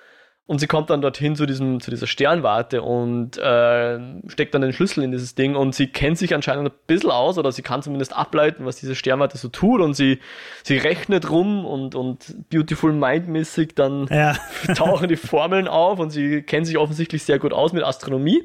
Und 0.47 0.59
sie 0.59 0.67
kommt 0.67 0.91
dann 0.91 1.01
dorthin 1.01 1.37
zu, 1.37 1.47
diesem, 1.47 1.81
zu 1.81 1.91
dieser 1.91 2.07
Sternwarte 2.07 2.83
und 2.83 3.39
äh, 3.39 3.99
steckt 4.29 4.55
dann 4.55 4.61
den 4.61 4.75
Schlüssel 4.75 5.03
in 5.03 5.11
dieses 5.11 5.35
Ding 5.35 5.57
und 5.57 5.75
sie 5.75 5.87
kennt 5.87 6.19
sich 6.19 6.35
anscheinend 6.35 6.69
ein 6.69 6.75
bisschen 6.87 7.11
aus 7.11 7.39
oder 7.39 7.51
sie 7.51 7.63
kann 7.63 7.83
zumindest 7.83 8.15
ableiten, 8.15 8.67
was 8.67 8.77
diese 8.77 8.95
Sternwarte 8.95 9.39
so 9.39 9.49
tut 9.49 9.81
und 9.81 9.95
sie, 9.95 10.21
sie 10.63 10.77
rechnet 10.77 11.31
rum 11.31 11.65
und, 11.65 11.95
und 11.95 12.51
Beautiful 12.51 12.93
Mind-mäßig 12.93 13.75
dann 13.75 14.07
ja. 14.11 14.37
tauchen 14.75 15.09
die 15.09 15.17
Formeln 15.17 15.67
auf 15.67 15.99
und 15.99 16.11
sie 16.11 16.43
kennt 16.43 16.67
sich 16.67 16.77
offensichtlich 16.77 17.23
sehr 17.23 17.39
gut 17.39 17.55
aus 17.55 17.73
mit 17.73 17.83
Astronomie. 17.83 18.43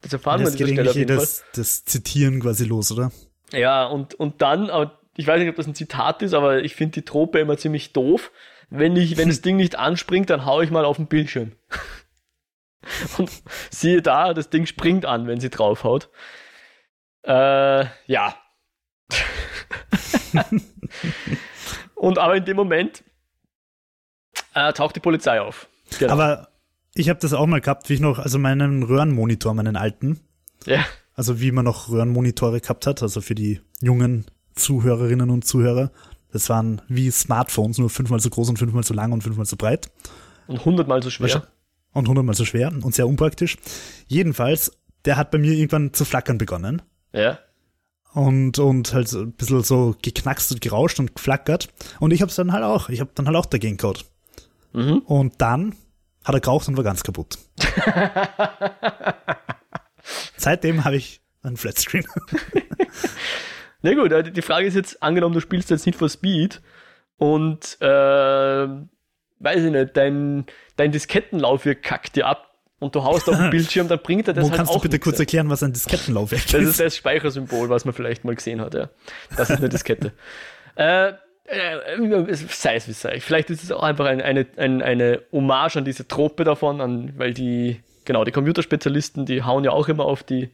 Das 0.00 0.14
erfahren 0.14 0.40
wir 0.40 0.48
an 0.48 0.56
dieser 0.56 0.68
Stelle 0.68 0.90
auf 0.90 0.96
jeden 0.96 1.08
Fall. 1.08 1.18
das, 1.18 1.44
das 1.54 1.84
Zitieren 1.84 2.40
quasi 2.40 2.64
los, 2.64 2.90
oder? 2.92 3.12
Ja, 3.52 3.84
und, 3.84 4.14
und 4.14 4.40
dann, 4.40 4.70
aber 4.70 4.98
ich 5.16 5.26
weiß 5.26 5.38
nicht, 5.38 5.50
ob 5.50 5.56
das 5.56 5.66
ein 5.66 5.74
Zitat 5.74 6.22
ist, 6.22 6.32
aber 6.32 6.62
ich 6.64 6.74
finde 6.74 6.92
die 6.92 7.04
Trope 7.04 7.38
immer 7.38 7.58
ziemlich 7.58 7.92
doof. 7.92 8.32
Wenn 8.72 8.96
ich, 8.96 9.16
wenn 9.18 9.28
das 9.28 9.40
Ding 9.42 9.56
nicht 9.56 9.76
anspringt, 9.76 10.30
dann 10.30 10.46
hau 10.46 10.60
ich 10.62 10.70
mal 10.70 10.84
auf 10.84 10.96
den 10.96 11.06
Bildschirm. 11.06 11.52
und 13.18 13.30
siehe 13.70 14.02
da, 14.02 14.34
das 14.34 14.50
Ding 14.50 14.66
springt 14.66 15.04
an, 15.04 15.26
wenn 15.26 15.40
sie 15.40 15.50
draufhaut. 15.50 16.08
Äh, 17.24 17.84
ja. 18.06 18.34
und 21.94 22.18
aber 22.18 22.36
in 22.36 22.44
dem 22.44 22.56
Moment 22.56 23.04
äh, 24.54 24.72
taucht 24.72 24.96
die 24.96 25.00
Polizei 25.00 25.40
auf. 25.40 25.68
Genau. 25.98 26.12
Aber 26.12 26.48
ich 26.94 27.08
habe 27.08 27.20
das 27.20 27.34
auch 27.34 27.46
mal 27.46 27.60
gehabt, 27.60 27.88
wie 27.88 27.94
ich 27.94 28.00
noch, 28.00 28.18
also 28.18 28.38
meinen 28.38 28.82
Röhrenmonitor, 28.82 29.54
meinen 29.54 29.76
alten, 29.76 30.20
ja. 30.64 30.84
also 31.14 31.40
wie 31.40 31.52
man 31.52 31.66
noch 31.66 31.90
Röhrenmonitore 31.90 32.60
gehabt 32.60 32.86
hat, 32.86 33.02
also 33.02 33.20
für 33.20 33.34
die 33.34 33.60
jungen 33.80 34.26
Zuhörerinnen 34.54 35.30
und 35.30 35.44
Zuhörer. 35.46 35.92
Das 36.32 36.48
waren 36.48 36.80
wie 36.88 37.10
Smartphones, 37.10 37.78
nur 37.78 37.90
fünfmal 37.90 38.20
so 38.20 38.30
groß 38.30 38.48
und 38.48 38.58
fünfmal 38.58 38.82
so 38.82 38.94
lang 38.94 39.12
und 39.12 39.22
fünfmal 39.22 39.46
so 39.46 39.56
breit. 39.56 39.90
Und 40.46 40.64
hundertmal 40.64 41.02
so 41.02 41.10
schwer. 41.10 41.46
Und 41.92 42.08
hundertmal 42.08 42.34
so 42.34 42.46
schwer 42.46 42.72
und 42.72 42.94
sehr 42.94 43.06
unpraktisch. 43.06 43.58
Jedenfalls, 44.06 44.72
der 45.04 45.16
hat 45.16 45.30
bei 45.30 45.38
mir 45.38 45.52
irgendwann 45.52 45.92
zu 45.92 46.04
flackern 46.04 46.38
begonnen. 46.38 46.82
Ja. 47.12 47.38
Und, 48.14 48.58
und 48.58 48.92
halt 48.94 49.12
ein 49.12 49.32
bisschen 49.32 49.62
so 49.62 49.94
geknackst 50.02 50.52
und 50.52 50.60
gerauscht 50.60 50.98
und 51.00 51.14
geflackert. 51.14 51.68
Und 52.00 52.12
ich 52.12 52.22
hab's 52.22 52.36
dann 52.36 52.52
halt 52.52 52.64
auch. 52.64 52.88
Ich 52.88 53.00
hab 53.00 53.14
dann 53.14 53.26
halt 53.26 53.36
auch 53.36 53.46
dagegen 53.46 53.76
gehaut. 53.76 54.06
Mhm. 54.72 54.98
Und 55.00 55.34
dann 55.38 55.74
hat 56.24 56.34
er 56.34 56.40
geraucht 56.40 56.68
und 56.68 56.76
war 56.76 56.84
ganz 56.84 57.02
kaputt. 57.02 57.38
Seitdem 60.36 60.84
habe 60.84 60.96
ich 60.96 61.20
einen 61.42 61.56
Flatscreen. 61.56 62.06
Na 63.82 63.94
gut, 63.94 64.12
äh, 64.12 64.30
die 64.30 64.42
Frage 64.42 64.66
ist 64.66 64.74
jetzt, 64.74 65.02
angenommen, 65.02 65.34
du 65.34 65.40
spielst 65.40 65.70
jetzt 65.70 65.86
nicht 65.86 65.98
for 65.98 66.08
Speed 66.08 66.60
und 67.18 67.76
äh, 67.80 67.86
weiß 67.86 69.64
ich 69.64 69.70
nicht, 69.72 69.96
dein, 69.96 70.46
dein 70.76 70.92
Diskettenlaufwerk 70.92 71.82
kackt 71.82 72.16
dir 72.16 72.26
ab 72.26 72.54
und 72.78 72.94
du 72.94 73.02
haust 73.04 73.28
auf 73.28 73.36
den 73.36 73.50
Bildschirm, 73.50 73.88
dann 73.88 73.98
bringt 74.00 74.28
er 74.28 74.34
das 74.34 74.44
Wo 74.44 74.50
halt 74.50 74.56
kannst 74.56 74.72
du 74.72 74.76
auch 74.76 74.82
bitte 74.82 74.94
nichts, 74.94 75.04
kurz 75.04 75.18
erklären, 75.18 75.50
was 75.50 75.62
ein 75.62 75.72
Diskettenlaufwerk 75.72 76.42
Das 76.46 76.54
ist 76.62 76.68
ist? 76.70 76.80
das 76.80 76.96
Speichersymbol, 76.96 77.68
was 77.68 77.84
man 77.84 77.94
vielleicht 77.94 78.24
mal 78.24 78.34
gesehen 78.34 78.60
hat, 78.60 78.74
ja. 78.74 78.88
Das 79.36 79.50
ist 79.50 79.58
eine 79.58 79.68
Diskette. 79.68 80.12
äh, 80.76 81.12
äh, 81.44 82.34
sei 82.48 82.76
es 82.76 82.86
wie 82.86 82.92
es 82.92 83.00
sei. 83.00 83.20
Vielleicht 83.20 83.50
ist 83.50 83.62
es 83.62 83.72
auch 83.72 83.82
einfach 83.82 84.06
ein, 84.06 84.20
eine, 84.20 84.46
ein, 84.56 84.80
eine 84.80 85.22
Hommage 85.32 85.76
an 85.76 85.84
diese 85.84 86.06
Trope 86.06 86.44
davon, 86.44 86.80
an, 86.80 87.12
weil 87.16 87.34
die, 87.34 87.80
genau, 88.04 88.24
die 88.24 88.32
Computerspezialisten, 88.32 89.26
die 89.26 89.42
hauen 89.42 89.64
ja 89.64 89.72
auch 89.72 89.88
immer 89.88 90.04
auf 90.04 90.22
die, 90.22 90.50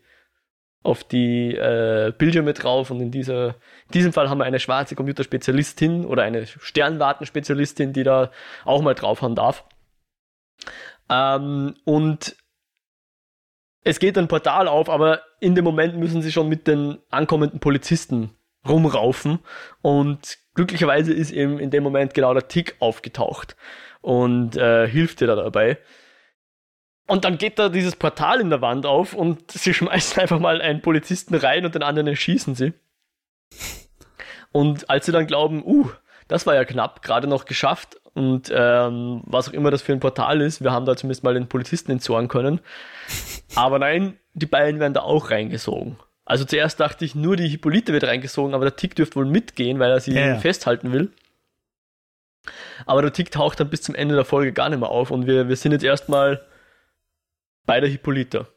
auf 0.82 1.04
die 1.04 1.54
äh, 1.54 2.12
Bildschirme 2.16 2.54
drauf 2.54 2.90
und 2.90 3.00
in 3.00 3.10
dieser, 3.10 3.48
in 3.86 3.92
diesem 3.94 4.12
Fall 4.12 4.30
haben 4.30 4.38
wir 4.38 4.44
eine 4.44 4.60
schwarze 4.60 4.94
Computerspezialistin 4.94 6.04
oder 6.04 6.22
eine 6.22 6.46
Sternwartenspezialistin, 6.46 7.92
die 7.92 8.04
da 8.04 8.30
auch 8.64 8.82
mal 8.82 8.94
draufhauen 8.94 9.34
darf. 9.34 9.64
Ähm, 11.10 11.74
und 11.84 12.36
es 13.84 13.98
geht 13.98 14.18
ein 14.18 14.28
Portal 14.28 14.68
auf, 14.68 14.88
aber 14.88 15.22
in 15.40 15.54
dem 15.54 15.64
Moment 15.64 15.96
müssen 15.96 16.22
sie 16.22 16.32
schon 16.32 16.48
mit 16.48 16.66
den 16.66 16.98
ankommenden 17.10 17.60
Polizisten 17.60 18.30
rumraufen 18.68 19.38
und 19.82 20.38
glücklicherweise 20.54 21.12
ist 21.12 21.30
eben 21.30 21.58
in 21.58 21.70
dem 21.70 21.82
Moment 21.82 22.14
genau 22.14 22.34
der 22.34 22.48
Tick 22.48 22.76
aufgetaucht 22.80 23.56
und 24.00 24.56
äh, 24.56 24.86
hilft 24.86 25.20
dir 25.20 25.26
da 25.26 25.36
dabei. 25.36 25.78
Und 27.08 27.24
dann 27.24 27.38
geht 27.38 27.58
da 27.58 27.70
dieses 27.70 27.96
Portal 27.96 28.40
in 28.40 28.50
der 28.50 28.60
Wand 28.60 28.84
auf 28.84 29.14
und 29.14 29.50
sie 29.50 29.74
schmeißen 29.74 30.20
einfach 30.20 30.38
mal 30.38 30.60
einen 30.60 30.82
Polizisten 30.82 31.34
rein 31.34 31.64
und 31.64 31.74
den 31.74 31.82
anderen 31.82 32.06
erschießen 32.06 32.54
sie. 32.54 32.74
Und 34.52 34.88
als 34.90 35.06
sie 35.06 35.12
dann 35.12 35.26
glauben, 35.26 35.64
uh, 35.64 35.88
das 36.28 36.46
war 36.46 36.54
ja 36.54 36.64
knapp, 36.66 37.02
gerade 37.02 37.26
noch 37.26 37.46
geschafft 37.46 37.98
und 38.12 38.52
ähm, 38.54 39.22
was 39.24 39.48
auch 39.48 39.52
immer 39.54 39.70
das 39.70 39.80
für 39.80 39.92
ein 39.92 40.00
Portal 40.00 40.42
ist, 40.42 40.62
wir 40.62 40.70
haben 40.70 40.84
da 40.84 40.96
zumindest 40.96 41.24
mal 41.24 41.34
den 41.34 41.48
Polizisten 41.48 41.92
entsorgen 41.92 42.28
können. 42.28 42.60
Aber 43.54 43.78
nein, 43.78 44.18
die 44.34 44.46
beiden 44.46 44.78
werden 44.78 44.92
da 44.92 45.00
auch 45.00 45.30
reingesogen. 45.30 45.96
Also 46.26 46.44
zuerst 46.44 46.78
dachte 46.78 47.06
ich, 47.06 47.14
nur 47.14 47.36
die 47.36 47.48
Hippolyte 47.48 47.94
wird 47.94 48.04
reingesogen, 48.04 48.54
aber 48.54 48.66
der 48.66 48.76
Tick 48.76 48.94
dürfte 48.94 49.16
wohl 49.16 49.24
mitgehen, 49.24 49.78
weil 49.78 49.90
er 49.90 50.00
sie 50.00 50.12
ja. 50.12 50.36
festhalten 50.36 50.92
will. 50.92 51.10
Aber 52.84 53.00
der 53.00 53.14
Tick 53.14 53.30
taucht 53.30 53.60
dann 53.60 53.70
bis 53.70 53.80
zum 53.80 53.94
Ende 53.94 54.14
der 54.14 54.26
Folge 54.26 54.52
gar 54.52 54.68
nicht 54.68 54.80
mehr 54.80 54.90
auf 54.90 55.10
und 55.10 55.26
wir, 55.26 55.48
wir 55.48 55.56
sind 55.56 55.72
jetzt 55.72 55.84
erstmal 55.84 56.44
bei 57.68 57.80
der 57.80 57.88
Hippolyte. 57.90 58.48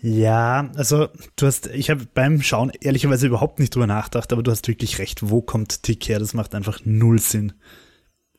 Ja, 0.00 0.70
also 0.76 1.08
du 1.36 1.46
hast, 1.46 1.68
ich 1.68 1.90
habe 1.90 2.06
beim 2.12 2.42
Schauen 2.42 2.72
ehrlicherweise 2.80 3.26
überhaupt 3.26 3.58
nicht 3.58 3.74
drüber 3.74 3.86
nachgedacht, 3.86 4.32
aber 4.32 4.42
du 4.42 4.50
hast 4.50 4.66
wirklich 4.66 4.98
recht. 4.98 5.30
Wo 5.30 5.42
kommt 5.42 5.82
Tick 5.82 6.08
her? 6.08 6.18
Das 6.18 6.34
macht 6.34 6.54
einfach 6.54 6.80
null 6.84 7.18
Sinn. 7.18 7.52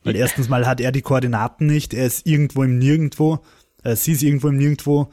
Weil 0.03 0.15
Ja. 0.15 0.21
erstens 0.21 0.49
mal 0.49 0.65
hat 0.67 0.81
er 0.81 0.91
die 0.91 1.01
Koordinaten 1.01 1.67
nicht, 1.67 1.93
er 1.93 2.05
ist 2.05 2.25
irgendwo 2.27 2.63
im 2.63 2.77
Nirgendwo, 2.77 3.39
äh, 3.83 3.95
sie 3.95 4.13
ist 4.13 4.23
irgendwo 4.23 4.47
im 4.49 4.57
Nirgendwo, 4.57 5.11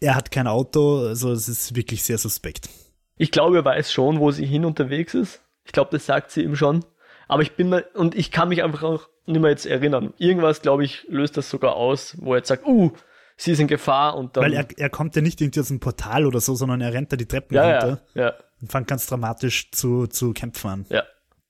er 0.00 0.14
hat 0.14 0.30
kein 0.30 0.46
Auto, 0.46 1.06
also 1.06 1.32
es 1.32 1.48
ist 1.48 1.74
wirklich 1.74 2.02
sehr 2.02 2.18
suspekt. 2.18 2.68
Ich 3.16 3.30
glaube, 3.30 3.56
er 3.58 3.64
weiß 3.64 3.92
schon, 3.92 4.18
wo 4.20 4.30
sie 4.30 4.46
hin 4.46 4.64
unterwegs 4.64 5.14
ist. 5.14 5.40
Ich 5.64 5.72
glaube, 5.72 5.90
das 5.92 6.06
sagt 6.06 6.30
sie 6.32 6.42
ihm 6.42 6.56
schon. 6.56 6.84
Aber 7.32 7.42
ich 7.42 7.52
bin 7.56 7.68
mal, 7.68 7.84
und 7.94 8.14
ich 8.14 8.30
kann 8.30 8.48
mich 8.48 8.62
einfach 8.62 8.82
auch 8.82 9.08
nicht 9.26 9.40
mehr 9.40 9.50
jetzt 9.50 9.66
erinnern. 9.66 10.12
Irgendwas, 10.18 10.62
glaube 10.62 10.84
ich, 10.84 11.04
löst 11.08 11.36
das 11.36 11.48
sogar 11.50 11.74
aus, 11.76 12.16
wo 12.20 12.34
er 12.34 12.38
jetzt 12.38 12.48
sagt, 12.48 12.66
uh, 12.66 12.92
sie 13.36 13.52
ist 13.52 13.58
in 13.60 13.68
Gefahr 13.68 14.16
und 14.16 14.36
dann. 14.36 14.44
Weil 14.44 14.52
er, 14.54 14.66
er 14.76 14.90
kommt 14.90 15.16
ja 15.16 15.22
nicht 15.22 15.40
irgendwie 15.40 15.60
aus 15.60 15.70
einem 15.70 15.80
Portal 15.80 16.26
oder 16.26 16.40
so, 16.40 16.54
sondern 16.54 16.80
er 16.80 16.92
rennt 16.92 17.12
da 17.12 17.16
die 17.16 17.26
Treppen 17.26 17.54
ja, 17.54 17.78
runter 17.80 18.02
ja, 18.14 18.22
ja, 18.24 18.34
und 18.60 18.70
fängt 18.70 18.88
ganz 18.88 19.06
dramatisch 19.06 19.70
zu, 19.70 20.06
zu 20.06 20.32
kämpfen 20.32 20.68
an. 20.70 20.86
ja, 20.90 21.04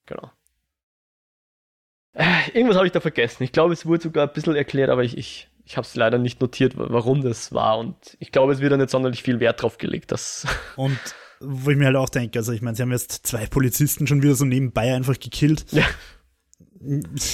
genau. 0.07 0.31
Äh, 2.15 2.51
irgendwas 2.53 2.77
habe 2.77 2.87
ich 2.87 2.93
da 2.93 3.01
vergessen. 3.01 3.43
Ich 3.43 3.53
glaube, 3.53 3.73
es 3.73 3.87
wurde 3.87 4.03
sogar 4.03 4.27
ein 4.29 4.33
bisschen 4.35 4.55
erklärt, 4.55 4.91
aber 4.91 5.03
ich, 5.03 5.17
ich, 5.17 5.49
ich 5.65 5.77
habe 5.79 5.87
es 5.87 5.95
leider 5.95 6.19
nicht 6.19 6.41
notiert, 6.43 6.77
wa- 6.77 6.87
warum 6.91 7.23
das 7.23 7.53
war. 7.55 7.79
Und 7.79 7.97
ich 8.21 8.33
glaube, 8.33 8.53
es 8.53 8.61
wird 8.61 8.71
da 8.73 8.77
nicht 8.77 8.91
sonderlich 8.91 9.23
viel 9.23 9.41
Wert 9.41 9.63
drauf 9.63 9.79
gelegt, 9.79 10.13
dass. 10.13 10.47
Und 10.77 10.99
wo 11.45 11.71
ich 11.71 11.77
mir 11.77 11.87
halt 11.87 11.97
auch 11.97 12.09
denke, 12.09 12.39
also 12.39 12.53
ich 12.53 12.63
meine, 12.63 12.77
sie 12.77 12.83
haben 12.83 12.93
jetzt 12.93 13.27
zwei 13.27 13.47
Polizisten 13.47 14.07
schon 14.07 14.23
wieder 14.23 14.35
so 14.35 14.45
nebenbei 14.45 14.95
einfach 14.95 15.19
gekillt. 15.19 15.67
ja, 15.71 15.85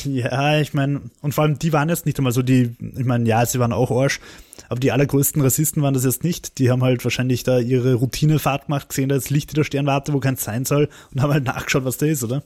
Ja, 0.04 0.60
ich 0.60 0.74
meine, 0.74 1.02
und 1.22 1.34
vor 1.34 1.44
allem 1.44 1.58
die 1.58 1.72
waren 1.72 1.88
jetzt 1.88 2.06
nicht 2.06 2.18
einmal 2.18 2.32
so 2.32 2.42
die, 2.42 2.76
ich 2.96 3.04
meine, 3.04 3.26
ja, 3.28 3.44
sie 3.46 3.58
waren 3.58 3.72
auch 3.72 3.90
Arsch, 3.90 4.20
aber 4.68 4.80
die 4.80 4.92
allergrößten 4.92 5.40
Rassisten 5.40 5.82
waren 5.82 5.94
das 5.94 6.04
jetzt 6.04 6.24
nicht. 6.24 6.58
Die 6.58 6.70
haben 6.70 6.82
halt 6.82 7.02
wahrscheinlich 7.04 7.44
da 7.44 7.58
ihre 7.58 7.94
Routinefahrt 7.94 8.66
gemacht, 8.66 8.90
gesehen, 8.90 9.08
da 9.08 9.16
ist 9.16 9.30
Licht 9.30 9.50
in 9.50 9.56
der 9.56 9.64
Sternwarte, 9.64 10.12
wo 10.12 10.20
keins 10.20 10.44
sein 10.44 10.64
soll, 10.64 10.88
und 11.12 11.22
haben 11.22 11.32
halt 11.32 11.44
nachgeschaut, 11.44 11.84
was 11.84 11.96
da 11.96 12.06
ist, 12.06 12.22
oder? 12.22 12.42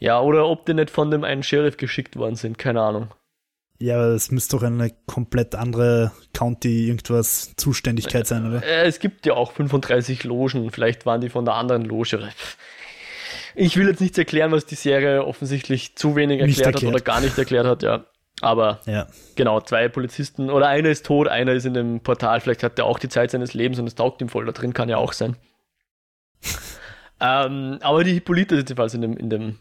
ja, 0.00 0.20
oder 0.20 0.48
ob 0.48 0.66
die 0.66 0.74
nicht 0.74 0.90
von 0.90 1.10
dem 1.10 1.22
einen 1.24 1.42
Sheriff 1.42 1.76
geschickt 1.76 2.16
worden 2.16 2.34
sind, 2.34 2.58
keine 2.58 2.80
Ahnung. 2.80 3.08
Ja, 3.82 3.94
aber 3.96 4.08
es 4.08 4.30
müsste 4.30 4.56
doch 4.56 4.62
eine 4.62 4.92
komplett 5.06 5.54
andere 5.54 6.12
County 6.34 6.86
irgendwas 6.86 7.54
Zuständigkeit 7.56 8.26
sein, 8.26 8.46
oder? 8.46 8.62
Äh, 8.62 8.86
es 8.86 8.98
gibt 8.98 9.24
ja 9.24 9.32
auch 9.32 9.52
35 9.52 10.24
Logen, 10.24 10.70
vielleicht 10.70 11.06
waren 11.06 11.22
die 11.22 11.30
von 11.30 11.46
der 11.46 11.54
anderen 11.54 11.86
Loge. 11.86 12.28
Ich 13.54 13.76
will 13.78 13.88
jetzt 13.88 14.00
nichts 14.00 14.18
erklären, 14.18 14.52
was 14.52 14.66
die 14.66 14.74
Serie 14.74 15.24
offensichtlich 15.24 15.96
zu 15.96 16.14
wenig 16.14 16.42
Nicht 16.42 16.58
erklärt 16.58 16.66
hat 16.66 16.74
erklärt. 16.82 16.94
oder 16.94 17.02
gar 17.04 17.20
nicht 17.22 17.38
erklärt 17.38 17.66
hat, 17.66 17.82
ja. 17.82 18.04
Aber 18.42 18.80
Ja. 18.86 19.06
genau, 19.34 19.60
zwei 19.62 19.88
Polizisten 19.88 20.50
oder 20.50 20.68
einer 20.68 20.90
ist 20.90 21.06
tot, 21.06 21.28
einer 21.28 21.52
ist 21.52 21.64
in 21.64 21.74
dem 21.74 22.00
Portal, 22.00 22.40
vielleicht 22.40 22.62
hat 22.62 22.78
er 22.78 22.84
auch 22.84 22.98
die 22.98 23.08
Zeit 23.08 23.30
seines 23.30 23.54
Lebens 23.54 23.78
und 23.78 23.86
es 23.86 23.94
taugt 23.94 24.20
ihm 24.20 24.28
voll 24.28 24.44
da 24.44 24.52
drin, 24.52 24.74
kann 24.74 24.88
ja 24.90 24.98
auch 24.98 25.14
sein. 25.14 25.36
ähm, 27.20 27.78
aber 27.82 28.04
die 28.04 28.12
Hippolyte 28.14 28.56
sind 28.56 28.68
jedenfalls 28.68 28.94
in 28.94 29.00
dem, 29.02 29.16
in 29.16 29.30
dem 29.30 29.58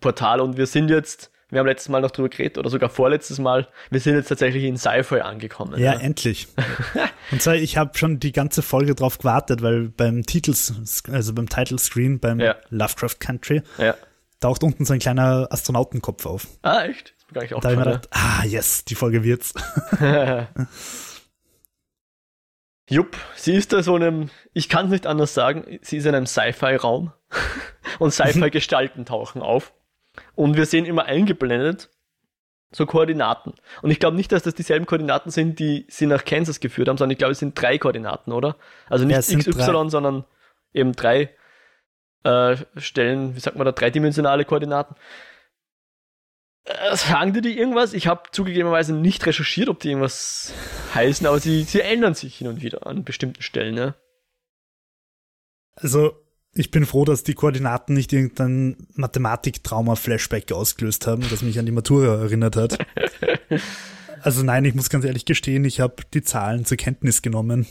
Portal 0.00 0.40
und 0.40 0.56
wir 0.56 0.66
sind 0.66 0.88
jetzt, 0.90 1.30
wir 1.50 1.58
haben 1.60 1.66
letztes 1.66 1.88
Mal 1.88 2.00
noch 2.00 2.10
drüber 2.10 2.28
geredet 2.28 2.58
oder 2.58 2.70
sogar 2.70 2.88
vorletztes 2.88 3.38
Mal, 3.38 3.68
wir 3.90 4.00
sind 4.00 4.14
jetzt 4.14 4.28
tatsächlich 4.28 4.64
in 4.64 4.76
Sci-Fi 4.76 5.20
angekommen. 5.20 5.78
Ja, 5.80 5.92
endlich. 5.94 6.48
Und 7.32 7.42
zwar, 7.42 7.54
ich 7.56 7.76
habe 7.76 7.96
schon 7.98 8.20
die 8.20 8.32
ganze 8.32 8.62
Folge 8.62 8.94
drauf 8.94 9.18
gewartet, 9.18 9.62
weil 9.62 9.88
beim 9.88 10.24
Titels, 10.24 11.02
also 11.10 11.34
beim 11.34 11.48
Title 11.48 11.78
Screen, 11.78 12.18
beim 12.20 12.40
Ja. 12.40 12.56
Lovecraft 12.70 13.16
Country, 13.20 13.62
ja. 13.78 13.94
taucht 14.40 14.62
unten 14.62 14.84
so 14.84 14.92
ein 14.92 14.98
kleiner 14.98 15.48
Astronautenkopf 15.50 16.26
auf. 16.26 16.46
Ah, 16.62 16.84
echt? 16.84 17.14
Ist 17.18 17.26
mir 17.28 17.34
gar 17.34 17.42
nicht 17.42 17.52
Da 17.52 17.56
habe 17.56 17.72
ich 17.72 17.78
mir 17.78 17.84
gedacht, 17.84 18.08
ah, 18.12 18.44
yes, 18.44 18.84
die 18.84 18.94
Folge 18.94 19.22
wird's. 19.24 19.54
Jupp, 22.88 23.16
sie 23.36 23.54
ist 23.54 23.72
da 23.72 23.82
so 23.84 23.96
in 23.96 24.02
einem, 24.02 24.30
ich 24.52 24.68
kann 24.68 24.86
es 24.86 24.90
nicht 24.90 25.06
anders 25.06 25.32
sagen, 25.32 25.78
sie 25.80 25.98
ist 25.98 26.06
in 26.06 26.14
einem 26.14 26.26
Sci-Fi-Raum 26.26 27.12
und 28.00 28.10
Sci-Fi-Gestalten 28.12 29.04
tauchen 29.04 29.42
auf. 29.42 29.72
Und 30.34 30.56
wir 30.56 30.66
sehen 30.66 30.84
immer 30.84 31.04
eingeblendet 31.04 31.90
so 32.72 32.86
Koordinaten. 32.86 33.54
Und 33.82 33.90
ich 33.90 33.98
glaube 33.98 34.16
nicht, 34.16 34.30
dass 34.32 34.44
das 34.44 34.54
dieselben 34.54 34.86
Koordinaten 34.86 35.30
sind, 35.30 35.58
die 35.58 35.86
sie 35.88 36.06
nach 36.06 36.24
Kansas 36.24 36.60
geführt 36.60 36.88
haben, 36.88 36.98
sondern 36.98 37.12
ich 37.12 37.18
glaube, 37.18 37.32
es 37.32 37.40
sind 37.40 37.60
drei 37.60 37.78
Koordinaten, 37.78 38.32
oder? 38.32 38.56
Also 38.88 39.04
nicht 39.04 39.28
Ja, 39.28 39.38
XY, 39.38 39.50
drei. 39.50 39.88
sondern 39.88 40.24
eben 40.72 40.92
drei 40.92 41.34
äh, 42.22 42.56
Stellen, 42.76 43.34
wie 43.34 43.40
sagt 43.40 43.56
man 43.56 43.64
da, 43.64 43.72
dreidimensionale 43.72 44.44
Koordinaten. 44.44 44.94
Äh, 46.64 46.94
sagen 46.94 47.32
die 47.32 47.40
die 47.40 47.58
irgendwas? 47.58 47.92
Ich 47.92 48.06
habe 48.06 48.22
zugegebenerweise 48.30 48.94
nicht 48.94 49.26
recherchiert, 49.26 49.68
ob 49.68 49.80
die 49.80 49.88
irgendwas 49.88 50.52
heißen, 50.94 51.26
aber 51.26 51.40
sie, 51.40 51.64
sie 51.64 51.80
ändern 51.80 52.14
sich 52.14 52.36
hin 52.36 52.46
und 52.48 52.62
wieder 52.62 52.86
an 52.86 53.04
bestimmten 53.04 53.42
Stellen, 53.42 53.74
ne? 53.74 53.94
Also, 55.74 56.12
ich 56.54 56.70
bin 56.70 56.84
froh, 56.84 57.04
dass 57.04 57.22
die 57.22 57.34
Koordinaten 57.34 57.94
nicht 57.94 58.12
irgendein 58.12 58.76
Mathematik-Trauma-Flashback 58.94 60.52
ausgelöst 60.52 61.06
haben, 61.06 61.24
das 61.30 61.42
mich 61.42 61.58
an 61.58 61.66
die 61.66 61.72
Matura 61.72 62.20
erinnert 62.22 62.56
hat. 62.56 62.78
Also 64.22 64.42
nein, 64.42 64.66
ich 64.66 64.74
muss 64.74 64.90
ganz 64.90 65.06
ehrlich 65.06 65.24
gestehen, 65.24 65.64
ich 65.64 65.80
habe 65.80 66.02
die 66.12 66.20
Zahlen 66.20 66.66
zur 66.66 66.76
Kenntnis 66.76 67.22
genommen. 67.22 67.66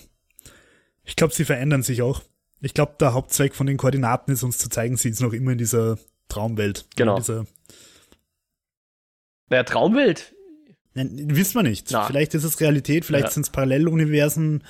Ich 1.04 1.16
glaube, 1.16 1.32
sie 1.32 1.46
verändern 1.46 1.84
sich 1.84 2.02
auch. 2.02 2.24
Ich 2.60 2.74
glaube, 2.74 2.96
der 3.00 3.14
Hauptzweck 3.14 3.54
von 3.54 3.68
den 3.68 3.78
Koordinaten 3.78 4.32
ist, 4.32 4.42
uns 4.42 4.58
zu 4.58 4.68
zeigen, 4.68 4.98
sie 4.98 5.10
ist 5.10 5.22
noch 5.22 5.34
immer 5.34 5.52
in 5.52 5.60
dieser 5.60 6.00
Traumwelt. 6.28 6.88
Genau. 6.96 7.18
In 7.18 7.22
dieser, 7.22 7.46
Naja, 9.50 9.64
Traumwelt. 9.64 10.34
Nein, 10.96 11.12
wissen 11.36 11.54
wir 11.54 11.62
nicht. 11.62 11.92
Na. 11.92 12.08
Vielleicht 12.08 12.34
ist 12.34 12.44
es 12.44 12.60
Realität, 12.60 13.06
vielleicht 13.06 13.26
Ja. 13.28 13.32
sind 13.32 13.44
es 13.44 13.52
Paralleluniversen. 13.52 14.64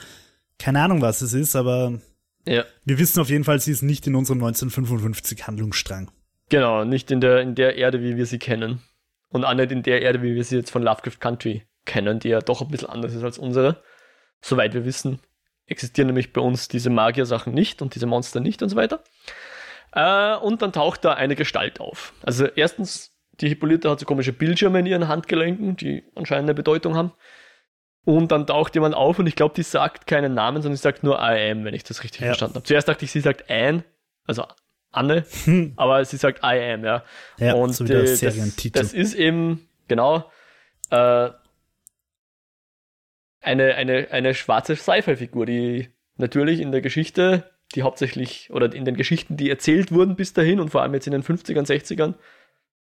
Keine 0.58 0.82
Ahnung, 0.82 1.02
was 1.02 1.22
es 1.22 1.32
ist, 1.32 1.56
aber 1.56 2.02
Ja. 2.46 2.64
wir 2.86 2.98
wissen 2.98 3.20
auf 3.20 3.30
jeden 3.30 3.44
Fall, 3.44 3.60
sie 3.60 3.72
ist 3.72 3.82
nicht 3.82 4.08
in 4.08 4.16
unserem 4.16 4.40
1955 4.40 5.46
Handlungsstrang. 5.46 6.10
Genau, 6.50 6.84
nicht 6.84 7.12
in 7.12 7.22
der, 7.22 7.42
in 7.42 7.54
der 7.56 7.76
Erde, 7.76 8.02
wie 8.02 8.18
wir 8.18 8.26
sie 8.26 8.40
kennen. 8.40 8.82
Und 9.30 9.46
auch 9.46 9.54
nicht 9.54 9.72
in 9.72 9.84
der 9.84 10.02
Erde, 10.02 10.24
wie 10.24 10.34
wir 10.34 10.44
sie 10.44 10.56
jetzt 10.58 10.72
von 10.72 10.82
Lovecraft 10.82 11.20
Country 11.20 11.64
kennen, 11.86 12.20
die 12.20 12.30
ja 12.30 12.40
doch 12.40 12.62
ein 12.62 12.70
bisschen 12.70 12.90
anders 12.90 13.14
ist 13.14 13.24
als 13.24 13.38
unsere. 13.38 13.84
Soweit 14.42 14.74
wir 14.74 14.86
wissen, 14.86 15.20
existieren 15.68 16.08
nämlich 16.08 16.34
bei 16.34 16.42
uns 16.42 16.68
diese 16.68 16.90
Magier-Sachen 16.90 17.54
nicht 17.54 17.82
und 17.82 17.94
diese 17.94 18.08
Monster 18.08 18.40
nicht 18.40 18.64
und 18.64 18.70
so 18.70 18.76
weiter. 18.76 19.04
Äh, 19.92 20.36
und 20.38 20.62
dann 20.62 20.72
taucht 20.72 21.06
da 21.06 21.14
eine 21.14 21.36
Gestalt 21.36 21.80
auf. 21.80 22.14
Also 22.24 22.46
erstens, 22.46 23.12
die 23.40 23.50
Hippolyte 23.50 23.90
hat 23.90 24.00
so 24.00 24.06
komische 24.06 24.34
Bildschirme 24.34 24.80
in 24.80 24.86
ihren 24.86 25.08
Handgelenken, 25.08 25.76
die 25.76 26.04
anscheinend 26.16 26.50
eine 26.50 26.56
Bedeutung 26.56 26.96
haben. 26.96 27.12
Und 28.06 28.32
dann 28.32 28.48
taucht 28.48 28.76
jemand 28.76 28.96
auf 28.96 29.20
und 29.20 29.28
ich 29.28 29.36
glaube, 29.36 29.54
die 29.56 29.64
sagt 29.64 30.08
keinen 30.08 30.34
Namen, 30.34 30.62
sondern 30.62 30.78
sie 30.78 30.82
sagt 30.82 31.04
nur 31.04 31.20
I 31.20 31.52
am, 31.52 31.66
wenn 31.66 31.74
ich 31.74 31.84
das 31.84 32.04
richtig 32.04 32.22
Ja. 32.22 32.28
verstanden 32.28 32.56
habe. 32.56 32.64
Zuerst 32.66 32.88
dachte 32.88 33.06
ich, 33.06 33.12
sie 33.12 33.20
sagt 33.20 33.50
Anne, 33.50 33.84
also 34.26 34.46
Anne, 34.92 35.26
Hm. 35.44 35.74
aber 35.76 36.04
sie 36.06 36.18
sagt 36.18 36.40
I 36.44 36.74
am, 36.74 36.84
ja. 36.84 37.04
Ja, 37.38 37.54
und 37.54 37.74
so 37.74 37.84
äh, 37.86 38.18
das, 38.18 38.56
das 38.72 38.94
ist 38.94 39.14
eben, 39.14 39.68
genau, 39.88 40.32
äh, 40.90 41.30
eine, 43.42 43.76
eine, 43.76 44.08
eine 44.12 44.34
schwarze 44.34 44.76
Sci-Fi-Figur, 44.76 45.46
die 45.46 45.90
natürlich 46.18 46.60
in 46.60 46.72
der 46.72 46.82
Geschichte, 46.82 47.50
die 47.76 47.84
hauptsächlich, 47.84 48.50
oder 48.52 48.74
in 48.74 48.86
den 48.86 48.96
Geschichten, 48.98 49.38
die 49.38 49.50
erzählt 49.50 49.92
wurden 49.92 50.16
bis 50.16 50.34
dahin 50.34 50.60
und 50.60 50.70
vor 50.70 50.82
allem 50.82 50.94
jetzt 50.94 51.08
in 51.08 51.14
den 51.14 51.24
50ern, 51.24 51.66
60ern, 51.68 52.16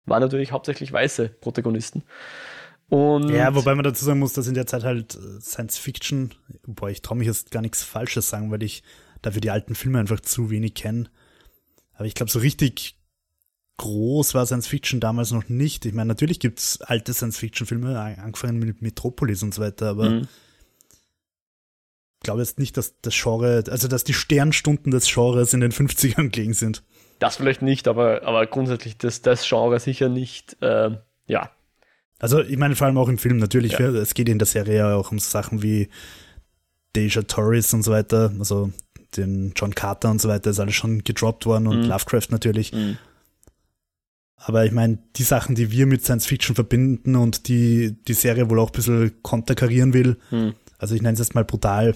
waren 0.05 0.21
natürlich 0.21 0.51
hauptsächlich 0.51 0.91
weiße 0.91 1.29
Protagonisten. 1.29 2.03
Und 2.89 3.29
Ja, 3.29 3.53
wobei 3.55 3.75
man 3.75 3.83
dazu 3.83 4.05
sagen 4.05 4.19
muss, 4.19 4.33
dass 4.33 4.47
in 4.47 4.53
der 4.53 4.67
Zeit 4.67 4.83
halt 4.83 5.15
äh, 5.15 5.41
Science 5.41 5.77
Fiction, 5.77 6.33
boah, 6.65 6.89
ich 6.89 7.01
traue 7.01 7.17
mich 7.17 7.27
jetzt 7.27 7.51
gar 7.51 7.61
nichts 7.61 7.83
Falsches 7.83 8.29
sagen, 8.29 8.49
weil 8.51 8.63
ich 8.63 8.83
dafür 9.21 9.41
die 9.41 9.51
alten 9.51 9.75
Filme 9.75 9.99
einfach 9.99 10.19
zu 10.21 10.49
wenig 10.49 10.73
kenne. 10.75 11.09
Aber 11.95 12.05
ich 12.05 12.13
glaube, 12.13 12.31
so 12.31 12.39
richtig 12.39 12.95
groß 13.77 14.33
war 14.33 14.45
Science 14.45 14.67
Fiction 14.67 14.99
damals 14.99 15.31
noch 15.31 15.49
nicht. 15.49 15.85
Ich 15.85 15.93
meine, 15.93 16.07
natürlich 16.07 16.39
gibt's 16.39 16.81
alte 16.81 17.13
Science 17.13 17.37
Fiction 17.37 17.67
Filme, 17.67 17.99
angefangen 17.99 18.59
mit 18.59 18.81
Metropolis 18.81 19.43
und 19.43 19.53
so 19.53 19.61
weiter, 19.61 19.89
aber 19.89 20.09
Mhm. 20.09 20.27
ich 22.19 22.23
glaube 22.23 22.39
jetzt 22.41 22.57
nicht, 22.59 22.77
dass 22.77 22.99
das 23.01 23.13
Genre, 23.15 23.63
also 23.69 23.87
dass 23.87 24.03
die 24.03 24.13
Sternstunden 24.13 24.91
des 24.91 25.11
Genres 25.13 25.53
in 25.53 25.59
den 25.59 25.71
50ern 25.71 26.29
gelegen 26.29 26.53
sind. 26.53 26.83
das 27.19 27.35
vielleicht 27.35 27.61
nicht, 27.61 27.87
aber, 27.87 28.23
aber 28.23 28.45
grundsätzlich 28.47 28.97
das, 28.97 29.21
das 29.21 29.47
Genre 29.47 29.79
sicher 29.79 30.07
nicht, 30.09 30.55
äh, 30.61 30.91
ja, 31.27 31.51
Also 32.19 32.41
ich 32.41 32.57
meine 32.57 32.75
vor 32.75 32.87
allem 32.87 32.97
auch 32.97 33.09
im 33.09 33.17
Film 33.17 33.37
natürlich, 33.37 33.73
Ja. 33.73 33.87
es 33.89 34.13
geht 34.13 34.27
in 34.29 34.39
der 34.39 34.47
Serie 34.47 34.77
ja 34.77 34.95
auch 34.95 35.11
um 35.11 35.19
Sachen 35.19 35.61
wie 35.61 35.89
Deja 36.95 37.21
Torres 37.23 37.73
und 37.73 37.83
so 37.83 37.91
weiter, 37.91 38.33
also 38.39 38.71
den 39.15 39.53
John 39.55 39.75
Carter 39.75 40.09
und 40.09 40.19
so 40.19 40.27
weiter 40.29 40.49
ist 40.49 40.59
alles 40.59 40.75
schon 40.75 41.03
gedroppt 41.03 41.45
worden 41.45 41.67
und 41.67 41.81
Mhm. 41.81 41.85
Lovecraft 41.87 42.27
natürlich. 42.31 42.73
Mhm. 42.73 42.97
Aber 44.35 44.65
ich 44.65 44.71
meine, 44.71 44.99
die 45.15 45.23
Sachen, 45.23 45.55
die 45.55 45.71
wir 45.71 45.85
mit 45.87 46.03
Science 46.03 46.25
Fiction 46.25 46.55
verbinden 46.55 47.15
und 47.15 47.47
die 47.47 47.95
die 48.07 48.13
Serie 48.13 48.49
wohl 48.49 48.59
auch 48.59 48.69
ein 48.69 48.75
bisschen 48.75 49.21
konterkarieren 49.23 49.93
will, 49.93 50.17
Mhm. 50.31 50.53
also 50.77 50.95
ich 50.95 51.01
nenne 51.01 51.13
es 51.13 51.19
jetzt 51.19 51.35
mal 51.35 51.45
brutal, 51.45 51.95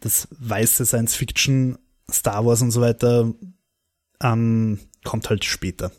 das 0.00 0.28
weiße 0.38 0.84
Science 0.86 1.14
Fiction, 1.16 1.78
Star 2.10 2.44
Wars 2.46 2.62
und 2.62 2.70
so 2.70 2.80
weiter, 2.80 3.32
ähm, 4.22 4.78
kommt 5.04 5.28
halt 5.30 5.44
später. 5.44 5.90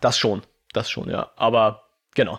Das 0.00 0.18
schon, 0.18 0.42
das 0.76 0.90
schon, 0.90 1.10
ja. 1.10 1.30
Aber 1.36 1.84
genau. 2.14 2.38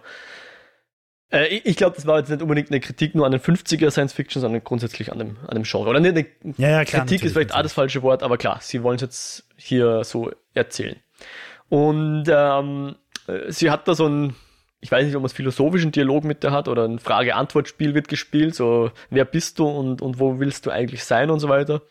Äh, 1.29 1.47
ich 1.63 1.75
glaube, 1.75 1.95
das 1.95 2.05
war 2.05 2.19
jetzt 2.19 2.29
nicht 2.29 2.41
unbedingt 2.41 2.71
eine 2.71 2.79
Kritik 2.79 3.15
nur 3.15 3.25
an 3.25 3.31
den 3.31 3.41
50er 3.41 3.91
Science 3.91 4.13
Fiction, 4.13 4.41
sondern 4.41 4.63
grundsätzlich 4.63 5.11
an 5.11 5.19
dem, 5.19 5.37
an 5.47 5.55
dem 5.55 5.63
Genre. 5.63 5.89
Oder 5.89 5.99
nicht 5.99 6.15
eine 6.15 6.53
Ja, 6.57 6.69
ja, 6.69 6.85
klar. 6.85 7.05
Kritik 7.05 7.23
ist 7.23 7.33
vielleicht 7.33 7.53
auch 7.53 7.61
das 7.61 7.73
falsche 7.73 8.01
Wort, 8.01 8.23
aber 8.23 8.37
klar, 8.37 8.59
sie 8.61 8.83
wollen 8.83 8.95
es 8.95 9.01
jetzt 9.01 9.43
hier 9.55 10.03
so 10.03 10.31
erzählen. 10.53 10.97
Und 11.69 12.25
ähm, 12.29 12.95
äh, 13.27 13.51
sie 13.51 13.69
hat 13.69 13.87
da 13.87 13.95
so 13.95 14.07
ein, 14.07 14.35
ich 14.79 14.91
weiß 14.91 15.05
nicht, 15.05 15.15
ob 15.15 15.21
man 15.21 15.27
es 15.27 15.33
philosophischen 15.33 15.91
Dialog 15.91 16.23
mit 16.23 16.43
der 16.43 16.51
hat 16.51 16.67
oder 16.67 16.85
ein 16.85 16.99
Frage-Antwort-Spiel 16.99 17.93
wird 17.93 18.07
gespielt, 18.07 18.55
so 18.55 18.91
wer 19.09 19.25
bist 19.25 19.59
du 19.59 19.67
und, 19.67 20.01
und 20.01 20.19
wo 20.19 20.39
willst 20.39 20.65
du 20.65 20.71
eigentlich 20.71 21.03
sein 21.03 21.29
und 21.29 21.39
so 21.39 21.49
weiter. 21.49 21.81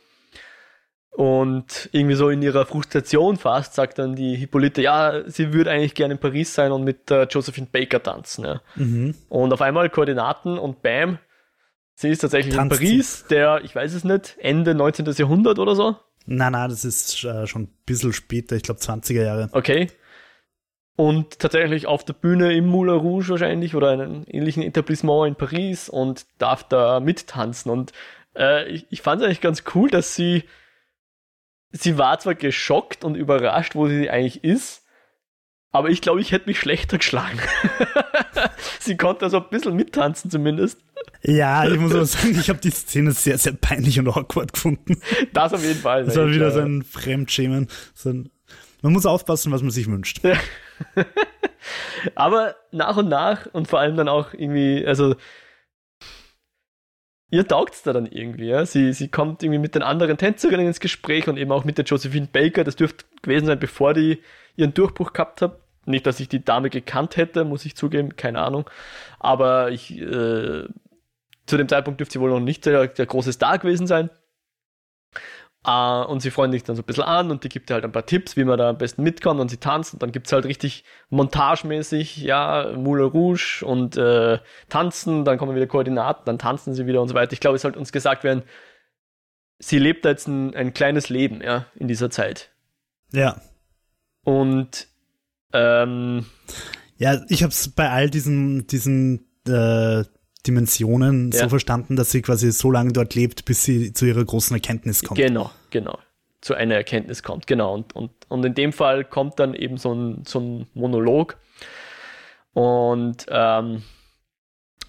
Und 1.16 1.88
irgendwie 1.92 2.14
so 2.14 2.28
in 2.28 2.42
ihrer 2.42 2.66
Frustration 2.66 3.38
fast 3.38 3.72
sagt 3.72 3.98
dann 3.98 4.16
die 4.16 4.36
Hippolyte, 4.36 4.82
ja, 4.82 5.22
sie 5.26 5.54
würde 5.54 5.70
eigentlich 5.70 5.94
gerne 5.94 6.12
in 6.12 6.20
Paris 6.20 6.52
sein 6.52 6.72
und 6.72 6.84
mit 6.84 7.10
äh, 7.10 7.22
Josephine 7.22 7.68
Baker 7.72 8.02
tanzen. 8.02 8.44
Ja. 8.44 8.60
Mhm. 8.74 9.14
Und 9.30 9.50
auf 9.54 9.62
einmal 9.62 9.88
Koordinaten 9.88 10.58
und 10.58 10.82
bam, 10.82 11.18
sie 11.94 12.10
ist 12.10 12.18
tatsächlich 12.18 12.54
Tanzt 12.54 12.82
in 12.82 12.88
Paris, 12.88 13.24
der, 13.30 13.62
ich 13.64 13.74
weiß 13.74 13.94
es 13.94 14.04
nicht, 14.04 14.36
Ende 14.40 14.74
19. 14.74 15.06
Jahrhundert 15.06 15.58
oder 15.58 15.74
so. 15.74 15.96
Na, 16.26 16.50
na, 16.50 16.68
das 16.68 16.84
ist 16.84 17.24
äh, 17.24 17.46
schon 17.46 17.62
ein 17.62 17.74
bisschen 17.86 18.12
später, 18.12 18.54
ich 18.54 18.64
glaube 18.64 18.80
20er 18.80 19.22
Jahre. 19.22 19.48
Okay. 19.52 19.88
Und 20.96 21.38
tatsächlich 21.38 21.86
auf 21.86 22.04
der 22.04 22.12
Bühne 22.12 22.54
im 22.54 22.66
Moulin 22.66 22.96
Rouge 22.96 23.30
wahrscheinlich 23.30 23.74
oder 23.74 23.94
in 23.94 24.00
einem 24.02 24.24
ähnlichen 24.26 24.62
Etablissement 24.62 25.28
in 25.28 25.34
Paris 25.34 25.88
und 25.88 26.26
darf 26.36 26.64
da 26.64 27.00
mittanzen. 27.00 27.70
Und 27.70 27.92
äh, 28.36 28.68
ich, 28.68 28.86
ich 28.90 29.00
fand 29.00 29.22
es 29.22 29.26
eigentlich 29.26 29.40
ganz 29.40 29.64
cool, 29.74 29.88
dass 29.88 30.14
sie, 30.14 30.44
sie 31.70 31.98
war 31.98 32.18
zwar 32.18 32.34
geschockt 32.34 33.04
und 33.04 33.14
überrascht, 33.14 33.74
wo 33.74 33.88
sie 33.88 34.10
eigentlich 34.10 34.44
ist, 34.44 34.82
aber 35.76 35.90
ich 35.90 36.00
glaube, 36.00 36.20
ich 36.20 36.32
hätte 36.32 36.48
mich 36.48 36.58
schlechter 36.58 36.98
geschlagen. 36.98 37.38
sie 38.80 38.96
konnte 38.96 39.26
also 39.26 39.38
ein 39.38 39.50
bisschen 39.50 39.76
mittanzen 39.76 40.30
zumindest. 40.30 40.80
Ja, 41.22 41.68
ich 41.68 41.78
muss 41.78 41.92
aber 41.94 42.06
sagen, 42.06 42.38
ich 42.38 42.48
habe 42.48 42.60
die 42.60 42.70
Szene 42.70 43.12
sehr, 43.12 43.36
sehr 43.36 43.52
peinlich 43.52 43.98
und 43.98 44.08
awkward 44.08 44.52
gefunden. 44.52 45.00
Das 45.32 45.52
auf 45.52 45.62
jeden 45.62 45.80
Fall. 45.80 46.04
Das 46.04 46.16
war 46.16 46.30
wieder 46.30 46.50
so 46.50 46.60
ein 46.60 46.82
Fremdschämen. 46.82 47.68
So 47.94 48.10
ein, 48.10 48.30
man 48.80 48.92
muss 48.92 49.06
aufpassen, 49.06 49.52
was 49.52 49.62
man 49.62 49.70
sich 49.70 49.86
wünscht. 49.86 50.20
Aber 52.14 52.54
nach 52.70 52.96
und 52.96 53.08
nach 53.08 53.46
und 53.52 53.68
vor 53.68 53.80
allem 53.80 53.96
dann 53.96 54.08
auch 54.08 54.32
irgendwie, 54.32 54.86
also 54.86 55.16
ihr 57.30 57.46
taugt's 57.46 57.82
da 57.82 57.92
dann 57.92 58.06
irgendwie, 58.06 58.46
ja. 58.46 58.64
Sie, 58.66 58.92
sie 58.92 59.08
kommt 59.08 59.42
irgendwie 59.42 59.58
mit 59.58 59.74
den 59.74 59.82
anderen 59.82 60.16
Tänzerinnen 60.16 60.66
ins 60.66 60.80
Gespräch 60.80 61.28
und 61.28 61.36
eben 61.36 61.52
auch 61.52 61.64
mit 61.64 61.78
der 61.78 61.84
Josephine 61.84 62.28
Baker. 62.30 62.64
Das 62.64 62.76
dürfte 62.76 63.04
gewesen 63.22 63.46
sein, 63.46 63.58
bevor 63.58 63.94
die 63.94 64.20
ihren 64.56 64.74
Durchbruch 64.74 65.12
gehabt 65.12 65.42
hat. 65.42 65.58
Nicht, 65.84 66.06
dass 66.06 66.18
ich 66.18 66.28
die 66.28 66.44
Dame 66.44 66.70
gekannt 66.70 67.16
hätte, 67.16 67.44
muss 67.44 67.64
ich 67.64 67.76
zugeben, 67.76 68.16
keine 68.16 68.40
Ahnung. 68.40 68.68
Aber 69.20 69.70
ich, 69.70 69.96
äh, 70.00 70.64
zu 71.46 71.56
dem 71.56 71.68
Zeitpunkt 71.68 72.00
dürfte 72.00 72.14
sie 72.14 72.20
wohl 72.20 72.30
noch 72.30 72.40
nicht 72.40 72.66
der, 72.66 72.88
der 72.88 73.06
große 73.06 73.32
Star 73.32 73.58
gewesen 73.58 73.86
sein. 73.86 74.10
Äh, 75.66 76.04
und 76.04 76.20
sie 76.20 76.30
freuen 76.30 76.52
sich 76.52 76.62
dann 76.62 76.76
so 76.76 76.82
ein 76.82 76.86
bisschen 76.86 77.02
an 77.02 77.30
und 77.30 77.42
die 77.42 77.48
gibt 77.48 77.70
ihr 77.70 77.74
halt 77.74 77.84
ein 77.84 77.92
paar 77.92 78.06
Tipps, 78.06 78.36
wie 78.36 78.44
man 78.44 78.56
da 78.56 78.70
am 78.70 78.78
besten 78.78 79.02
mitkommt 79.02 79.40
und 79.40 79.50
sie 79.50 79.56
tanzt 79.56 79.92
und 79.92 80.02
dann 80.02 80.12
gibt's 80.12 80.32
halt 80.32 80.46
richtig 80.46 80.84
montagemäßig, 81.10 82.18
ja, 82.18 82.72
Moulin 82.76 83.06
Rouge 83.06 83.64
und 83.64 83.96
äh, 83.96 84.38
tanzen, 84.68 85.24
dann 85.24 85.38
kommen 85.38 85.56
wieder 85.56 85.66
Koordinaten, 85.66 86.22
dann 86.24 86.38
tanzen 86.38 86.72
sie 86.74 86.86
wieder 86.86 87.02
und 87.02 87.08
so 87.08 87.14
weiter. 87.14 87.32
Ich 87.32 87.40
glaube, 87.40 87.56
es 87.56 87.62
sollte 87.62 87.78
uns 87.78 87.90
gesagt 87.90 88.22
werden, 88.22 88.44
sie 89.58 89.78
lebt 89.78 90.04
da 90.04 90.10
jetzt 90.10 90.28
ein, 90.28 90.54
ein 90.54 90.72
kleines 90.72 91.08
Leben, 91.08 91.42
ja, 91.42 91.66
in 91.74 91.88
dieser 91.88 92.10
Zeit. 92.10 92.50
Ja. 93.12 93.40
Und 94.22 94.86
ähm, 95.52 96.26
Ja, 96.98 97.20
ich 97.28 97.42
habe 97.42 97.50
es 97.50 97.68
bei 97.70 97.90
all 97.90 98.08
diesen, 98.08 98.66
diesen 98.66 99.26
äh, 99.46 100.04
Dimensionen 100.46 101.30
Ja. 101.32 101.40
so 101.40 101.48
verstanden, 101.48 101.96
dass 101.96 102.10
sie 102.10 102.22
quasi 102.22 102.50
so 102.52 102.70
lange 102.70 102.92
dort 102.92 103.14
lebt, 103.14 103.44
bis 103.44 103.64
sie 103.64 103.92
zu 103.92 104.06
ihrer 104.06 104.24
großen 104.24 104.54
Erkenntnis 104.56 105.02
kommt. 105.02 105.18
Genau, 105.18 105.50
genau. 105.70 105.98
Zu 106.40 106.54
einer 106.54 106.74
Erkenntnis 106.74 107.22
kommt, 107.22 107.46
genau. 107.46 107.74
Und, 107.74 107.94
und, 107.96 108.12
und 108.28 108.44
in 108.44 108.54
dem 108.54 108.72
Fall 108.72 109.04
kommt 109.04 109.38
dann 109.40 109.54
eben 109.54 109.78
so 109.78 109.92
ein, 109.92 110.22
so 110.26 110.40
ein 110.40 110.66
Monolog. 110.74 111.36
Und 112.52 113.26
ähm, 113.28 113.82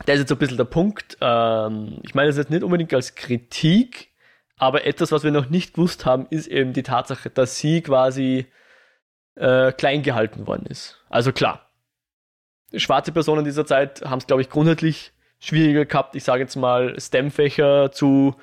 der 0.05 0.13
ist 0.15 0.19
jetzt 0.21 0.29
so 0.29 0.35
ein 0.35 0.39
bisschen 0.39 0.57
der 0.57 0.65
Punkt. 0.65 1.17
Ähm, 1.21 1.99
ich 2.03 2.13
meine 2.13 2.27
das 2.27 2.37
jetzt 2.37 2.51
nicht 2.51 2.63
unbedingt 2.63 2.93
als 2.93 3.15
Kritik, 3.15 4.11
aber 4.57 4.85
etwas, 4.85 5.11
was 5.11 5.23
wir 5.23 5.31
noch 5.31 5.49
nicht 5.49 5.73
gewusst 5.73 6.05
haben, 6.05 6.27
ist 6.29 6.47
eben 6.47 6.73
die 6.73 6.83
Tatsache, 6.83 7.29
dass 7.29 7.57
sie 7.57 7.81
quasi 7.81 8.45
äh, 9.35 9.71
klein 9.71 10.03
gehalten 10.03 10.47
worden 10.47 10.65
ist. 10.67 11.03
Also 11.09 11.31
klar, 11.31 11.69
schwarze 12.75 13.11
Personen 13.11 13.45
dieser 13.45 13.65
Zeit 13.65 14.01
haben 14.03 14.19
es, 14.19 14.27
glaube 14.27 14.41
ich, 14.41 14.49
grundsätzlich 14.49 15.11
schwieriger 15.39 15.85
gehabt, 15.85 16.15
ich 16.15 16.23
sage 16.23 16.41
jetzt 16.41 16.55
mal, 16.55 16.99
STEM-Fächer 16.99 17.91
zu 17.91 18.35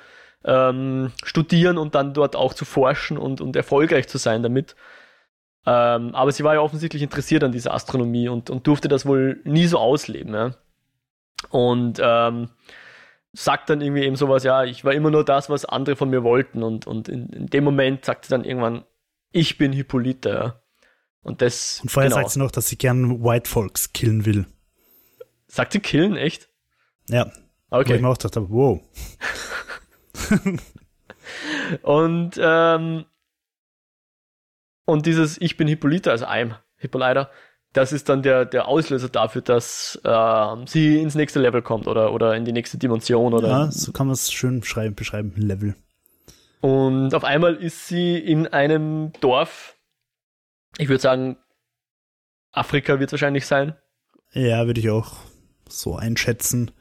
ähm, 0.45 1.11
studieren 1.23 1.77
und 1.77 1.95
dann 1.95 2.13
dort 2.13 2.35
auch 2.35 2.53
zu 2.53 2.65
forschen 2.65 3.17
und, 3.17 3.41
und 3.41 3.55
erfolgreich 3.55 4.07
zu 4.07 4.17
sein 4.17 4.43
damit. 4.43 4.75
Ähm, 5.65 6.13
aber 6.13 6.31
sie 6.31 6.43
war 6.43 6.53
ja 6.53 6.61
offensichtlich 6.61 7.01
interessiert 7.01 7.43
an 7.43 7.51
dieser 7.51 7.73
Astronomie 7.73 8.29
und, 8.29 8.49
und 8.49 8.67
durfte 8.67 8.87
das 8.87 9.05
wohl 9.05 9.41
nie 9.43 9.65
so 9.65 9.79
ausleben. 9.79 10.33
Ja? 10.33 10.51
Und 11.49 11.99
ähm, 12.01 12.49
sagt 13.33 13.69
dann 13.69 13.81
irgendwie 13.81 14.03
eben 14.03 14.15
sowas, 14.15 14.43
ja, 14.43 14.63
ich 14.63 14.85
war 14.85 14.93
immer 14.93 15.09
nur 15.09 15.25
das, 15.25 15.49
was 15.49 15.65
andere 15.65 15.95
von 15.95 16.09
mir 16.09 16.23
wollten. 16.23 16.61
Und, 16.61 16.85
und 16.85 17.09
in, 17.09 17.29
in 17.29 17.47
dem 17.47 17.63
Moment 17.63 18.05
sagt 18.05 18.25
sie 18.25 18.29
dann 18.29 18.45
irgendwann, 18.45 18.85
ich 19.31 19.57
bin 19.57 19.73
Hippolyte. 19.73 20.29
Ja? 20.29 20.61
Und 21.23 21.41
das. 21.41 21.79
Und 21.81 21.89
vorher 21.89 22.09
genau. 22.09 22.21
sagt 22.21 22.31
sie 22.33 22.39
noch, 22.39 22.51
dass 22.51 22.67
sie 22.67 22.77
gern 22.77 23.23
White 23.23 23.49
Folks 23.49 23.91
killen 23.91 24.25
will. 24.25 24.45
Sagt 25.47 25.73
sie 25.73 25.79
killen, 25.79 26.15
echt? 26.15 26.49
Ja. 27.07 27.25
Wo 27.69 27.79
ich 27.79 27.87
Okay. 27.87 27.99
mir 27.99 28.07
auch 28.07 28.17
gedacht 28.17 28.35
habe, 28.35 28.49
wow. 28.49 28.81
Und, 31.81 32.39
ähm, 32.41 33.05
und 34.85 35.05
dieses 35.05 35.41
Ich 35.41 35.57
bin 35.57 35.67
Hippolyta, 35.67 36.11
also 36.11 36.25
I'm 36.25 36.55
Hippolyta, 36.77 37.29
das 37.73 37.91
ist 37.91 38.07
dann 38.07 38.21
der, 38.21 38.45
der 38.45 38.67
Auslöser 38.67 39.09
dafür, 39.09 39.41
dass 39.41 39.99
ähm, 40.05 40.67
sie 40.67 40.99
ins 41.01 41.15
nächste 41.15 41.41
Level 41.41 41.61
kommt 41.61 41.87
oder, 41.87 42.13
oder 42.13 42.35
in 42.35 42.45
die 42.45 42.53
nächste 42.53 42.77
Dimension 42.77 43.33
oder. 43.33 43.47
Ja, 43.47 43.71
so 43.71 43.91
kann 43.91 44.07
man 44.07 44.13
es 44.13 44.31
schön 44.31 44.63
schreiben, 44.63 44.95
beschreiben. 44.95 45.33
Level. 45.35 45.75
Und 46.61 47.13
auf 47.13 47.23
einmal 47.23 47.55
ist 47.55 47.87
sie 47.87 48.17
in 48.17 48.47
einem 48.47 49.11
Dorf, 49.19 49.75
ich 50.77 50.87
würde 50.87 51.01
sagen, 51.01 51.37
Afrika 52.51 52.99
wird 52.99 53.11
wahrscheinlich 53.11 53.45
sein. 53.45 53.75
Ja, 54.31 54.65
würde 54.65 54.79
ich 54.79 54.89
auch 54.89 55.13
so 55.67 55.95
einschätzen. 55.95 56.71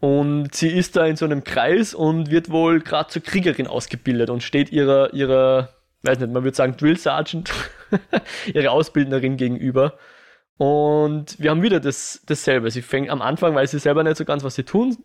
Und 0.00 0.54
sie 0.54 0.70
ist 0.70 0.96
da 0.96 1.04
in 1.04 1.16
so 1.16 1.26
einem 1.26 1.44
Kreis 1.44 1.92
und 1.92 2.30
wird 2.30 2.50
wohl 2.50 2.80
gerade 2.80 3.10
zur 3.10 3.22
Kriegerin 3.22 3.66
ausgebildet 3.66 4.30
und 4.30 4.42
steht 4.42 4.72
ihrer, 4.72 5.12
ihrer, 5.12 5.68
weiß 6.02 6.18
nicht, 6.18 6.32
man 6.32 6.42
würde 6.42 6.56
sagen 6.56 6.76
Drill 6.76 6.96
Sergeant, 6.96 7.52
ihre 8.54 8.70
Ausbildnerin 8.70 9.36
gegenüber. 9.36 9.98
Und 10.56 11.38
wir 11.38 11.50
haben 11.50 11.62
wieder 11.62 11.80
das, 11.80 12.22
dasselbe. 12.26 12.70
Sie 12.70 12.82
fängt 12.82 13.10
am 13.10 13.20
Anfang, 13.20 13.54
weiß 13.54 13.70
sie 13.72 13.78
selber 13.78 14.02
nicht 14.02 14.16
so 14.16 14.24
ganz, 14.24 14.42
was 14.42 14.54
sie 14.54 14.64
tun 14.64 14.96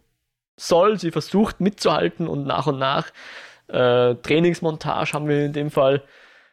soll. 0.56 0.98
Sie 0.98 1.12
versucht 1.12 1.60
mitzuhalten 1.60 2.28
und 2.28 2.46
nach 2.46 2.68
und 2.68 2.80
nach 2.80 3.12
äh, 3.68 4.16
Trainingsmontage 4.16 5.14
haben 5.14 5.28
wir 5.28 5.46
in 5.46 5.54
dem 5.54 5.72
Fall. 5.72 6.04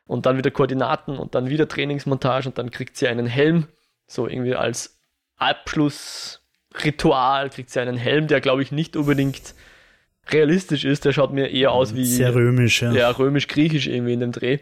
Und 0.07 0.27
dann 0.27 0.37
wieder 0.37 0.51
Koordinaten 0.51 1.17
und 1.17 1.37
dann 1.37 1.49
wieder 1.49 1.69
Trainingsmontage 1.69 2.49
und 2.49 2.59
dann 2.59 2.73
kriegt 2.73 2.97
sie 2.97 3.07
einen 3.07 3.27
Helm. 3.27 3.69
So 4.09 4.27
irgendwie 4.27 4.57
als 4.57 4.99
Abschlussritual 6.73 7.51
kriegt 7.51 7.71
sie 7.71 7.81
einen 7.81 7.97
Helm, 7.97 8.27
der 8.27 8.41
glaube 8.41 8.63
ich 8.63 8.73
nicht 8.73 8.97
unbedingt 8.97 9.55
realistisch 10.31 10.85
ist. 10.85 11.05
Der 11.05 11.13
schaut 11.13 11.33
mir 11.33 11.49
eher 11.49 11.73
aus 11.73 11.95
wie 11.95 12.05
Sehr 12.05 12.35
römisch, 12.35 12.83
ja. 12.83 12.93
ja, 12.93 13.11
römisch-griechisch 13.11 13.87
irgendwie 13.87 14.15
in 14.15 14.21
dem 14.21 14.33
Dreh. 14.33 14.59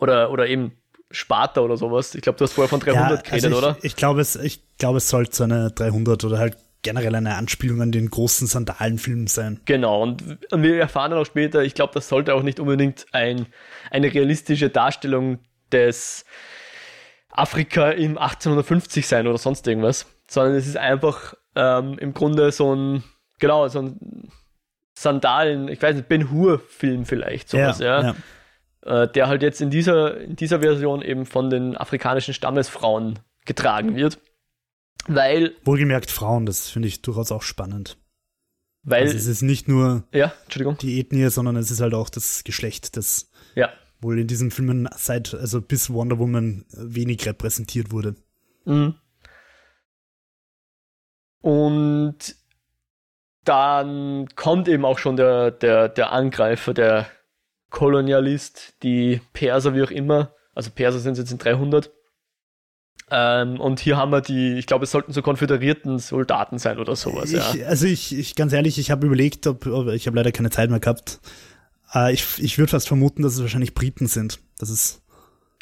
Oder, 0.00 0.30
oder 0.30 0.48
eben 0.48 0.72
Sparta 1.10 1.60
oder 1.60 1.76
sowas. 1.76 2.14
Ich 2.14 2.22
glaube, 2.22 2.38
du 2.38 2.44
hast 2.44 2.52
vorher 2.52 2.68
von 2.68 2.80
300 2.80 3.24
geredet, 3.24 3.44
also 3.44 3.48
ich, 3.48 3.54
oder? 3.54 3.78
Ich 3.82 3.96
glaube, 3.96 4.20
es, 4.20 4.36
ich 4.36 4.60
glaube, 4.78 4.98
es 4.98 5.08
sollte 5.08 5.36
so 5.36 5.44
eine 5.44 5.70
300 5.70 6.24
oder 6.24 6.38
halt 6.38 6.56
generell 6.82 7.14
eine 7.14 7.36
Anspielung 7.36 7.80
an 7.80 7.92
den 7.92 8.10
großen 8.10 8.46
Sandalenfilm 8.46 9.26
sein. 9.26 9.60
Genau, 9.64 10.02
und, 10.02 10.38
und 10.52 10.62
wir 10.62 10.78
erfahren 10.78 11.12
dann 11.12 11.20
auch 11.20 11.26
später, 11.26 11.62
ich 11.62 11.74
glaube, 11.74 11.94
das 11.94 12.08
sollte 12.08 12.34
auch 12.34 12.42
nicht 12.42 12.60
unbedingt 12.60 13.06
ein, 13.12 13.46
eine 13.90 14.12
realistische 14.12 14.68
Darstellung 14.68 15.38
des 15.72 16.26
Afrika 17.30 17.90
im 17.90 18.18
1850 18.18 19.06
sein 19.06 19.26
oder 19.26 19.38
sonst 19.38 19.66
irgendwas, 19.66 20.06
sondern 20.28 20.54
es 20.54 20.66
ist 20.66 20.76
einfach 20.76 21.34
ähm, 21.54 21.98
im 21.98 22.14
Grunde 22.14 22.50
so 22.52 22.74
ein, 22.74 23.04
genau, 23.38 23.68
so 23.68 23.80
ein 23.80 24.30
Sandalen, 24.96 25.68
ich 25.68 25.82
weiß 25.82 25.96
nicht, 25.96 26.08
Ben 26.08 26.30
Hur-Film 26.30 27.04
vielleicht, 27.04 27.48
sowas, 27.48 27.78
ja. 27.78 28.02
ja. 28.02 28.14
ja. 28.84 29.02
Äh, 29.02 29.12
der 29.12 29.28
halt 29.28 29.42
jetzt 29.42 29.60
in 29.60 29.70
dieser, 29.70 30.20
in 30.20 30.36
dieser 30.36 30.60
Version 30.60 31.02
eben 31.02 31.26
von 31.26 31.50
den 31.50 31.76
afrikanischen 31.76 32.34
Stammesfrauen 32.34 33.18
getragen 33.44 33.96
wird. 33.96 34.18
Weil. 35.06 35.54
Wohlgemerkt 35.64 36.10
Frauen, 36.10 36.46
das 36.46 36.68
finde 36.68 36.88
ich 36.88 37.02
durchaus 37.02 37.32
auch 37.32 37.42
spannend. 37.42 37.96
Weil. 38.82 39.02
Also 39.04 39.16
es 39.16 39.26
ist 39.26 39.42
nicht 39.42 39.68
nur 39.68 40.04
ja, 40.12 40.32
Entschuldigung. 40.44 40.76
die 40.78 41.00
Ethnie, 41.00 41.28
sondern 41.30 41.56
es 41.56 41.70
ist 41.70 41.80
halt 41.80 41.94
auch 41.94 42.10
das 42.10 42.44
Geschlecht, 42.44 42.96
das 42.96 43.30
ja. 43.54 43.70
wohl 44.00 44.18
in 44.18 44.26
diesen 44.26 44.50
Filmen 44.50 44.88
seit, 44.96 45.34
also 45.34 45.60
bis 45.62 45.90
Wonder 45.90 46.18
Woman 46.18 46.64
wenig 46.70 47.26
repräsentiert 47.26 47.90
wurde. 47.90 48.16
Mhm. 48.66 48.94
Und 51.44 52.36
dann 53.44 54.28
kommt 54.34 54.66
eben 54.66 54.86
auch 54.86 54.98
schon 54.98 55.16
der, 55.16 55.50
der, 55.50 55.90
der 55.90 56.10
Angreifer, 56.10 56.72
der 56.72 57.06
Kolonialist, 57.68 58.76
die 58.82 59.20
Perser, 59.34 59.74
wie 59.74 59.82
auch 59.82 59.90
immer. 59.90 60.32
Also 60.54 60.70
Perser 60.70 61.00
sind 61.00 61.18
jetzt 61.18 61.30
in 61.30 61.36
300. 61.36 61.90
Ähm, 63.10 63.60
und 63.60 63.78
hier 63.78 63.98
haben 63.98 64.10
wir 64.10 64.22
die, 64.22 64.54
ich 64.54 64.66
glaube, 64.66 64.84
es 64.84 64.90
sollten 64.90 65.12
so 65.12 65.20
konföderierten 65.20 65.98
Soldaten 65.98 66.56
sein 66.56 66.78
oder 66.78 66.96
sowas. 66.96 67.30
Ich, 67.30 67.54
ja. 67.54 67.66
Also 67.66 67.88
ich, 67.88 68.16
ich, 68.18 68.36
ganz 68.36 68.54
ehrlich, 68.54 68.78
ich 68.78 68.90
habe 68.90 69.04
überlegt, 69.04 69.46
ob, 69.46 69.66
ob 69.66 69.88
ich 69.88 70.06
habe 70.06 70.16
leider 70.16 70.32
keine 70.32 70.48
Zeit 70.48 70.70
mehr 70.70 70.80
gehabt. 70.80 71.20
Äh, 71.92 72.14
ich 72.14 72.24
ich 72.38 72.56
würde 72.56 72.70
fast 72.70 72.88
vermuten, 72.88 73.22
dass 73.22 73.34
es 73.34 73.42
wahrscheinlich 73.42 73.74
Briten 73.74 74.06
sind. 74.06 74.40
Das 74.56 74.70
ist 74.70 75.02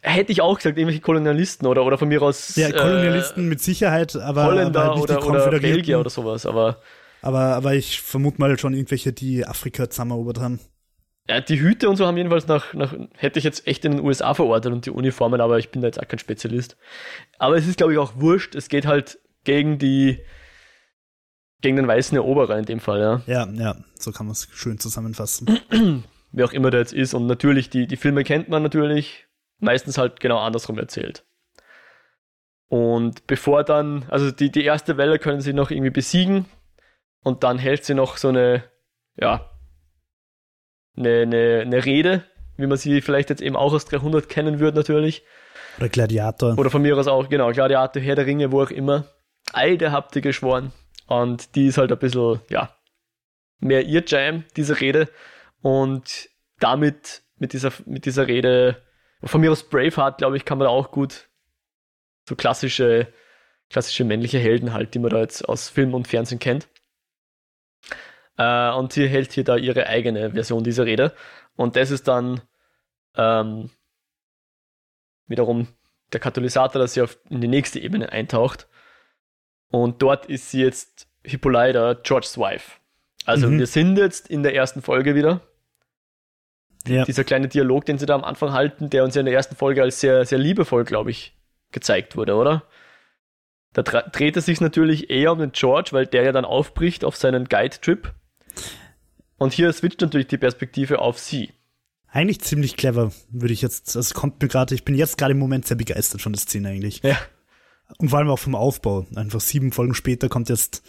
Hätte 0.05 0.33
ich 0.33 0.41
auch 0.41 0.57
gesagt, 0.57 0.77
irgendwelche 0.77 1.01
Kolonialisten 1.01 1.67
oder, 1.69 1.85
oder 1.85 1.97
von 1.97 2.09
mir 2.09 2.21
aus. 2.23 2.57
Ja, 2.57 2.73
Kolonialisten 2.73 3.45
äh, 3.45 3.49
mit 3.49 3.61
Sicherheit, 3.61 4.17
aber, 4.17 4.47
Holländer 4.47 4.83
aber 4.83 5.01
halt 5.01 5.11
oder, 5.25 5.47
oder 5.47 5.61
Belgier 5.61 6.01
oder 6.01 6.11
sowas, 6.11 6.45
aber. 6.45 6.81
Aber, 7.21 7.39
aber 7.55 7.75
ich 7.75 8.01
vermute 8.01 8.41
mal 8.41 8.59
schon 8.59 8.75
irgendwelche, 8.75 9.13
die 9.13 9.47
Afrika 9.47 9.89
zusammenerobert 9.89 10.41
haben. 10.41 10.59
Ja, 11.29 11.41
die 11.41 11.61
Hüte 11.61 11.89
und 11.89 11.95
so 11.95 12.05
haben 12.05 12.17
jedenfalls 12.17 12.49
nach, 12.49 12.75
nach, 12.75 12.97
hätte 13.17 13.39
ich 13.39 13.45
jetzt 13.45 13.69
echt 13.69 13.85
in 13.85 13.93
den 13.93 14.05
USA 14.05 14.35
verortet 14.35 14.73
und 14.73 14.87
die 14.87 14.91
Uniformen, 14.91 15.41
aber 15.41 15.59
ich 15.61 15.71
bin 15.71 15.81
da 15.81 15.87
jetzt 15.87 16.01
auch 16.01 16.09
kein 16.09 16.19
Spezialist. 16.19 16.77
Aber 17.39 17.57
es 17.57 17.69
ist, 17.69 17.77
glaube 17.77 17.93
ich, 17.93 17.99
auch 18.01 18.15
wurscht. 18.17 18.57
Es 18.57 18.69
geht 18.69 18.87
halt 18.87 19.21
gegen 19.45 19.79
die, 19.79 20.19
gegen 21.61 21.77
den 21.77 21.87
weißen 21.87 22.17
Eroberer 22.17 22.59
in 22.59 22.65
dem 22.65 22.81
Fall, 22.81 23.01
ja. 23.01 23.23
Ja, 23.27 23.49
ja, 23.53 23.77
so 23.95 24.11
kann 24.11 24.27
man 24.27 24.33
es 24.33 24.49
schön 24.53 24.81
zusammenfassen. 24.81 25.61
Wie 26.33 26.43
auch 26.43 26.53
immer 26.53 26.71
der 26.71 26.81
jetzt 26.81 26.93
ist. 26.93 27.15
Und 27.15 27.29
natürlich, 27.29 27.71
die, 27.71 27.87
die 27.87 27.97
Filme 27.97 28.25
kennt 28.25 28.49
man 28.49 28.65
natürlich, 28.65 29.29
meistens 29.63 29.99
halt 29.99 30.21
genau 30.21 30.39
andersrum 30.39 30.79
erzählt. 30.79 31.25
Und 32.69 33.27
bevor 33.27 33.65
dann, 33.65 34.05
also 34.09 34.31
die, 34.31 34.51
die 34.51 34.65
erste 34.65 34.97
Welle 34.97 35.19
können 35.19 35.41
sie 35.41 35.53
noch 35.53 35.71
irgendwie 35.71 35.91
besiegen 35.91 36.47
und 37.23 37.45
dann 37.45 37.59
hält 37.59 37.85
sie 37.85 37.95
noch 37.95 38.17
so 38.17 38.29
eine, 38.29 38.65
ja, 39.17 39.51
eine, 40.97 41.21
eine, 41.21 41.61
eine 41.61 41.85
Rede, 41.85 42.25
wie 42.57 42.67
man 42.67 42.79
sie 42.79 43.01
vielleicht 43.01 43.31
jetzt 43.31 43.43
eben 43.43 43.57
auch 43.57 43.73
aus 43.73 43.85
300 43.85 44.29
kennen 44.29 44.59
würde 44.59 44.77
natürlich. 44.77 45.23
Oder 45.79 45.89
Gladiator. 45.89 46.59
Oder 46.59 46.71
von 46.71 46.83
mir 46.83 46.97
aus 46.97 47.09
auch, 47.09 47.29
genau, 47.29 47.51
Gladiator, 47.53 48.03
Herr 48.03 48.17
der 48.17 48.27
Ringe, 48.27 48.53
wo 48.53 48.63
auch 48.63 48.71
immer. 48.71 49.05
Eide 49.53 49.93
habt 49.93 50.17
ihr 50.17 50.23
geschworen. 50.23 50.73
Und 51.07 51.55
die 51.55 51.67
ist 51.67 51.79
halt 51.79 51.93
ein 51.93 51.99
bisschen, 51.99 52.41
ja, 52.49 52.75
mehr 53.59 53.85
ihr 53.85 54.03
Jam, 54.07 54.45
diese 54.57 54.81
Rede. 54.81 55.09
Und 55.61 56.29
damit, 56.59 57.23
mit 57.37 57.53
dieser, 57.53 57.73
mit 57.87 58.07
dieser 58.07 58.27
Rede, 58.29 58.83
von 59.25 59.41
mir 59.41 59.53
aus 59.53 59.63
Braveheart, 59.63 60.19
glaube 60.19 60.37
ich, 60.37 60.45
kann 60.45 60.59
man 60.59 60.67
da 60.67 60.71
auch 60.71 60.91
gut 60.91 61.29
so 62.29 62.37
klassische, 62.37 63.13
klassische 63.71 64.05
männliche 64.05 64.39
Helden 64.39 64.73
halt, 64.73 64.95
die 64.95 64.99
man 64.99 65.11
da 65.11 65.21
jetzt 65.21 65.49
aus 65.49 65.69
Film 65.69 65.95
und 65.95 66.09
Fernsehen 66.09 66.39
kennt. 66.39 66.69
Äh, 68.39 68.71
und 68.73 68.93
sie 68.93 69.09
hält 69.09 69.33
hier 69.33 69.45
da 69.45 69.57
ihre 69.57 69.87
eigene 69.87 70.33
Version 70.33 70.65
dieser 70.65 70.87
Rede. 70.87 71.15
Und 71.57 71.77
das 71.77 71.91
ist 71.91 72.09
dann 72.09 72.41
ähm, 73.17 73.71
wiederum 75.27 75.69
der 76.13 76.21
Katalysator, 76.21 76.81
dass 76.81 76.95
sie 76.95 77.03
auf, 77.03 77.19
in 77.31 77.41
die 77.41 77.49
nächste 77.49 77.81
Ebene 77.81 78.11
eintaucht. 78.11 78.69
Und 79.71 80.03
dort 80.03 80.27
ist 80.27 80.51
sie 80.51 80.63
jetzt 80.63 81.09
Hippolyta, 81.25 81.95
George's 82.03 82.37
Wife. 82.37 82.79
Also 83.25 83.49
mhm. 83.49 83.59
wir 83.59 83.67
sind 83.67 83.97
jetzt 83.99 84.29
in 84.29 84.43
der 84.43 84.55
ersten 84.55 84.83
Folge 84.83 85.15
wieder. 85.15 85.41
Ja. 86.87 87.05
Dieser 87.05 87.25
kleine 87.25 87.49
Dialog, 87.49 87.85
den 87.85 87.99
sie 87.99 88.07
da 88.07 88.15
am 88.15 88.25
Anfang 88.25 88.53
halten, 88.53 88.91
der 88.91 89.05
uns 89.05 89.15
ja 89.15 89.21
in 89.21 89.27
der 89.27 89.35
ersten 89.35 89.57
Folge 89.57 89.83
als 89.83 90.01
sehr, 90.01 90.25
sehr 90.25 90.39
liebevoll, 90.39 90.85
glaube 90.85 91.11
ich, 91.11 91.37
gezeigt 91.71 92.17
wurde, 92.17 92.35
oder? 92.35 92.65
Da 93.73 93.83
dreht 93.83 94.37
es 94.37 94.47
sich 94.47 94.61
natürlich 94.61 95.09
eher 95.09 95.33
um 95.33 95.39
den 95.39 95.53
George, 95.53 95.91
weil 95.93 96.07
der 96.07 96.25
ja 96.25 96.33
dann 96.33 96.45
aufbricht 96.45 97.05
auf 97.05 97.17
seinen 97.17 97.47
Guide-Trip 97.47 98.13
und 99.39 99.53
hier 99.53 99.73
switcht 99.73 100.01
natürlich 100.01 100.29
die 100.29 100.39
Perspektive 100.39 101.01
auf 101.01 101.19
sie. 101.19 101.51
Eigentlich 102.09 102.41
ziemlich 102.43 102.77
clever, 102.77 103.11
würde 103.31 103.55
ich 103.55 103.63
jetzt, 103.63 103.97
das 103.97 104.13
kommt 104.13 104.43
mir 104.43 104.49
gerade, 104.49 104.75
ich 104.75 104.85
bin 104.85 104.95
jetzt 104.95 105.17
gerade 105.19 105.33
im 105.33 105.39
Moment 105.39 105.67
sehr 105.67 105.77
begeistert 105.77 106.21
von 106.21 106.33
der 106.33 106.41
Szene 106.41 106.69
eigentlich. 106.69 107.03
Ja. 107.03 107.19
Und 107.99 108.11
vor 108.11 108.19
allem 108.19 108.29
auch 108.29 108.39
vom 108.39 108.55
Aufbau. 108.55 109.07
Einfach 109.17 109.41
sieben 109.41 109.73
Folgen 109.73 109.95
später 109.95 110.29
kommt 110.29 110.49
jetzt 110.49 110.83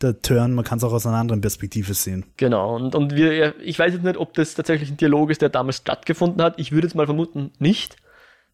der 0.00 0.22
Turn, 0.22 0.54
man 0.54 0.64
kann 0.64 0.78
es 0.78 0.84
auch 0.84 0.92
aus 0.92 1.06
einer 1.06 1.16
anderen 1.16 1.40
Perspektive 1.40 1.94
sehen. 1.94 2.26
Genau, 2.36 2.76
und, 2.76 2.94
und 2.94 3.14
wir, 3.14 3.58
ich 3.60 3.78
weiß 3.78 3.92
jetzt 3.94 4.04
nicht, 4.04 4.16
ob 4.16 4.34
das 4.34 4.54
tatsächlich 4.54 4.90
ein 4.90 4.96
Dialog 4.96 5.30
ist, 5.30 5.42
der 5.42 5.48
damals 5.48 5.78
stattgefunden 5.78 6.42
hat. 6.42 6.58
Ich 6.58 6.72
würde 6.72 6.86
jetzt 6.86 6.94
mal 6.94 7.06
vermuten, 7.06 7.52
nicht. 7.58 7.96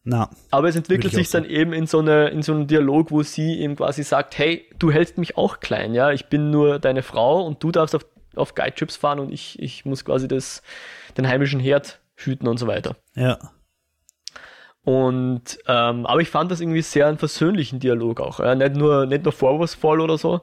Na, 0.03 0.29
Aber 0.51 0.67
es 0.67 0.75
entwickelt 0.75 1.13
sich 1.13 1.31
dann 1.31 1.45
eben 1.45 1.73
in 1.73 1.87
so, 1.87 1.99
eine, 1.99 2.27
in 2.29 2.43
so 2.43 2.53
einen 2.53 2.67
Dialog, 2.67 3.09
wo 3.09 3.23
sie 3.23 3.59
eben 3.59 3.75
quasi 3.75 4.03
sagt, 4.03 4.37
hey, 4.37 4.69
du 4.77 4.91
hältst 4.91 5.17
mich 5.17 5.35
auch 5.35 5.59
klein, 5.59 5.95
ja, 5.95 6.11
ich 6.11 6.27
bin 6.27 6.51
nur 6.51 6.77
deine 6.77 7.01
Frau 7.01 7.43
und 7.43 7.63
du 7.63 7.71
darfst 7.71 7.95
auf 7.95 8.05
auf 8.35 8.55
Guide-Trips 8.55 8.95
fahren 8.95 9.19
und 9.19 9.31
ich, 9.31 9.59
ich 9.59 9.85
muss 9.85 10.05
quasi 10.05 10.27
das, 10.27 10.61
den 11.17 11.27
heimischen 11.27 11.59
Herd 11.59 11.99
hüten 12.15 12.47
und 12.47 12.57
so 12.57 12.67
weiter. 12.67 12.95
Ja. 13.15 13.37
Und, 14.83 15.57
ähm, 15.67 16.05
aber 16.05 16.21
ich 16.21 16.29
fand 16.29 16.51
das 16.51 16.61
irgendwie 16.61 16.81
sehr 16.81 17.07
einen 17.07 17.17
versöhnlichen 17.17 17.79
Dialog 17.79 18.21
auch. 18.21 18.39
Ja? 18.39 18.53
Nicht, 18.53 18.75
nur, 18.75 19.05
nicht 19.05 19.23
nur 19.23 19.33
vorwurfsvoll 19.33 19.99
oder 19.99 20.17
so, 20.17 20.41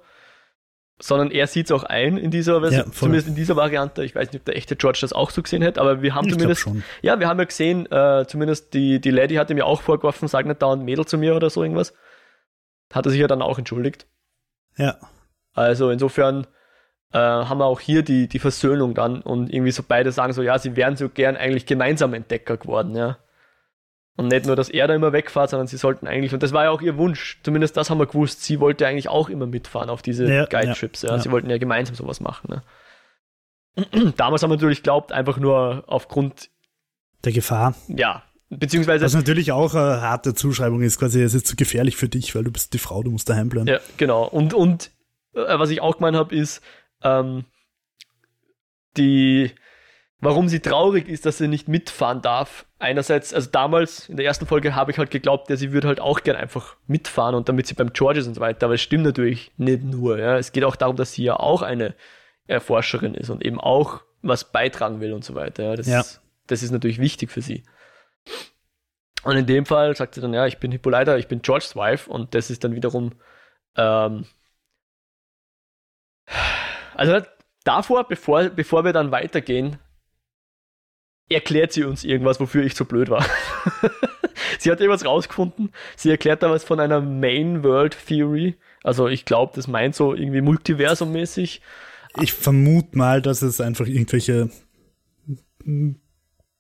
sondern 1.02 1.30
er 1.32 1.46
sieht 1.48 1.66
es 1.66 1.72
auch 1.72 1.82
ein 1.82 2.16
in 2.16 2.30
dieser 2.30 2.60
Version, 2.60 2.86
ja, 2.86 2.92
zumindest 2.92 3.28
in 3.28 3.34
dieser 3.34 3.56
Variante. 3.56 4.04
Ich 4.04 4.14
weiß 4.14 4.30
nicht, 4.32 4.40
ob 4.40 4.44
der 4.44 4.56
echte 4.56 4.76
George 4.76 4.98
das 5.00 5.12
auch 5.12 5.30
so 5.30 5.42
gesehen 5.42 5.60
hätte, 5.60 5.80
aber 5.80 6.00
wir 6.00 6.14
haben 6.14 6.28
ich 6.28 6.34
zumindest, 6.34 6.68
ja, 7.02 7.18
wir 7.18 7.28
haben 7.28 7.38
ja 7.38 7.44
gesehen, 7.44 7.90
äh, 7.90 8.24
zumindest 8.26 8.72
die, 8.72 9.00
die 9.00 9.10
Lady 9.10 9.34
hatte 9.34 9.54
mir 9.54 9.66
auch 9.66 9.82
vorgeworfen, 9.82 10.28
sag 10.28 10.46
nicht 10.46 10.62
dauernd 10.62 10.84
Mädel 10.84 11.04
zu 11.04 11.18
mir 11.18 11.34
oder 11.34 11.50
so 11.50 11.62
irgendwas. 11.62 11.92
Hat 12.92 13.04
er 13.06 13.10
sich 13.10 13.20
ja 13.20 13.26
dann 13.26 13.42
auch 13.42 13.58
entschuldigt. 13.58 14.06
Ja. 14.76 14.96
Also 15.54 15.90
insofern, 15.90 16.46
äh, 17.12 17.18
haben 17.18 17.58
wir 17.58 17.66
auch 17.66 17.80
hier 17.80 18.02
die, 18.02 18.28
die 18.28 18.38
Versöhnung 18.38 18.94
dann 18.94 19.22
und 19.22 19.52
irgendwie 19.52 19.72
so 19.72 19.82
beide 19.86 20.12
sagen 20.12 20.32
so, 20.32 20.42
ja, 20.42 20.58
sie 20.58 20.76
wären 20.76 20.96
so 20.96 21.08
gern 21.08 21.36
eigentlich 21.36 21.66
gemeinsam 21.66 22.14
Entdecker 22.14 22.56
geworden, 22.56 22.94
ja. 22.94 23.18
Und 24.16 24.28
nicht 24.28 24.44
nur, 24.44 24.56
dass 24.56 24.68
er 24.68 24.86
da 24.88 24.94
immer 24.94 25.12
wegfährt, 25.12 25.50
sondern 25.50 25.66
sie 25.66 25.78
sollten 25.78 26.06
eigentlich, 26.06 26.34
und 26.34 26.42
das 26.42 26.52
war 26.52 26.64
ja 26.64 26.70
auch 26.70 26.82
ihr 26.82 26.98
Wunsch, 26.98 27.40
zumindest 27.42 27.76
das 27.76 27.88
haben 27.88 27.98
wir 27.98 28.06
gewusst, 28.06 28.44
sie 28.44 28.60
wollte 28.60 28.86
eigentlich 28.86 29.08
auch 29.08 29.30
immer 29.30 29.46
mitfahren 29.46 29.88
auf 29.88 30.02
diese 30.02 30.30
ja, 30.30 30.44
Guide-Trips, 30.44 31.02
ja, 31.02 31.10
ja. 31.10 31.18
Sie 31.18 31.30
wollten 31.30 31.48
ja 31.48 31.56
gemeinsam 31.56 31.94
sowas 31.94 32.20
machen, 32.20 32.48
ne. 32.50 32.62
Damals 34.16 34.42
haben 34.42 34.50
wir 34.50 34.56
natürlich 34.56 34.82
glaubt, 34.82 35.12
einfach 35.12 35.38
nur 35.38 35.84
aufgrund 35.86 36.50
der 37.24 37.32
Gefahr. 37.32 37.74
Ja, 37.88 38.22
beziehungsweise. 38.50 39.04
Was 39.04 39.14
natürlich 39.14 39.52
auch 39.52 39.74
eine 39.74 40.02
harte 40.02 40.34
Zuschreibung 40.34 40.82
ist, 40.82 40.98
quasi, 40.98 41.22
es 41.22 41.32
ist 41.32 41.46
zu 41.46 41.56
gefährlich 41.56 41.96
für 41.96 42.08
dich, 42.08 42.34
weil 42.34 42.44
du 42.44 42.50
bist 42.50 42.74
die 42.74 42.78
Frau, 42.78 43.02
du 43.02 43.10
musst 43.10 43.30
daheim 43.30 43.48
bleiben. 43.48 43.68
Ja, 43.68 43.80
genau. 43.96 44.24
Und, 44.24 44.52
und 44.52 44.90
äh, 45.34 45.58
was 45.58 45.70
ich 45.70 45.80
auch 45.80 45.96
gemeint 45.96 46.16
habe, 46.16 46.34
ist, 46.34 46.60
ähm, 47.02 47.46
die, 48.98 49.52
warum 50.22 50.48
sie 50.48 50.60
traurig 50.60 51.08
ist, 51.08 51.26
dass 51.26 51.36
sie 51.38 51.48
nicht 51.48 51.68
mitfahren 51.68 52.22
darf. 52.22 52.64
Einerseits, 52.78 53.34
also 53.34 53.50
damals 53.50 54.08
in 54.08 54.16
der 54.16 54.24
ersten 54.24 54.46
Folge 54.46 54.74
habe 54.74 54.90
ich 54.90 54.98
halt 54.98 55.10
geglaubt, 55.10 55.50
ja, 55.50 55.56
sie 55.56 55.72
würde 55.72 55.88
halt 55.88 56.00
auch 56.00 56.22
gern 56.22 56.36
einfach 56.36 56.76
mitfahren 56.86 57.34
und 57.34 57.48
damit 57.48 57.66
sie 57.66 57.74
beim 57.74 57.92
George 57.92 58.20
ist 58.20 58.26
und 58.26 58.34
so 58.34 58.40
weiter. 58.40 58.66
Aber 58.66 58.74
es 58.74 58.80
stimmt 58.80 59.04
natürlich 59.04 59.52
nicht 59.58 59.82
nur. 59.82 60.18
Ja. 60.18 60.38
Es 60.38 60.52
geht 60.52 60.64
auch 60.64 60.76
darum, 60.76 60.96
dass 60.96 61.12
sie 61.12 61.24
ja 61.24 61.36
auch 61.36 61.62
eine 61.62 61.94
Erforscherin 62.46 63.14
ist 63.14 63.28
und 63.28 63.44
eben 63.44 63.60
auch 63.60 64.00
was 64.22 64.50
beitragen 64.50 65.00
will 65.00 65.12
und 65.12 65.24
so 65.24 65.34
weiter. 65.34 65.64
Ja. 65.64 65.76
Das, 65.76 65.86
ja. 65.86 66.00
Ist, 66.00 66.22
das 66.46 66.62
ist 66.62 66.70
natürlich 66.70 66.98
wichtig 66.98 67.30
für 67.30 67.42
sie. 67.42 67.64
Und 69.24 69.36
in 69.36 69.46
dem 69.46 69.66
Fall 69.66 69.94
sagt 69.94 70.14
sie 70.14 70.20
dann, 70.20 70.32
ja, 70.32 70.46
ich 70.46 70.58
bin 70.58 70.72
Hippolyta, 70.72 71.16
ich 71.16 71.28
bin 71.28 71.42
George's 71.42 71.76
Wife 71.76 72.10
und 72.10 72.34
das 72.34 72.50
ist 72.50 72.64
dann 72.64 72.74
wiederum 72.74 73.12
ähm, 73.76 74.26
also 76.94 77.20
davor, 77.64 78.06
bevor, 78.06 78.44
bevor 78.50 78.84
wir 78.84 78.92
dann 78.92 79.10
weitergehen, 79.10 79.78
erklärt 81.34 81.72
sie 81.72 81.84
uns 81.84 82.04
irgendwas, 82.04 82.40
wofür 82.40 82.64
ich 82.64 82.74
so 82.74 82.84
blöd 82.84 83.10
war. 83.10 83.24
sie 84.58 84.70
hat 84.70 84.80
irgendwas 84.80 85.04
rausgefunden. 85.04 85.72
Sie 85.96 86.10
erklärt 86.10 86.42
da 86.42 86.50
was 86.50 86.64
von 86.64 86.80
einer 86.80 87.00
Main 87.00 87.62
World 87.62 87.96
Theory. 88.06 88.56
Also 88.82 89.08
ich 89.08 89.24
glaube, 89.24 89.52
das 89.54 89.68
meint 89.68 89.94
so 89.94 90.14
irgendwie 90.14 90.40
multiversummäßig. 90.40 91.60
Ich 92.20 92.32
vermute 92.32 92.96
mal, 92.98 93.22
dass 93.22 93.42
es 93.42 93.60
einfach 93.60 93.86
irgendwelche, 93.86 94.50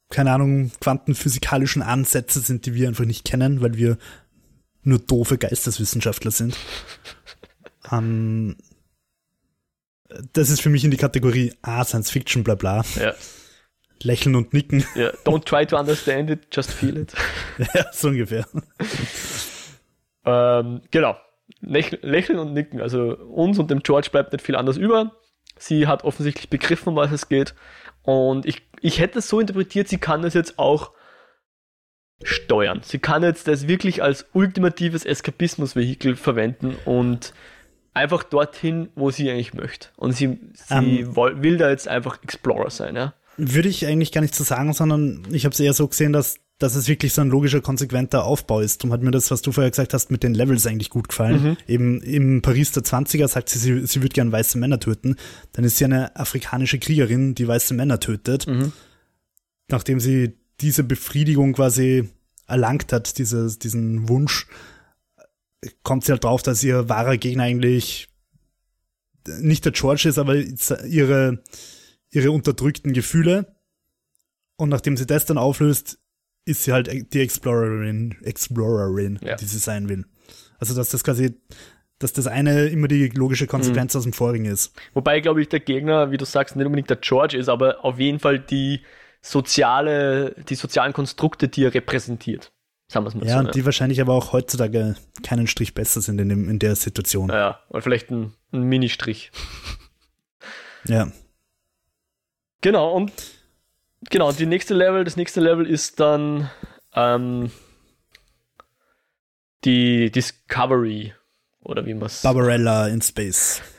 keine 0.08 0.32
Ahnung, 0.32 0.70
quantenphysikalischen 0.80 1.82
Ansätze 1.82 2.40
sind, 2.40 2.66
die 2.66 2.74
wir 2.74 2.88
einfach 2.88 3.04
nicht 3.04 3.24
kennen, 3.24 3.60
weil 3.60 3.76
wir 3.76 3.98
nur 4.82 4.98
doofe 4.98 5.38
Geisteswissenschaftler 5.38 6.30
sind. 6.30 6.56
ähm, 7.92 8.56
das 10.32 10.50
ist 10.50 10.60
für 10.60 10.70
mich 10.70 10.84
in 10.84 10.90
die 10.90 10.96
Kategorie 10.96 11.52
ah, 11.62 11.84
Science 11.84 12.10
Fiction, 12.10 12.44
bla 12.44 12.54
bla. 12.54 12.84
Ja. 12.96 13.14
Lächeln 14.04 14.34
und 14.36 14.52
nicken. 14.52 14.84
ja. 14.94 15.10
Don't 15.24 15.44
try 15.44 15.66
to 15.66 15.78
understand 15.78 16.30
it, 16.30 16.48
just 16.52 16.72
feel 16.72 16.96
it. 16.98 17.12
ja, 17.74 17.84
so 17.92 18.08
ungefähr. 18.08 18.46
Ähm, 20.24 20.82
genau. 20.90 21.16
Lächeln, 21.60 22.00
lächeln 22.02 22.38
und 22.38 22.52
nicken. 22.52 22.80
Also 22.80 23.16
uns 23.16 23.58
und 23.58 23.70
dem 23.70 23.82
George 23.82 24.08
bleibt 24.10 24.32
nicht 24.32 24.44
viel 24.44 24.56
anders 24.56 24.76
über. 24.76 25.12
Sie 25.58 25.86
hat 25.86 26.04
offensichtlich 26.04 26.48
begriffen, 26.50 26.90
um 26.90 26.96
was 26.96 27.12
es 27.12 27.28
geht. 27.28 27.54
Und 28.02 28.46
ich, 28.46 28.62
ich 28.80 28.98
hätte 29.00 29.18
es 29.20 29.28
so 29.28 29.38
interpretiert, 29.40 29.88
sie 29.88 29.98
kann 29.98 30.22
das 30.22 30.34
jetzt 30.34 30.58
auch 30.58 30.92
steuern. 32.24 32.80
Sie 32.84 32.98
kann 32.98 33.22
jetzt 33.22 33.48
das 33.48 33.68
wirklich 33.68 34.02
als 34.02 34.26
ultimatives 34.32 35.04
Eskapismus-Vehikel 35.04 36.16
verwenden 36.16 36.76
und 36.84 37.32
einfach 37.94 38.22
dorthin, 38.22 38.88
wo 38.94 39.10
sie 39.10 39.30
eigentlich 39.30 39.54
möchte. 39.54 39.88
Und 39.96 40.12
sie, 40.12 40.38
sie 40.54 41.00
Ähm. 41.00 41.16
woll- 41.16 41.42
will 41.42 41.58
da 41.58 41.68
jetzt 41.70 41.86
einfach 41.88 42.22
Explorer 42.22 42.70
sein, 42.70 42.96
ja. 42.96 43.14
Würde 43.36 43.68
ich 43.68 43.86
eigentlich 43.86 44.12
gar 44.12 44.20
nicht 44.20 44.34
so 44.34 44.44
sagen, 44.44 44.72
sondern 44.72 45.26
ich 45.32 45.44
habe 45.44 45.52
es 45.52 45.60
eher 45.60 45.72
so 45.72 45.88
gesehen, 45.88 46.12
dass, 46.12 46.36
dass 46.58 46.74
es 46.74 46.88
wirklich 46.88 47.12
so 47.12 47.22
ein 47.22 47.28
logischer, 47.28 47.60
konsequenter 47.60 48.24
Aufbau 48.24 48.60
ist. 48.60 48.82
Darum 48.82 48.92
hat 48.92 49.02
mir 49.02 49.10
das, 49.10 49.30
was 49.30 49.42
du 49.42 49.52
vorher 49.52 49.70
gesagt 49.70 49.94
hast, 49.94 50.10
mit 50.10 50.22
den 50.22 50.34
Levels 50.34 50.66
eigentlich 50.66 50.90
gut 50.90 51.08
gefallen. 51.08 51.56
Eben 51.66 52.02
im 52.02 52.42
Paris 52.42 52.72
der 52.72 52.82
20er 52.82 53.28
sagt 53.28 53.48
sie, 53.48 53.58
sie, 53.58 53.86
sie 53.86 54.02
würde 54.02 54.14
gern 54.14 54.32
weiße 54.32 54.58
Männer 54.58 54.78
töten. 54.80 55.16
Dann 55.52 55.64
ist 55.64 55.78
sie 55.78 55.84
eine 55.86 56.14
afrikanische 56.16 56.78
Kriegerin, 56.78 57.34
die 57.34 57.48
weiße 57.48 57.74
Männer 57.74 58.00
tötet. 58.00 58.46
Nachdem 59.68 59.98
sie 59.98 60.36
diese 60.60 60.84
Befriedigung 60.84 61.54
quasi 61.54 62.10
erlangt 62.46 62.92
hat, 62.92 63.18
diese, 63.18 63.56
diesen 63.58 64.08
Wunsch, 64.08 64.46
kommt 65.82 66.04
sie 66.04 66.12
halt 66.12 66.24
drauf, 66.24 66.42
dass 66.42 66.62
ihr 66.62 66.88
wahrer 66.88 67.16
Gegner 67.16 67.44
eigentlich 67.44 68.08
nicht 69.40 69.64
der 69.64 69.72
George 69.72 70.08
ist, 70.08 70.18
aber 70.18 70.36
ihre, 70.36 71.42
ihre 72.12 72.30
unterdrückten 72.30 72.92
Gefühle. 72.92 73.56
Und 74.56 74.68
nachdem 74.68 74.96
sie 74.96 75.06
das 75.06 75.24
dann 75.26 75.38
auflöst, 75.38 75.98
ist 76.44 76.64
sie 76.64 76.72
halt 76.72 77.12
die 77.14 77.20
Explorerin, 77.20 78.16
Explorerin, 78.22 79.18
Ja. 79.22 79.36
die 79.36 79.44
sie 79.46 79.58
sein 79.58 79.88
will. 79.88 80.04
Also 80.58 80.74
dass 80.74 80.90
das 80.90 81.02
quasi, 81.02 81.34
dass 81.98 82.12
das 82.12 82.26
eine 82.26 82.66
immer 82.66 82.86
die 82.88 83.08
logische 83.08 83.46
Konsequenz 83.46 83.96
aus 83.96 84.04
dem 84.04 84.12
vorigen 84.12 84.44
ist. 84.44 84.72
Wobei, 84.94 85.20
glaube 85.20 85.40
ich, 85.42 85.48
der 85.48 85.60
Gegner, 85.60 86.10
wie 86.10 86.16
du 86.16 86.24
sagst, 86.24 86.54
nicht 86.56 86.66
unbedingt 86.66 86.90
der 86.90 86.96
George 86.98 87.36
ist, 87.36 87.48
aber 87.48 87.84
auf 87.84 87.98
jeden 87.98 88.18
Fall 88.20 88.38
die 88.38 88.80
soziale, 89.20 90.34
die 90.48 90.54
sozialen 90.56 90.92
Konstrukte, 90.92 91.48
die 91.48 91.64
er 91.64 91.74
repräsentiert. 91.74 92.52
Sagen 92.88 93.04
wir 93.04 93.08
es 93.08 93.14
mal 93.14 93.26
Ja, 93.26 93.40
so. 93.40 93.46
und 93.46 93.54
die 93.54 93.64
wahrscheinlich 93.64 94.00
aber 94.00 94.12
auch 94.14 94.32
heutzutage 94.32 94.96
keinen 95.22 95.46
Strich 95.46 95.74
besser 95.74 96.00
sind 96.00 96.20
in, 96.20 96.28
dem, 96.28 96.48
in 96.50 96.58
der 96.58 96.76
Situation. 96.76 97.28
ja. 97.30 97.36
ja, 97.36 97.60
oder 97.70 97.82
vielleicht 97.82 98.10
ein, 98.10 98.34
ein 98.52 98.64
Ministrich. 98.64 99.30
Ja. 100.86 101.10
Genau, 102.62 102.92
und 102.92 103.12
genau, 104.08 104.32
die 104.32 104.46
nächste 104.46 104.72
Level, 104.72 105.04
das 105.04 105.16
nächste 105.16 105.40
Level 105.40 105.66
ist 105.66 106.00
dann 106.00 106.48
ähm, 106.94 107.50
die 109.64 110.10
Discovery. 110.10 111.12
Oder 111.64 111.86
wie 111.86 111.94
man 111.94 112.06
es. 112.06 112.22
Barbarella 112.22 112.88
in 112.88 113.02
Space. 113.02 113.60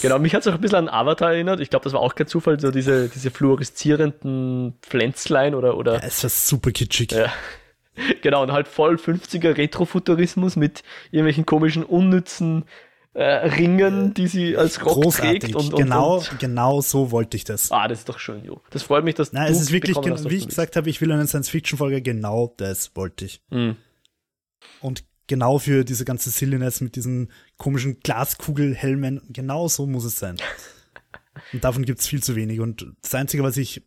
Genau, 0.00 0.18
mich 0.18 0.34
hat 0.34 0.40
es 0.40 0.48
auch 0.48 0.54
ein 0.54 0.60
bisschen 0.60 0.88
an 0.88 0.88
Avatar 0.88 1.34
erinnert. 1.34 1.60
Ich 1.60 1.70
glaube, 1.70 1.84
das 1.84 1.92
war 1.92 2.00
auch 2.00 2.16
kein 2.16 2.26
Zufall, 2.26 2.58
so 2.58 2.72
diese, 2.72 3.08
diese 3.08 3.30
fluoreszierenden 3.30 4.74
Pflänzlein 4.82 5.54
oder, 5.54 5.76
oder 5.76 5.94
Ja, 5.94 6.00
es 6.00 6.20
war 6.24 6.30
super 6.30 6.72
kitschig. 6.72 7.12
Ja. 7.12 7.32
Genau, 8.22 8.42
und 8.42 8.50
halt 8.50 8.66
voll 8.66 8.96
50er 8.96 9.56
Retrofuturismus 9.56 10.56
mit 10.56 10.82
irgendwelchen 11.12 11.46
komischen, 11.46 11.84
unnützen 11.84 12.64
äh, 13.14 13.22
Ringen, 13.24 14.14
die 14.14 14.26
sie 14.26 14.56
als 14.56 14.84
Rock 14.84 15.02
Großartig. 15.02 15.40
trägt. 15.40 15.54
Und, 15.56 15.74
und, 15.74 15.80
genau, 15.80 16.16
Und, 16.18 16.38
genau 16.38 16.80
so 16.80 17.10
wollte 17.10 17.36
ich 17.36 17.44
das. 17.44 17.70
ah, 17.70 17.86
das 17.88 18.00
ist 18.00 18.08
doch 18.08 18.18
schön, 18.18 18.44
Jo. 18.44 18.60
Das 18.70 18.82
freut 18.84 19.04
mich, 19.04 19.14
dass 19.14 19.32
Nein, 19.32 19.48
du 19.48 19.52
es 19.52 19.60
ist 19.60 19.72
wirklich, 19.72 19.96
hast, 19.96 20.30
wie 20.30 20.36
ich 20.36 20.48
gesagt 20.48 20.76
habe, 20.76 20.88
ich 20.88 21.00
will 21.00 21.12
eine 21.12 21.26
Science-Fiction-Folge, 21.26 22.00
genau 22.02 22.54
das 22.56 22.94
wollte 22.96 23.24
ich. 23.26 23.42
Mhm. 23.50 23.76
Und 24.80 25.04
genau 25.26 25.58
für 25.58 25.84
diese 25.84 26.04
ganze 26.04 26.30
Silliness 26.30 26.80
mit 26.80 26.96
diesen 26.96 27.30
komischen 27.56 28.00
Glaskugelhelmen, 28.00 29.20
genau 29.28 29.68
so 29.68 29.86
muss 29.86 30.04
es 30.04 30.18
sein. 30.18 30.36
Und 31.52 31.64
davon 31.64 31.84
gibt's 31.84 32.06
viel 32.06 32.22
zu 32.22 32.36
wenig. 32.36 32.60
Und 32.60 32.86
das 33.02 33.14
Einzige, 33.14 33.42
was 33.42 33.56
ich 33.56 33.82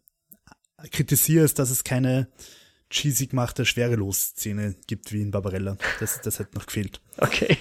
kritisiere, 0.91 1.45
ist, 1.45 1.59
dass 1.59 1.69
es 1.69 1.83
keine 1.83 2.27
cheesy 2.89 3.27
gemachte 3.27 3.65
Schwerelos-Szene 3.65 4.75
gibt 4.87 5.11
wie 5.11 5.21
in 5.21 5.31
Barbarella. 5.31 5.77
Das, 5.99 6.21
das 6.21 6.39
hätte 6.39 6.55
noch 6.55 6.65
gefehlt. 6.65 7.01
Okay. 7.17 7.57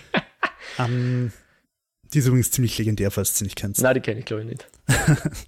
Ähm, 0.78 1.32
die 2.14 2.20
ist 2.20 2.26
übrigens 2.26 2.50
ziemlich 2.50 2.78
legendär, 2.78 3.10
falls 3.10 3.32
du 3.32 3.38
sie 3.38 3.44
nicht 3.44 3.56
kennst. 3.56 3.82
Nein, 3.82 3.94
die 3.94 4.00
kenne 4.00 4.20
ich, 4.20 4.24
glaube 4.26 4.42
ich, 4.42 4.48
nicht. 4.48 4.68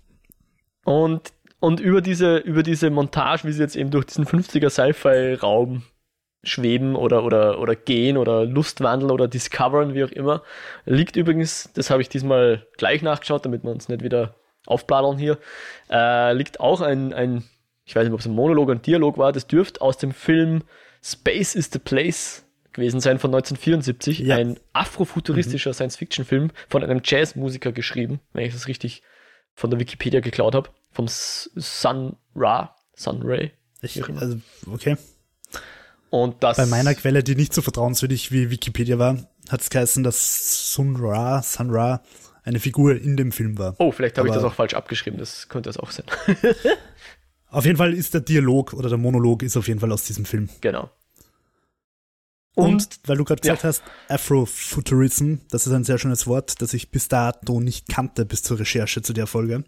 und, 0.85 1.33
und 1.61 1.81
über 1.81 2.01
diese, 2.01 2.39
über 2.39 2.63
diese 2.63 2.91
Montage, 2.91 3.45
wie 3.45 3.53
sie 3.53 3.63
jetzt 3.63 3.77
eben 3.77 3.91
durch 3.91 4.07
diesen 4.07 4.27
50er 4.27 4.71
Sci-Fi-Raum 4.71 5.85
schweben 6.43 6.97
oder, 6.97 7.25
oder, 7.25 7.61
oder 7.61 7.75
gehen 7.75 8.17
oder 8.17 8.45
Lustwandeln 8.45 9.11
oder 9.11 9.29
discovern, 9.29 9.95
wie 9.95 10.05
auch 10.05 10.11
immer, 10.11 10.43
liegt 10.85 11.17
übrigens, 11.17 11.71
das 11.75 11.91
habe 11.91 12.03
ich 12.03 12.09
diesmal 12.09 12.67
gleich 12.77 13.03
nachgeschaut, 13.03 13.45
damit 13.45 13.65
wir 13.65 13.71
uns 13.71 13.89
nicht 13.89 14.03
wieder 14.03 14.37
aufbladern 14.67 15.19
hier, 15.19 15.39
äh, 15.91 16.33
liegt 16.33 16.61
auch 16.61 16.81
ein, 16.81 17.13
ein, 17.13 17.45
ich 17.85 17.95
weiß 17.95 18.05
nicht, 18.05 18.13
ob 18.13 18.21
es 18.21 18.27
ein 18.27 18.35
Monolog 18.35 18.67
oder 18.67 18.75
ein 18.77 18.83
Dialog 18.83 19.19
war, 19.19 19.33
das 19.33 19.47
dürfte 19.47 19.81
aus 19.81 19.99
dem 19.99 20.13
Film 20.13 20.63
Space 21.03 21.55
is 21.55 21.71
the 21.73 21.79
Place 21.79 22.46
gewesen 22.77 23.01
sein 23.01 23.19
von 23.19 23.31
1974, 23.35 24.21
Ja. 24.21 24.37
ein 24.37 24.59
afrofuturistischer 24.73 25.75
Science-Fiction-Film 25.75 26.51
von 26.69 26.85
einem 26.85 27.01
Jazzmusiker 27.05 27.73
geschrieben, 27.73 28.21
wenn 28.33 28.47
ich 28.47 28.53
das 28.55 28.69
richtig 28.69 29.03
von 29.55 29.71
der 29.71 29.81
Wikipedia 29.81 30.21
geklaut 30.21 30.55
habe, 30.55 30.71
vom 30.93 31.07
Sun 31.09 32.17
Ra, 32.35 32.77
Sun 32.95 33.23
Ray. 33.23 33.51
Ich, 33.83 34.03
also, 34.09 34.39
okay. 34.71 34.97
Und 36.11 36.43
das 36.43 36.57
Bei 36.57 36.67
meiner 36.67 36.95
Quelle, 36.95 37.23
die 37.23 37.35
nicht 37.35 37.53
so 37.53 37.63
vertrauenswürdig 37.63 38.31
wie 38.33 38.51
Wikipedia 38.51 38.99
war, 38.99 39.19
hat 39.49 39.61
es 39.61 39.71
geheißen, 39.71 40.03
dass 40.05 40.73
Sun 40.73 40.97
Ra, 40.97 41.43
Sun 41.43 41.71
Ra 41.71 42.03
eine 42.45 42.61
Figur 42.61 42.97
in 42.97 43.17
dem 43.17 43.33
Film 43.33 43.59
war. 43.59 43.75
Oh, 43.79 43.91
vielleicht 43.91 44.17
habe 44.19 44.29
ich 44.29 44.35
das 44.35 44.45
auch 44.45 44.55
falsch 44.55 44.75
abgeschrieben, 44.75 45.19
das 45.19 45.49
könnte 45.49 45.69
das 45.69 45.77
auch 45.79 45.91
sein. 45.91 46.07
Auf 47.49 47.65
jeden 47.65 47.77
Fall 47.77 47.93
ist 47.95 48.13
der 48.15 48.21
Dialog 48.21 48.73
oder 48.73 48.89
der 48.89 48.99
Monolog 48.99 49.43
ist 49.43 49.57
auf 49.57 49.69
jeden 49.69 49.81
Fall 49.81 49.91
aus 49.93 50.05
diesem 50.05 50.25
Film. 50.25 50.49
genau. 50.61 50.91
Und, 52.57 52.73
Und, 52.73 52.89
weil 53.05 53.17
du 53.19 53.25
gerade 53.25 53.41
gesagt 53.43 53.63
hast, 53.65 53.83
Afrofuturism, 54.09 55.35
das 55.51 55.67
ist 55.67 55.73
ein 55.73 55.85
sehr 55.85 55.99
schönes 55.99 56.27
Wort, 56.27 56.61
das 56.63 56.73
ich 56.75 56.91
bis 56.91 57.07
dato 57.09 57.61
nicht 57.61 57.87
kannte, 57.89 58.25
bis 58.25 58.43
zur 58.43 58.59
Recherche 58.59 59.03
zu 59.03 59.13
der 59.13 59.27
Folge. 59.27 59.63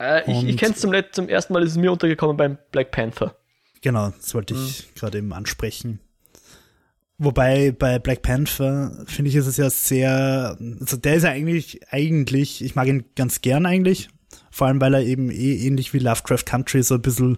äh, 0.00 0.22
ich, 0.30 0.44
ich 0.48 0.56
kenne 0.56 0.74
es 0.74 0.80
zum, 0.80 0.92
zum 1.12 1.28
ersten 1.28 1.52
Mal, 1.52 1.62
ist 1.62 1.72
es 1.72 1.76
mir 1.76 1.92
untergekommen 1.92 2.36
beim 2.36 2.58
Black 2.72 2.90
Panther. 2.90 3.36
Genau, 3.82 4.10
das 4.18 4.34
wollte 4.34 4.54
Mhm. 4.54 4.64
ich 4.66 4.94
gerade 4.94 5.18
eben 5.18 5.32
ansprechen. 5.32 6.00
Wobei 7.18 7.70
bei 7.72 7.98
Black 7.98 8.22
Panther 8.22 9.04
finde 9.06 9.28
ich 9.28 9.36
ist 9.36 9.46
es 9.46 9.58
ja 9.58 9.68
sehr, 9.68 10.56
also 10.80 10.96
der 10.96 11.14
ist 11.16 11.24
ja 11.24 11.30
eigentlich, 11.30 11.80
eigentlich, 11.92 12.64
ich 12.64 12.74
mag 12.76 12.86
ihn 12.88 13.04
ganz 13.14 13.42
gern 13.42 13.66
eigentlich, 13.66 14.08
vor 14.50 14.68
allem 14.68 14.80
weil 14.80 14.94
er 14.94 15.02
eben 15.02 15.30
eh 15.30 15.66
ähnlich 15.66 15.92
wie 15.92 15.98
Lovecraft 15.98 16.44
Country 16.46 16.82
so 16.82 16.94
ein 16.94 17.02
bisschen 17.02 17.36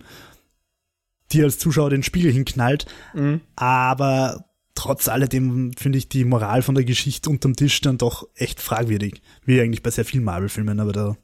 dir 1.33 1.45
als 1.45 1.59
Zuschauer 1.59 1.91
den 1.91 2.05
Spiegel 2.05 2.31
hinknallt, 2.33 2.87
Mhm. 3.13 3.41
aber 3.57 4.45
trotz 4.83 5.07
alledem 5.07 5.71
finde 5.79 5.99
ich 5.99 6.09
die 6.09 6.25
Moral 6.25 6.61
von 6.63 6.75
der 6.75 6.83
Geschichte 6.83 7.31
unterm 7.31 7.55
Tisch 7.55 7.81
dann 7.83 7.99
doch 7.99 8.27
echt 8.35 8.61
fragwürdig, 8.61 9.23
wie 9.45 9.61
eigentlich 9.61 9.85
bei 9.85 9.91
sehr 9.91 10.05
vielen 10.05 10.25
Marvel-Filmen, 10.25 10.81
aber 10.81 10.93
da 10.93 11.17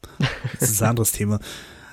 das 0.61 0.71
ist 0.71 0.81
ein 0.81 0.91
anderes 0.91 1.11
Thema. 1.11 1.41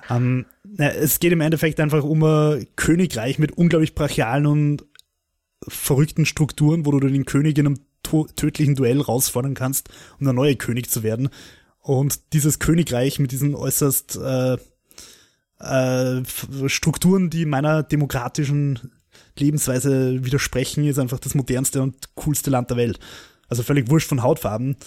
Ähm, 0.07 0.45
es 0.78 1.20
geht 1.20 1.32
im 1.32 1.41
Endeffekt 1.41 1.80
einfach 1.80 2.03
um 2.03 2.24
ein 2.24 2.68
Königreich 2.76 3.39
mit 3.39 3.53
unglaublich 3.53 3.95
brachialen 3.95 4.45
und 4.45 4.86
verrückten 5.68 6.28
Strukturen, 6.28 6.86
wo 6.86 6.91
du 6.91 6.99
den 6.99 7.26
König 7.26 7.57
in 7.57 7.66
einem 7.66 7.80
tödlichen 8.03 8.76
Duell 8.76 8.99
herausfordern 8.99 9.55
kannst, 9.55 9.89
um 10.20 10.26
der 10.26 10.34
neue 10.34 10.57
König 10.57 10.91
zu 10.91 11.01
werden. 11.01 11.30
Und 11.80 12.34
dieses 12.34 12.59
Königreich 12.59 13.18
mit 13.18 13.32
diesen 13.32 13.55
äußerst 13.55 14.18
äh, 14.18 14.57
äh, 15.59 16.22
Strukturen, 16.68 17.32
die 17.32 17.47
meiner 17.47 17.82
demokratischen 17.82 18.91
Lebensweise 19.38 20.23
widersprechen, 20.25 20.86
ist 20.86 20.99
einfach 20.99 21.19
das 21.19 21.36
modernste 21.36 21.81
und 21.81 22.15
coolste 22.15 22.49
Land 22.49 22.69
der 22.69 22.77
Welt. 22.77 22.99
Also 23.47 23.63
völlig 23.63 23.89
wurscht 23.89 24.09
von 24.09 24.23
Hautfarben. 24.23 24.77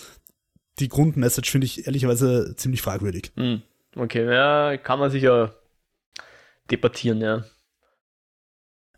Die 0.78 0.88
Grundmessage 0.88 1.50
finde 1.50 1.66
ich 1.66 1.86
ehrlicherweise 1.86 2.54
ziemlich 2.56 2.82
fragwürdig. 2.82 3.32
Mhm. 3.36 3.62
Okay, 3.96 4.24
ja, 4.24 4.76
kann 4.76 4.98
man 4.98 5.10
sicher 5.10 5.54
debattieren, 6.70 7.20
ja. 7.20 7.44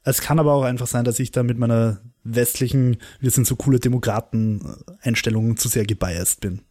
Es 0.02 0.20
kann 0.20 0.38
aber 0.38 0.54
auch 0.54 0.64
einfach 0.64 0.86
sein, 0.86 1.04
dass 1.04 1.20
ich 1.20 1.30
da 1.30 1.42
mit 1.42 1.58
meiner 1.58 2.00
westlichen, 2.24 2.96
wir 3.20 3.30
sind 3.30 3.46
so 3.46 3.56
coole 3.56 3.80
Demokraten-Einstellung 3.80 5.56
zu 5.56 5.68
sehr 5.68 5.84
gebiased 5.84 6.40
bin. 6.40 6.62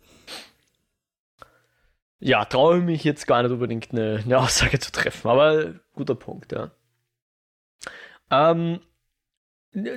Ja, 2.19 2.43
traue 2.45 2.79
ich 2.79 2.83
mich 2.83 3.03
jetzt 3.03 3.27
gar 3.27 3.43
nicht 3.43 3.51
unbedingt 3.51 3.91
eine, 3.91 4.21
eine 4.23 4.39
Aussage 4.39 4.79
zu 4.79 4.91
treffen, 4.91 5.29
aber 5.29 5.75
guter 5.93 6.15
Punkt, 6.15 6.51
ja. 6.51 6.71
Ähm, 8.31 8.79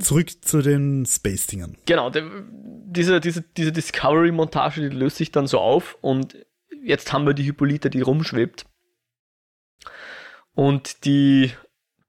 Zurück 0.00 0.44
zu 0.44 0.60
den 0.60 1.06
Space-Dingern. 1.06 1.78
genau, 1.86 2.10
der, 2.10 2.24
diese, 2.86 3.20
diese, 3.20 3.42
diese 3.42 3.72
Discovery-Montage, 3.72 4.82
die 4.82 4.94
löst 4.94 5.16
sich 5.16 5.32
dann 5.32 5.46
so 5.46 5.58
auf 5.58 5.96
und 6.02 6.36
jetzt 6.84 7.12
haben 7.12 7.26
wir 7.26 7.32
die 7.32 7.44
Hippolyta, 7.44 7.88
die 7.88 8.02
rumschwebt. 8.02 8.66
Und 10.54 11.06
die, 11.06 11.52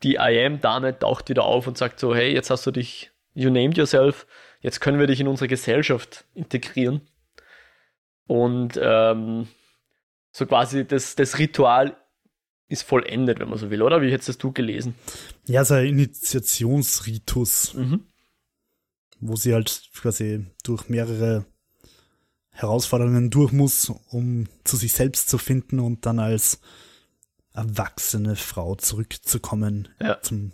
die 0.03 0.15
IM-Dame 0.15 0.99
taucht 0.99 1.30
wieder 1.30 1.45
auf 1.45 1.67
und 1.67 1.78
sagt 1.78 1.99
so, 1.99 2.13
hey, 2.13 2.34
jetzt 2.34 2.49
hast 2.49 2.65
du 2.65 2.71
dich, 2.71 3.11
you 3.34 3.49
named 3.49 3.78
yourself, 3.78 4.28
jetzt 4.59 4.82
können 4.82 4.99
wir 4.99 5.07
dich 5.07 5.21
in 5.21 5.30
unsere 5.30 5.47
Gesellschaft 5.47 6.26
integrieren. 6.34 7.01
Und 8.28 8.78
ähm, 8.82 9.47
so 10.32 10.45
quasi 10.45 10.86
das, 10.86 11.15
das 11.15 11.39
Ritual 11.39 11.95
ist 12.68 12.84
vollendet, 12.84 13.39
wenn 13.39 13.49
man 13.49 13.59
so 13.59 13.70
will, 13.70 13.82
oder? 13.82 14.01
Wie 14.01 14.11
hättest 14.11 14.41
du 14.41 14.51
gelesen? 14.51 14.95
Ja, 15.45 15.64
so 15.66 15.76
ein 15.76 15.88
Initiationsritus, 15.88 17.74
mhm. 17.74 18.05
wo 19.20 19.36
sie 19.36 19.53
halt 19.53 19.89
quasi 19.95 20.45
durch 20.64 20.89
mehrere 20.89 21.45
Herausforderungen 22.49 23.30
durch 23.30 23.51
muss, 23.51 23.91
um 24.09 24.47
zu 24.64 24.78
sich 24.78 24.93
selbst 24.93 25.30
zu 25.30 25.38
finden 25.38 25.80
und 25.80 26.05
dann 26.05 26.20
als 26.20 26.59
erwachsene 27.53 28.36
Frau 28.36 28.76
zurückzukommen 28.76 29.89
ja. 29.99 30.22
zum, 30.22 30.53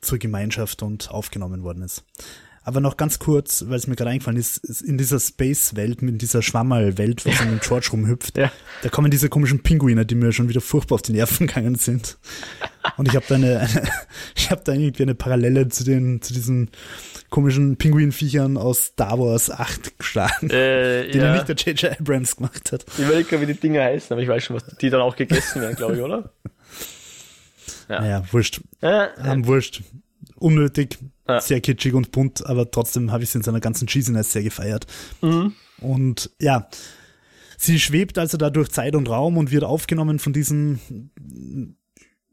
zur 0.00 0.18
Gemeinschaft 0.18 0.82
und 0.82 1.10
aufgenommen 1.10 1.62
worden 1.62 1.82
ist. 1.82 2.04
Aber 2.66 2.80
noch 2.80 2.96
ganz 2.96 3.20
kurz, 3.20 3.64
weil 3.68 3.76
es 3.76 3.86
mir 3.86 3.94
gerade 3.94 4.10
eingefallen 4.10 4.40
ist, 4.40 4.56
ist 4.56 4.82
in 4.82 4.98
dieser 4.98 5.20
Space-Welt, 5.20 6.02
in 6.02 6.18
dieser 6.18 6.42
Schwammerl-Welt, 6.42 7.24
wo 7.24 7.30
ja. 7.30 7.44
mit 7.44 7.62
George 7.62 7.90
rumhüpft, 7.92 8.36
ja. 8.36 8.50
da 8.82 8.88
kommen 8.88 9.08
diese 9.08 9.28
komischen 9.28 9.62
Pinguine, 9.62 10.04
die 10.04 10.16
mir 10.16 10.32
schon 10.32 10.48
wieder 10.48 10.60
furchtbar 10.60 10.96
auf 10.96 11.02
die 11.02 11.12
Nerven 11.12 11.46
gegangen 11.46 11.76
sind. 11.76 12.18
Und 12.96 13.06
ich 13.06 13.14
habe 13.14 13.24
da 13.28 13.36
eine, 13.36 13.60
eine 13.60 13.82
ich 14.34 14.50
habe 14.50 14.62
da 14.64 14.72
irgendwie 14.72 15.04
eine 15.04 15.14
Parallele 15.14 15.68
zu 15.68 15.84
den, 15.84 16.20
zu 16.20 16.34
diesen 16.34 16.72
komischen 17.30 17.76
Pinguinviechern 17.76 18.56
aus 18.56 18.86
Star 18.86 19.16
Wars 19.20 19.48
8 19.48 20.00
geschlagen, 20.00 20.50
äh, 20.50 21.08
den 21.12 21.20
ja. 21.20 21.34
nicht 21.34 21.46
der 21.46 21.54
J.J. 21.54 22.00
Abrams 22.00 22.34
gemacht 22.34 22.72
hat. 22.72 22.84
Ich 22.98 23.08
weiß 23.08 23.14
nicht, 23.14 23.40
wie 23.40 23.46
die 23.46 23.54
Dinger 23.54 23.84
heißen, 23.84 24.12
aber 24.12 24.22
ich 24.22 24.28
weiß 24.28 24.42
schon, 24.42 24.56
was 24.56 24.66
die 24.78 24.90
dann 24.90 25.02
auch 25.02 25.14
gegessen 25.14 25.60
werden, 25.60 25.76
glaube 25.76 25.94
ich, 25.94 26.02
oder? 26.02 26.32
Ja. 27.88 28.00
Naja, 28.00 28.24
wurscht. 28.32 28.60
Äh, 28.82 29.06
ähm, 29.24 29.46
wurscht. 29.46 29.82
Unnötig, 30.34 30.98
ja. 31.28 31.40
sehr 31.40 31.60
kitschig 31.60 31.94
und 31.94 32.12
bunt, 32.12 32.46
aber 32.46 32.70
trotzdem 32.70 33.12
habe 33.12 33.24
ich 33.24 33.30
sie 33.30 33.38
in 33.38 33.44
seiner 33.44 33.60
ganzen 33.60 33.86
Cheesiness 33.86 34.32
sehr 34.32 34.42
gefeiert. 34.42 34.86
Mhm. 35.20 35.52
Und 35.80 36.30
ja, 36.40 36.68
sie 37.56 37.80
schwebt 37.80 38.18
also 38.18 38.36
da 38.36 38.50
durch 38.50 38.70
Zeit 38.70 38.94
und 38.94 39.08
Raum 39.08 39.36
und 39.36 39.50
wird 39.50 39.64
aufgenommen 39.64 40.18
von 40.18 40.32
diesen 40.32 41.10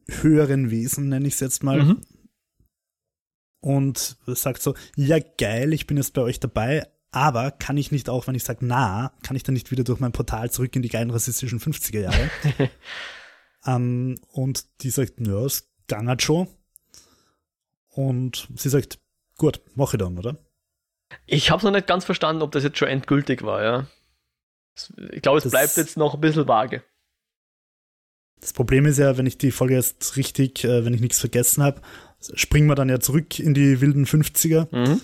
höheren 0.07 0.69
Wesen, 0.69 1.09
nenne 1.09 1.27
ich 1.27 1.35
es 1.35 1.39
jetzt 1.39 1.63
mal. 1.63 1.83
Mhm. 1.83 2.01
Und 3.61 4.17
sagt 4.27 4.61
so, 4.61 4.75
ja 4.97 5.19
geil, 5.37 5.71
ich 5.71 5.87
bin 5.87 5.95
jetzt 5.95 6.13
bei 6.13 6.21
euch 6.21 6.39
dabei, 6.41 6.85
aber 7.11 7.51
kann 7.51 7.77
ich 7.77 7.91
nicht 7.91 8.09
auch, 8.09 8.27
wenn 8.27 8.35
ich 8.35 8.43
sage 8.43 8.65
na, 8.65 9.13
kann 9.23 9.37
ich 9.37 9.43
dann 9.43 9.53
nicht 9.53 9.71
wieder 9.71 9.83
durch 9.83 9.99
mein 9.99 10.11
Portal 10.11 10.51
zurück 10.51 10.75
in 10.75 10.81
die 10.81 10.89
geilen 10.89 11.11
rassistischen 11.11 11.59
50er 11.59 11.99
Jahre? 12.01 12.29
ähm, 13.65 14.19
und 14.27 14.65
die 14.81 14.89
sagt, 14.89 15.13
ja, 15.25 15.45
es 15.45 15.71
gangert 15.87 16.21
schon. 16.23 16.47
Und 17.95 18.47
sie 18.55 18.69
sagt, 18.69 18.99
gut, 19.37 19.61
mache 19.75 19.97
ich 19.97 19.99
dann, 19.99 20.17
oder? 20.17 20.37
Ich 21.25 21.51
habe 21.51 21.63
noch 21.63 21.71
nicht 21.71 21.87
ganz 21.87 22.05
verstanden, 22.05 22.41
ob 22.41 22.51
das 22.51 22.63
jetzt 22.63 22.77
schon 22.77 22.87
endgültig 22.87 23.43
war, 23.43 23.63
ja. 23.63 23.87
Ich 25.11 25.21
glaube, 25.21 25.37
es 25.37 25.43
das 25.43 25.51
bleibt 25.51 25.77
jetzt 25.77 25.97
noch 25.97 26.15
ein 26.15 26.21
bisschen 26.21 26.47
vage. 26.47 26.83
Das 28.39 28.53
Problem 28.53 28.85
ist 28.85 28.97
ja, 28.97 29.17
wenn 29.17 29.25
ich 29.25 29.37
die 29.37 29.51
Folge 29.51 29.75
jetzt 29.75 30.17
richtig, 30.17 30.63
äh, 30.63 30.83
wenn 30.83 30.93
ich 30.93 31.01
nichts 31.01 31.19
vergessen 31.19 31.63
habe, 31.63 31.81
springen 32.33 32.67
wir 32.67 32.75
dann 32.75 32.89
ja 32.89 32.99
zurück 32.99 33.39
in 33.39 33.53
die 33.53 33.79
wilden 33.79 34.05
50er. 34.05 34.67
Mhm. 34.71 35.01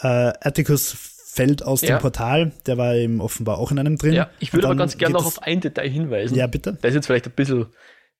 Äh, 0.00 0.32
Atticus 0.40 1.14
fällt 1.38 1.62
aus 1.62 1.82
ja. 1.82 1.96
dem 1.96 2.02
Portal, 2.02 2.52
der 2.66 2.78
war 2.78 2.94
eben 2.94 3.20
offenbar 3.20 3.58
auch 3.58 3.70
in 3.70 3.78
einem 3.78 3.96
drin. 3.96 4.12
Ja, 4.12 4.30
ich 4.40 4.52
würde 4.52 4.66
aber 4.66 4.76
ganz 4.76 4.98
gerne 4.98 5.14
noch 5.14 5.24
auf 5.24 5.42
ein 5.42 5.60
Detail 5.60 5.88
hinweisen. 5.88 6.36
Ja, 6.36 6.46
bitte. 6.46 6.76
Das 6.82 6.90
ist 6.90 6.96
jetzt 6.96 7.06
vielleicht 7.06 7.26
ein 7.26 7.32
bisschen 7.32 7.66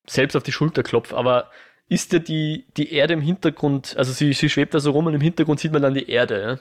selbst 0.07 0.37
auf 0.37 0.45
die 0.45 0.53
Schulter 0.53 0.83
klopft, 0.83 1.13
aber 1.13 1.51
ist 1.89 2.13
ja 2.13 2.19
die, 2.19 2.67
die 2.77 2.93
Erde 2.93 3.15
im 3.15 3.21
Hintergrund, 3.21 3.97
also 3.97 4.13
sie, 4.13 4.33
sie 4.33 4.49
schwebt 4.49 4.75
da 4.75 4.81
so 4.81 4.91
rum 4.91 5.07
und 5.07 5.15
im 5.15 5.21
Hintergrund 5.21 5.61
sieht 5.61 5.73
man 5.73 5.83
dann 5.83 5.95
die 5.95 6.09
Erde, 6.09 6.43
ja? 6.43 6.59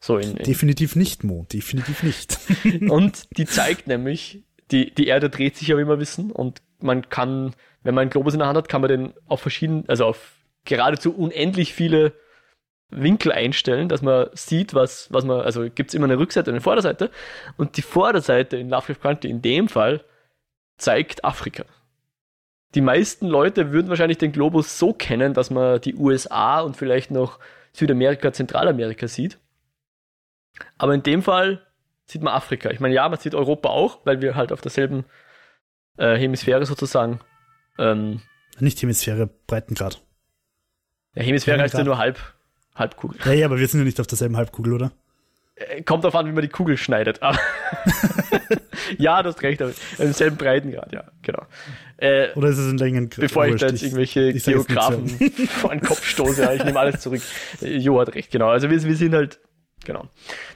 So 0.00 0.16
in, 0.16 0.36
in 0.36 0.44
definitiv 0.44 0.96
nicht, 0.96 1.22
Mo, 1.22 1.46
definitiv 1.52 2.02
nicht. 2.02 2.38
und 2.90 3.28
die 3.36 3.46
zeigt 3.46 3.86
nämlich, 3.86 4.44
die, 4.70 4.92
die 4.92 5.06
Erde 5.06 5.30
dreht 5.30 5.56
sich 5.56 5.68
ja, 5.68 5.78
wie 5.78 5.86
wir 5.86 6.00
wissen, 6.00 6.30
und 6.30 6.62
man 6.80 7.08
kann, 7.08 7.54
wenn 7.82 7.94
man 7.94 8.02
einen 8.02 8.10
Globus 8.10 8.32
in 8.32 8.40
der 8.40 8.48
Hand 8.48 8.56
hat, 8.56 8.68
kann 8.68 8.80
man 8.80 8.88
den 8.88 9.12
auf 9.28 9.40
verschiedenen, 9.40 9.88
also 9.88 10.06
auf 10.06 10.36
geradezu 10.64 11.14
unendlich 11.14 11.74
viele 11.74 12.14
Winkel 12.88 13.32
einstellen, 13.32 13.88
dass 13.88 14.02
man 14.02 14.28
sieht, 14.34 14.74
was, 14.74 15.12
was 15.12 15.24
man, 15.24 15.40
also 15.40 15.68
gibt 15.70 15.90
es 15.90 15.94
immer 15.94 16.04
eine 16.04 16.18
Rückseite 16.18 16.50
und 16.50 16.56
eine 16.56 16.60
Vorderseite. 16.60 17.10
Und 17.56 17.76
die 17.76 17.82
Vorderseite 17.82 18.56
in 18.56 18.68
Lovecraft 18.68 19.00
Country 19.00 19.30
in 19.30 19.42
dem 19.42 19.68
Fall 19.68 20.04
zeigt 20.76 21.24
Afrika 21.24 21.64
die 22.74 22.80
meisten 22.80 23.26
Leute 23.26 23.72
würden 23.72 23.88
wahrscheinlich 23.88 24.18
den 24.18 24.32
Globus 24.32 24.78
so 24.78 24.92
kennen, 24.92 25.34
dass 25.34 25.50
man 25.50 25.80
die 25.80 25.94
USA 25.94 26.60
und 26.60 26.76
vielleicht 26.76 27.10
noch 27.10 27.38
Südamerika, 27.72 28.32
Zentralamerika 28.32 29.08
sieht. 29.08 29.38
Aber 30.78 30.94
in 30.94 31.02
dem 31.02 31.22
Fall 31.22 31.66
sieht 32.06 32.22
man 32.22 32.34
Afrika. 32.34 32.70
Ich 32.70 32.80
meine, 32.80 32.94
ja, 32.94 33.08
man 33.08 33.18
sieht 33.18 33.34
Europa 33.34 33.68
auch, 33.68 34.00
weil 34.04 34.20
wir 34.20 34.34
halt 34.34 34.52
auf 34.52 34.60
derselben 34.60 35.04
äh, 35.96 36.16
Hemisphäre 36.16 36.64
sozusagen. 36.66 37.20
Ähm, 37.78 38.20
Nicht 38.58 38.80
Hemisphäre, 38.80 39.28
Breitengrad. 39.46 40.02
Ja, 41.14 41.22
Hemisphäre 41.22 41.60
heißt 41.60 41.74
ja 41.74 41.84
nur 41.84 41.98
Halb, 41.98 42.18
Halbkugel. 42.74 43.18
Ja, 43.24 43.32
ja, 43.32 43.46
aber 43.46 43.58
wir 43.58 43.68
sind 43.68 43.80
ja 43.80 43.84
nicht 43.84 44.00
auf 44.00 44.06
derselben 44.06 44.36
Halbkugel, 44.36 44.72
oder? 44.72 44.92
Äh, 45.68 45.82
kommt 45.82 46.04
darauf 46.04 46.14
an, 46.14 46.26
wie 46.26 46.32
man 46.32 46.42
die 46.42 46.48
Kugel 46.48 46.76
schneidet. 46.76 47.20
ja, 48.98 49.22
du 49.22 49.28
hast 49.28 49.42
recht, 49.42 49.62
aber 49.62 49.72
im 49.98 50.12
selben 50.12 50.36
Breitengrad, 50.36 50.92
ja, 50.92 51.04
genau. 51.22 51.46
Äh, 51.96 52.32
Oder 52.34 52.48
ist 52.48 52.58
es 52.58 52.70
in 52.70 52.78
Längengrad? 52.78 53.20
Bevor 53.20 53.46
ich 53.46 53.60
da 53.60 53.68
jetzt 53.68 53.82
irgendwelche 53.82 54.30
ich 54.30 54.44
Geografen 54.44 55.08
vor 55.48 55.70
den 55.70 55.80
Kopf 55.80 56.04
stoße, 56.04 56.42
ja, 56.42 56.52
ich 56.52 56.64
nehme 56.64 56.78
alles 56.78 57.00
zurück. 57.00 57.22
Jo 57.60 58.00
hat 58.00 58.14
recht, 58.14 58.30
genau. 58.30 58.48
Also 58.48 58.70
wir, 58.70 58.82
wir 58.82 58.96
sind 58.96 59.14
halt, 59.14 59.40
genau. 59.84 60.08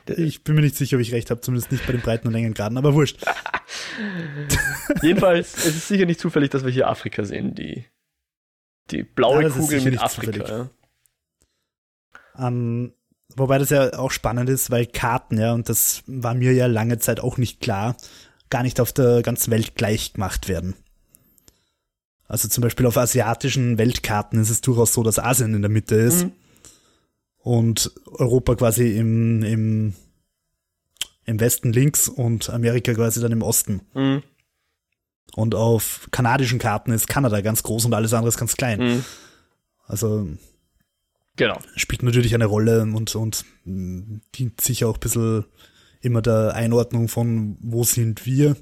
Ich 0.06 0.44
bin 0.44 0.54
mir 0.54 0.62
nicht 0.62 0.76
sicher, 0.76 0.96
ob 0.96 1.02
ich 1.02 1.12
recht 1.12 1.30
habe, 1.30 1.40
zumindest 1.40 1.72
nicht 1.72 1.86
bei 1.86 1.92
den 1.92 2.00
Breiten- 2.00 2.26
und 2.26 2.32
Längengraden, 2.32 2.78
aber 2.78 2.94
wurscht. 2.94 3.24
Jedenfalls, 5.02 5.56
es 5.56 5.76
ist 5.76 5.88
sicher 5.88 6.06
nicht 6.06 6.20
zufällig, 6.20 6.50
dass 6.50 6.64
wir 6.64 6.72
hier 6.72 6.88
Afrika 6.88 7.24
sehen, 7.24 7.54
die, 7.54 7.86
die 8.90 9.02
blaue 9.02 9.44
ja, 9.44 9.50
Kugel 9.50 9.80
mit 9.82 10.00
Afrika. 10.00 10.48
Ja. 10.48 10.70
Um, 12.38 12.92
Wobei 13.34 13.58
das 13.58 13.70
ja 13.70 13.98
auch 13.98 14.12
spannend 14.12 14.48
ist, 14.48 14.70
weil 14.70 14.86
Karten, 14.86 15.38
ja, 15.38 15.52
und 15.52 15.68
das 15.68 16.02
war 16.06 16.34
mir 16.34 16.52
ja 16.52 16.66
lange 16.66 16.98
Zeit 16.98 17.20
auch 17.20 17.36
nicht 17.38 17.60
klar, 17.60 17.96
gar 18.50 18.62
nicht 18.62 18.80
auf 18.80 18.92
der 18.92 19.22
ganzen 19.22 19.50
Welt 19.50 19.74
gleich 19.74 20.12
gemacht 20.12 20.48
werden. 20.48 20.74
Also 22.28 22.48
zum 22.48 22.62
Beispiel 22.62 22.86
auf 22.86 22.96
asiatischen 22.96 23.78
Weltkarten 23.78 24.40
ist 24.40 24.50
es 24.50 24.60
durchaus 24.60 24.92
so, 24.92 25.02
dass 25.02 25.18
Asien 25.18 25.54
in 25.54 25.62
der 25.62 25.70
Mitte 25.70 25.94
ist 25.94 26.24
mhm. 26.24 26.32
und 27.38 27.92
Europa 28.06 28.54
quasi 28.56 28.96
im, 28.96 29.42
im, 29.42 29.94
im 31.24 31.40
Westen 31.40 31.72
links 31.72 32.08
und 32.08 32.50
Amerika 32.50 32.94
quasi 32.94 33.20
dann 33.20 33.32
im 33.32 33.42
Osten. 33.42 33.82
Mhm. 33.94 34.22
Und 35.34 35.54
auf 35.54 36.08
kanadischen 36.10 36.58
Karten 36.58 36.92
ist 36.92 37.08
Kanada 37.08 37.40
ganz 37.40 37.62
groß 37.62 37.84
und 37.84 37.94
alles 37.94 38.14
andere 38.14 38.28
ist 38.28 38.38
ganz 38.38 38.56
klein. 38.56 38.80
Mhm. 38.80 39.04
Also 39.86 40.28
Genau. 41.36 41.58
Spielt 41.76 42.02
natürlich 42.02 42.34
eine 42.34 42.46
Rolle 42.46 42.82
und, 42.82 43.14
und 43.14 43.44
dient 43.64 44.60
sicher 44.60 44.88
auch 44.88 44.94
ein 44.94 45.00
bisschen 45.00 45.44
immer 46.00 46.22
der 46.22 46.54
Einordnung 46.54 47.08
von, 47.08 47.56
wo 47.60 47.84
sind 47.84 48.26
wir 48.26 48.56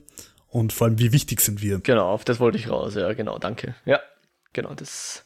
und 0.48 0.72
vor 0.72 0.86
allem, 0.86 0.98
wie 0.98 1.12
wichtig 1.12 1.40
sind 1.40 1.62
wir. 1.62 1.80
Genau, 1.80 2.08
auf 2.10 2.24
das 2.24 2.40
wollte 2.40 2.58
ich 2.58 2.70
raus, 2.70 2.94
ja, 2.94 3.12
genau, 3.12 3.38
danke. 3.38 3.74
Ja, 3.84 4.00
genau, 4.52 4.74
das. 4.74 5.24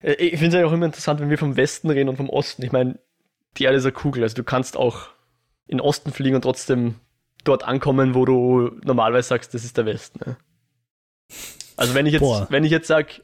Äh, 0.00 0.14
ich 0.14 0.38
finde 0.38 0.56
es 0.56 0.60
ja 0.60 0.66
auch 0.66 0.72
immer 0.72 0.86
interessant, 0.86 1.20
wenn 1.20 1.30
wir 1.30 1.38
vom 1.38 1.56
Westen 1.56 1.90
reden 1.90 2.08
und 2.08 2.16
vom 2.16 2.30
Osten. 2.30 2.62
Ich 2.62 2.72
meine, 2.72 2.98
die 3.56 3.64
Erde 3.64 3.78
ist 3.78 3.84
eine 3.84 3.92
Kugel, 3.92 4.22
also 4.22 4.36
du 4.36 4.44
kannst 4.44 4.76
auch 4.76 5.08
in 5.66 5.78
den 5.78 5.80
Osten 5.80 6.12
fliegen 6.12 6.36
und 6.36 6.42
trotzdem 6.42 6.96
dort 7.44 7.64
ankommen, 7.64 8.14
wo 8.14 8.24
du 8.24 8.70
normalerweise 8.84 9.28
sagst, 9.28 9.54
das 9.54 9.64
ist 9.64 9.76
der 9.76 9.86
Westen. 9.86 10.20
Ja. 10.24 10.36
Also 11.76 11.94
wenn 11.94 12.06
ich 12.06 12.12
jetzt, 12.12 12.20
Boah. 12.20 12.46
wenn 12.50 12.64
ich 12.64 12.70
jetzt 12.70 12.86
sag, 12.86 13.22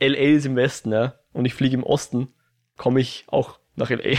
LA 0.00 0.36
ist 0.36 0.46
im 0.46 0.56
Westen, 0.56 0.92
ja, 0.92 1.14
und 1.36 1.44
ich 1.44 1.54
fliege 1.54 1.76
im 1.76 1.82
Osten, 1.82 2.28
komme 2.76 3.00
ich 3.00 3.24
auch 3.28 3.58
nach 3.76 3.90
LA. 3.90 4.18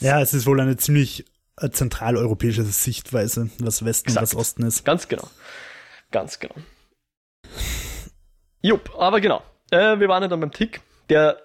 ja, 0.00 0.20
es 0.20 0.32
ist 0.32 0.46
wohl 0.46 0.60
eine 0.60 0.76
ziemlich 0.76 1.26
äh, 1.56 1.70
zentraleuropäische 1.70 2.62
Sichtweise, 2.62 3.50
was 3.58 3.84
Westen 3.84 4.10
Exakt. 4.10 4.22
und 4.22 4.22
was 4.22 4.34
Osten 4.36 4.62
ist. 4.64 4.84
Ganz 4.84 5.08
genau. 5.08 5.28
Ganz 6.12 6.38
genau. 6.38 6.54
Jupp, 8.62 8.94
aber 8.96 9.20
genau. 9.20 9.42
Äh, 9.70 9.98
wir 9.98 10.08
waren 10.08 10.22
ja 10.22 10.28
dann 10.28 10.40
beim 10.40 10.52
Tick, 10.52 10.80
der, 11.08 11.40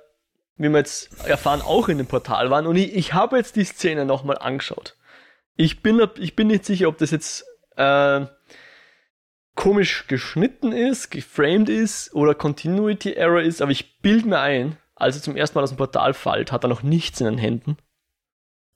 wie 0.57 0.70
wir 0.70 0.78
jetzt 0.78 1.09
erfahren, 1.26 1.62
auch 1.62 1.89
in 1.89 1.97
dem 1.97 2.07
Portal 2.07 2.51
waren. 2.51 2.68
Und 2.68 2.76
ich, 2.76 2.93
ich 2.93 3.14
habe 3.14 3.38
jetzt 3.38 3.55
die 3.55 3.66
Szene 3.66 4.05
nochmal 4.05 4.38
angeschaut. 4.38 4.97
Ich 5.55 5.82
bin, 5.82 5.99
ich 6.20 6.36
bin 6.36 6.47
nicht 6.47 6.66
sicher, 6.66 6.88
ob 6.88 6.99
das 6.99 7.09
jetzt 7.09 7.43
äh, 7.76 8.26
komisch 9.56 10.08
geschnitten 10.08 10.72
ist, 10.72 11.10
geframed 11.10 11.70
ist 11.70 12.14
oder 12.14 12.34
Continuity 12.36 13.14
Error 13.14 13.41
ist, 13.41 13.62
aber 13.62 13.72
ich 13.72 13.99
bilde 13.99 14.30
mir 14.30 14.39
ein, 14.39 14.78
als 14.95 15.18
er 15.18 15.22
zum 15.22 15.36
ersten 15.36 15.58
Mal 15.58 15.64
aus 15.64 15.72
dem 15.72 15.78
Portal 15.78 16.14
fällt, 16.14 16.52
hat 16.52 16.64
er 16.64 16.70
noch 16.70 16.84
nichts 16.84 17.20
in 17.22 17.26
den 17.26 17.38
Händen. 17.38 17.78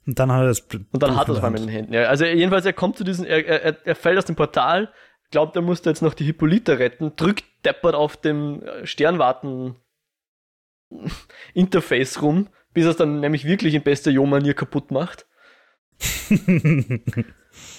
Und 0.06 0.20
dann 0.20 0.32
hat 0.32 0.42
er 0.42 0.48
das. 0.48 0.60
Und 0.60 1.02
dann 1.02 1.16
hat 1.16 1.28
er 1.30 1.36
es 1.36 1.44
einmal 1.44 1.60
in 1.60 1.68
den 1.68 1.74
Händen. 1.74 1.94
Ja, 1.94 2.04
also 2.04 2.26
jedenfalls, 2.26 2.66
er 2.66 2.74
kommt 2.74 2.98
zu 2.98 3.04
diesem, 3.04 3.26
er, 3.26 3.46
er, 3.46 3.86
er 3.86 3.96
fällt 3.96 4.18
aus 4.18 4.26
dem 4.26 4.36
Portal, 4.36 4.92
glaubt, 5.32 5.56
er 5.56 5.62
musste 5.62 5.90
jetzt 5.90 6.02
noch 6.02 6.14
die 6.14 6.26
Hippolyte 6.26 6.78
retten, 6.80 7.16
drückt 7.16 7.46
deppert 7.66 7.96
auf 7.96 8.18
dem 8.18 8.62
Sternwarten 8.84 9.76
Interface 11.54 12.22
rum, 12.22 12.50
bis 12.74 12.86
er 12.86 12.92
es 12.92 12.98
dann 12.98 13.20
nämlich 13.20 13.46
wirklich 13.46 13.74
in 13.74 13.82
bester 13.82 14.12
Jo-Manier 14.12 14.54
kaputt 14.54 14.92
macht. 14.92 15.26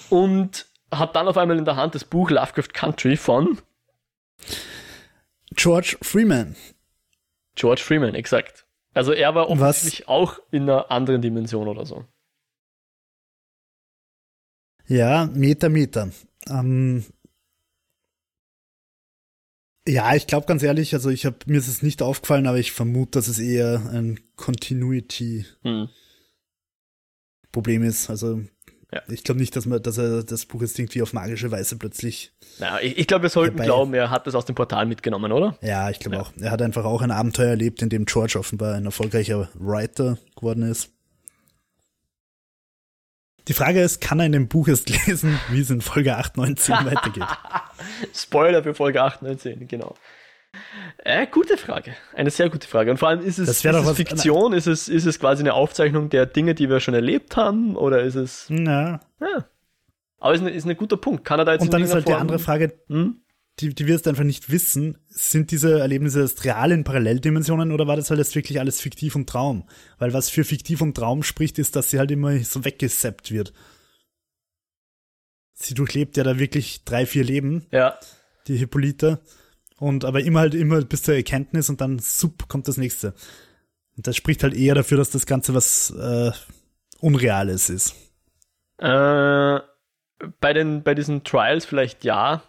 und 0.09 0.65
hat 0.91 1.15
dann 1.15 1.27
auf 1.27 1.37
einmal 1.37 1.57
in 1.57 1.65
der 1.65 1.75
Hand 1.75 1.95
das 1.95 2.03
Buch 2.03 2.29
Lovecraft 2.29 2.73
Country 2.73 3.17
von 3.17 3.59
George 5.51 5.97
Freeman. 6.01 6.55
George 7.55 7.81
Freeman, 7.81 8.15
exakt. 8.15 8.65
Also 8.93 9.11
er 9.11 9.35
war 9.35 9.49
offensichtlich 9.49 10.01
Was? 10.01 10.07
auch 10.07 10.39
in 10.51 10.63
einer 10.63 10.91
anderen 10.91 11.21
Dimension 11.21 11.67
oder 11.67 11.85
so. 11.85 12.05
Ja, 14.87 15.25
Meter, 15.33 15.69
Meter. 15.69 16.09
Ähm, 16.47 17.05
ja, 19.87 20.15
ich 20.15 20.27
glaube 20.27 20.45
ganz 20.45 20.63
ehrlich, 20.63 20.93
also 20.93 21.09
ich 21.09 21.25
habe 21.25 21.37
mir 21.45 21.57
ist 21.57 21.67
es 21.67 21.81
nicht 21.81 22.01
aufgefallen, 22.01 22.47
aber 22.47 22.57
ich 22.57 22.71
vermute, 22.71 23.11
dass 23.11 23.27
es 23.27 23.39
eher 23.39 23.89
ein 23.91 24.19
Continuity 24.35 25.45
hm. 25.63 25.89
Problem 27.51 27.83
ist. 27.83 28.09
Also 28.09 28.41
ja. 28.93 29.01
ich 29.09 29.23
glaube 29.23 29.39
nicht, 29.39 29.55
dass 29.55 29.65
man, 29.65 29.81
dass 29.81 29.97
er 29.97 30.23
das 30.23 30.45
Buch 30.45 30.61
jetzt 30.61 30.77
irgendwie 30.79 31.01
auf 31.01 31.13
magische 31.13 31.51
Weise 31.51 31.77
plötzlich. 31.77 32.31
Ja, 32.59 32.79
ich, 32.79 32.97
ich 32.97 33.07
glaube, 33.07 33.23
wir 33.23 33.29
sollten 33.29 33.57
dabei. 33.57 33.65
glauben, 33.65 33.93
er 33.93 34.09
hat 34.09 34.27
das 34.27 34.35
aus 34.35 34.45
dem 34.45 34.55
Portal 34.55 34.85
mitgenommen, 34.85 35.31
oder? 35.31 35.57
Ja, 35.61 35.89
ich 35.89 35.99
glaube 35.99 36.17
ja. 36.17 36.21
auch. 36.21 36.31
Er 36.39 36.51
hat 36.51 36.61
einfach 36.61 36.85
auch 36.85 37.01
ein 37.01 37.11
Abenteuer 37.11 37.49
erlebt, 37.49 37.81
in 37.81 37.89
dem 37.89 38.05
George 38.05 38.39
offenbar 38.39 38.75
ein 38.75 38.85
erfolgreicher 38.85 39.49
Writer 39.55 40.17
geworden 40.35 40.63
ist. 40.63 40.89
Die 43.47 43.53
Frage 43.53 43.81
ist, 43.81 44.01
kann 44.01 44.19
er 44.19 44.25
in 44.25 44.33
dem 44.33 44.47
Buch 44.47 44.67
erst 44.67 44.89
lesen, 44.89 45.39
wie 45.49 45.61
es 45.61 45.69
in 45.69 45.81
Folge 45.81 46.17
8, 46.17 46.37
9, 46.37 46.57
10 46.57 46.75
weitergeht? 46.85 47.27
Spoiler 48.13 48.61
für 48.63 48.73
Folge 48.73 49.01
8, 49.01 49.21
9, 49.21 49.39
10, 49.39 49.67
genau. 49.67 49.95
Äh, 50.97 51.27
gute 51.27 51.57
Frage. 51.57 51.95
Eine 52.13 52.31
sehr 52.31 52.49
gute 52.49 52.67
Frage. 52.67 52.91
Und 52.91 52.97
vor 52.97 53.09
allem, 53.09 53.21
ist 53.21 53.39
es, 53.39 53.49
ist 53.49 53.65
es 53.65 53.91
Fiktion? 53.91 54.53
Ist 54.53 54.67
es, 54.67 54.87
ist 54.89 55.05
es 55.05 55.19
quasi 55.19 55.43
eine 55.43 55.53
Aufzeichnung 55.53 56.09
der 56.09 56.25
Dinge, 56.25 56.55
die 56.55 56.69
wir 56.69 56.79
schon 56.79 56.93
erlebt 56.93 57.37
haben? 57.37 57.75
Oder 57.75 58.01
ist 58.01 58.15
es. 58.15 58.47
Ja. 58.49 58.99
ja. 59.21 59.45
Aber 60.19 60.33
ist, 60.33 60.41
ein 60.41 60.47
ist 60.47 60.65
ein 60.65 60.75
guter 60.77 60.97
Punkt. 60.97 61.23
Kann 61.23 61.39
er 61.39 61.45
da 61.45 61.53
jetzt 61.53 61.61
Und 61.61 61.73
dann 61.73 61.83
ist 61.83 61.93
halt 61.93 62.05
Form, 62.05 62.15
die 62.15 62.19
andere 62.19 62.39
Frage, 62.39 62.73
hm? 62.87 63.21
die, 63.59 63.73
die 63.73 63.87
wir 63.87 63.95
jetzt 63.95 64.07
einfach 64.07 64.23
nicht 64.23 64.51
wissen, 64.51 64.97
sind 65.07 65.51
diese 65.51 65.79
Erlebnisse 65.79 66.21
erst 66.21 66.43
real 66.43 66.71
in 66.71 66.83
Paralleldimensionen 66.83 67.71
oder 67.71 67.87
war 67.87 67.95
das 67.95 68.09
halt 68.09 68.19
jetzt 68.19 68.35
wirklich 68.35 68.59
alles 68.59 68.81
fiktiv 68.81 69.15
und 69.15 69.29
Traum? 69.29 69.67
Weil 69.99 70.13
was 70.13 70.29
für 70.29 70.43
fiktiv 70.43 70.81
und 70.81 70.95
Traum 70.95 71.23
spricht, 71.23 71.59
ist, 71.59 71.75
dass 71.75 71.89
sie 71.91 71.99
halt 71.99 72.11
immer 72.11 72.37
so 72.39 72.65
weggesappt 72.65 73.31
wird. 73.31 73.53
Sie 75.53 75.73
durchlebt 75.73 76.17
ja 76.17 76.23
da 76.23 76.37
wirklich 76.37 76.83
drei, 76.83 77.05
vier 77.05 77.23
Leben. 77.23 77.65
Ja. 77.71 77.99
Die 78.47 78.57
Hippolyta. 78.57 79.19
Und 79.79 80.05
aber 80.05 80.21
immer 80.21 80.39
halt 80.39 80.55
immer 80.55 80.81
bis 80.81 81.03
zur 81.03 81.15
Erkenntnis 81.15 81.69
und 81.69 81.81
dann 81.81 81.99
sup 81.99 82.47
kommt 82.47 82.67
das 82.67 82.77
nächste. 82.77 83.13
Und 83.95 84.07
das 84.07 84.15
spricht 84.15 84.43
halt 84.43 84.55
eher 84.55 84.75
dafür, 84.75 84.97
dass 84.97 85.11
das 85.11 85.25
Ganze 85.25 85.53
was 85.53 85.91
äh, 85.91 86.31
Unreales 86.99 87.69
ist. 87.69 87.95
Äh, 88.79 89.59
bei 90.39 90.53
den, 90.53 90.83
bei 90.83 90.95
diesen 90.95 91.23
Trials 91.23 91.65
vielleicht 91.65 92.03
ja, 92.03 92.43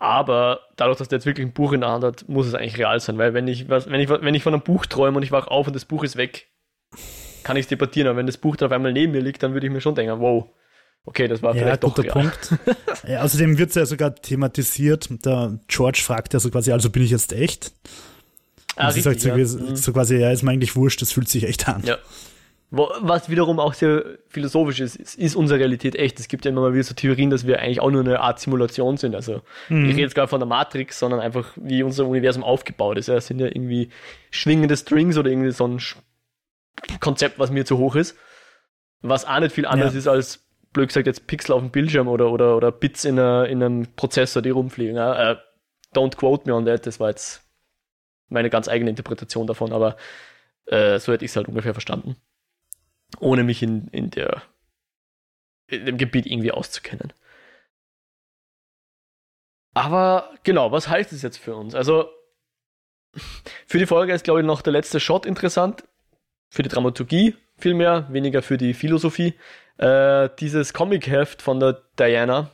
aber 0.00 0.60
dadurch, 0.76 0.96
dass 0.96 1.08
der 1.08 1.18
jetzt 1.18 1.26
wirklich 1.26 1.46
ein 1.46 1.52
Buch 1.52 1.72
in 1.72 1.82
der 1.82 1.90
Hand 1.90 2.04
hat, 2.04 2.26
muss 2.26 2.46
es 2.46 2.54
eigentlich 2.54 2.78
real 2.78 2.98
sein. 3.00 3.18
Weil 3.18 3.34
wenn 3.34 3.46
ich, 3.46 3.68
was, 3.68 3.90
wenn 3.90 4.00
ich, 4.00 4.08
wenn 4.08 4.34
ich 4.34 4.42
von 4.42 4.54
einem 4.54 4.62
Buch 4.62 4.86
träume 4.86 5.18
und 5.18 5.22
ich 5.22 5.30
wach 5.30 5.46
auf 5.46 5.66
und 5.66 5.76
das 5.76 5.84
Buch 5.84 6.02
ist 6.02 6.16
weg, 6.16 6.48
kann 7.42 7.58
ich 7.58 7.64
es 7.64 7.68
debattieren. 7.68 8.08
Aber 8.08 8.16
wenn 8.16 8.26
das 8.26 8.38
Buch 8.38 8.56
da 8.56 8.66
auf 8.66 8.72
einmal 8.72 8.94
neben 8.94 9.12
mir 9.12 9.20
liegt, 9.20 9.42
dann 9.42 9.52
würde 9.52 9.66
ich 9.66 9.72
mir 9.72 9.82
schon 9.82 9.94
denken, 9.94 10.18
wow, 10.20 10.48
okay, 11.04 11.28
das 11.28 11.42
war 11.42 11.54
ja, 11.54 11.62
vielleicht 11.62 11.84
doch 11.84 11.96
real. 11.98 12.12
Punkt. 12.12 12.54
ja, 13.08 13.22
außerdem 13.22 13.58
wird 13.58 13.70
es 13.70 13.76
ja 13.76 13.86
sogar 13.86 14.14
thematisiert. 14.14 15.08
Der 15.24 15.58
George 15.68 16.00
fragt 16.04 16.34
ja 16.34 16.40
so 16.40 16.50
quasi, 16.50 16.72
also 16.72 16.90
bin 16.90 17.02
ich 17.02 17.10
jetzt 17.10 17.32
echt? 17.32 17.72
Ah, 18.76 18.86
und 18.86 18.92
sie 18.92 19.00
richtig, 19.00 19.22
sagt 19.22 19.48
so, 19.48 19.58
ja. 19.58 19.76
so 19.76 19.92
quasi, 19.92 20.16
ja, 20.16 20.30
ist 20.30 20.42
mir 20.42 20.52
eigentlich 20.52 20.76
wurscht, 20.76 21.02
das 21.02 21.12
fühlt 21.12 21.28
sich 21.28 21.44
echt 21.44 21.68
an. 21.68 21.82
Ja. 21.84 21.98
Was 22.72 23.28
wiederum 23.28 23.58
auch 23.58 23.74
sehr 23.74 24.04
philosophisch 24.28 24.78
ist, 24.78 24.94
ist, 24.94 25.18
ist 25.18 25.34
unsere 25.34 25.58
Realität 25.58 25.96
echt? 25.96 26.20
Es 26.20 26.28
gibt 26.28 26.44
ja 26.44 26.52
immer 26.52 26.60
mal 26.60 26.72
wieder 26.72 26.84
so 26.84 26.94
Theorien, 26.94 27.28
dass 27.28 27.44
wir 27.44 27.58
eigentlich 27.58 27.80
auch 27.80 27.90
nur 27.90 28.02
eine 28.02 28.20
Art 28.20 28.38
Simulation 28.38 28.96
sind. 28.96 29.16
Also 29.16 29.42
mhm. 29.68 29.86
ich 29.86 29.90
rede 29.94 30.02
jetzt 30.02 30.14
gar 30.14 30.28
von 30.28 30.38
der 30.38 30.46
Matrix, 30.46 31.00
sondern 31.00 31.18
einfach, 31.18 31.48
wie 31.56 31.82
unser 31.82 32.06
Universum 32.06 32.44
aufgebaut 32.44 32.96
ist. 32.96 33.08
Ja, 33.08 33.16
es 33.16 33.26
sind 33.26 33.40
ja 33.40 33.46
irgendwie 33.46 33.90
schwingende 34.30 34.76
Strings 34.76 35.18
oder 35.18 35.30
irgendwie 35.30 35.50
so 35.50 35.66
ein 35.66 35.80
Konzept, 37.00 37.40
was 37.40 37.50
mir 37.50 37.64
zu 37.64 37.76
hoch 37.76 37.96
ist. 37.96 38.16
Was 39.02 39.24
auch 39.24 39.40
nicht 39.40 39.52
viel 39.52 39.66
anders 39.66 39.94
ja. 39.94 39.98
ist 39.98 40.06
als, 40.06 40.46
blöd 40.72 40.88
gesagt, 40.88 41.06
jetzt 41.06 41.26
Pixel 41.26 41.54
auf 41.54 41.60
dem 41.60 41.70
Bildschirm 41.70 42.08
oder, 42.08 42.30
oder, 42.30 42.56
oder 42.56 42.72
Bits 42.72 43.04
in, 43.04 43.18
a, 43.18 43.44
in 43.44 43.62
einem 43.62 43.94
Prozessor, 43.94 44.42
die 44.42 44.50
rumfliegen. 44.50 44.96
Uh, 44.96 45.36
don't 45.94 46.16
quote 46.16 46.46
me 46.46 46.54
on 46.54 46.64
that, 46.66 46.86
das 46.86 47.00
war 47.00 47.08
jetzt 47.08 47.42
meine 48.28 48.50
ganz 48.50 48.68
eigene 48.68 48.90
Interpretation 48.90 49.46
davon, 49.46 49.72
aber 49.72 49.96
uh, 50.70 50.98
so 50.98 51.12
hätte 51.12 51.24
ich 51.24 51.32
es 51.32 51.36
halt 51.36 51.48
ungefähr 51.48 51.74
verstanden 51.74 52.16
ohne 53.18 53.42
mich 53.42 53.62
in, 53.62 53.88
in, 53.88 54.10
der, 54.10 54.42
in 55.66 55.86
dem 55.86 55.98
Gebiet 55.98 56.26
irgendwie 56.26 56.52
auszukennen. 56.52 57.12
Aber 59.74 60.32
genau, 60.42 60.72
was 60.72 60.88
heißt 60.88 61.12
es 61.12 61.22
jetzt 61.22 61.38
für 61.38 61.54
uns? 61.54 61.74
Also, 61.74 62.10
für 63.66 63.78
die 63.78 63.86
Folge 63.86 64.12
ist, 64.12 64.24
glaube 64.24 64.40
ich, 64.40 64.46
noch 64.46 64.62
der 64.62 64.72
letzte 64.72 65.00
Shot 65.00 65.26
interessant. 65.26 65.84
Für 66.52 66.62
die 66.62 66.68
Dramaturgie 66.68 67.36
vielmehr, 67.62 68.06
weniger 68.10 68.42
für 68.42 68.58
die 68.58 68.74
Philosophie. 68.74 69.34
Äh, 69.78 70.28
dieses 70.38 70.72
Comic-Heft 70.72 71.42
von 71.42 71.60
der 71.60 71.82
Diana, 71.98 72.50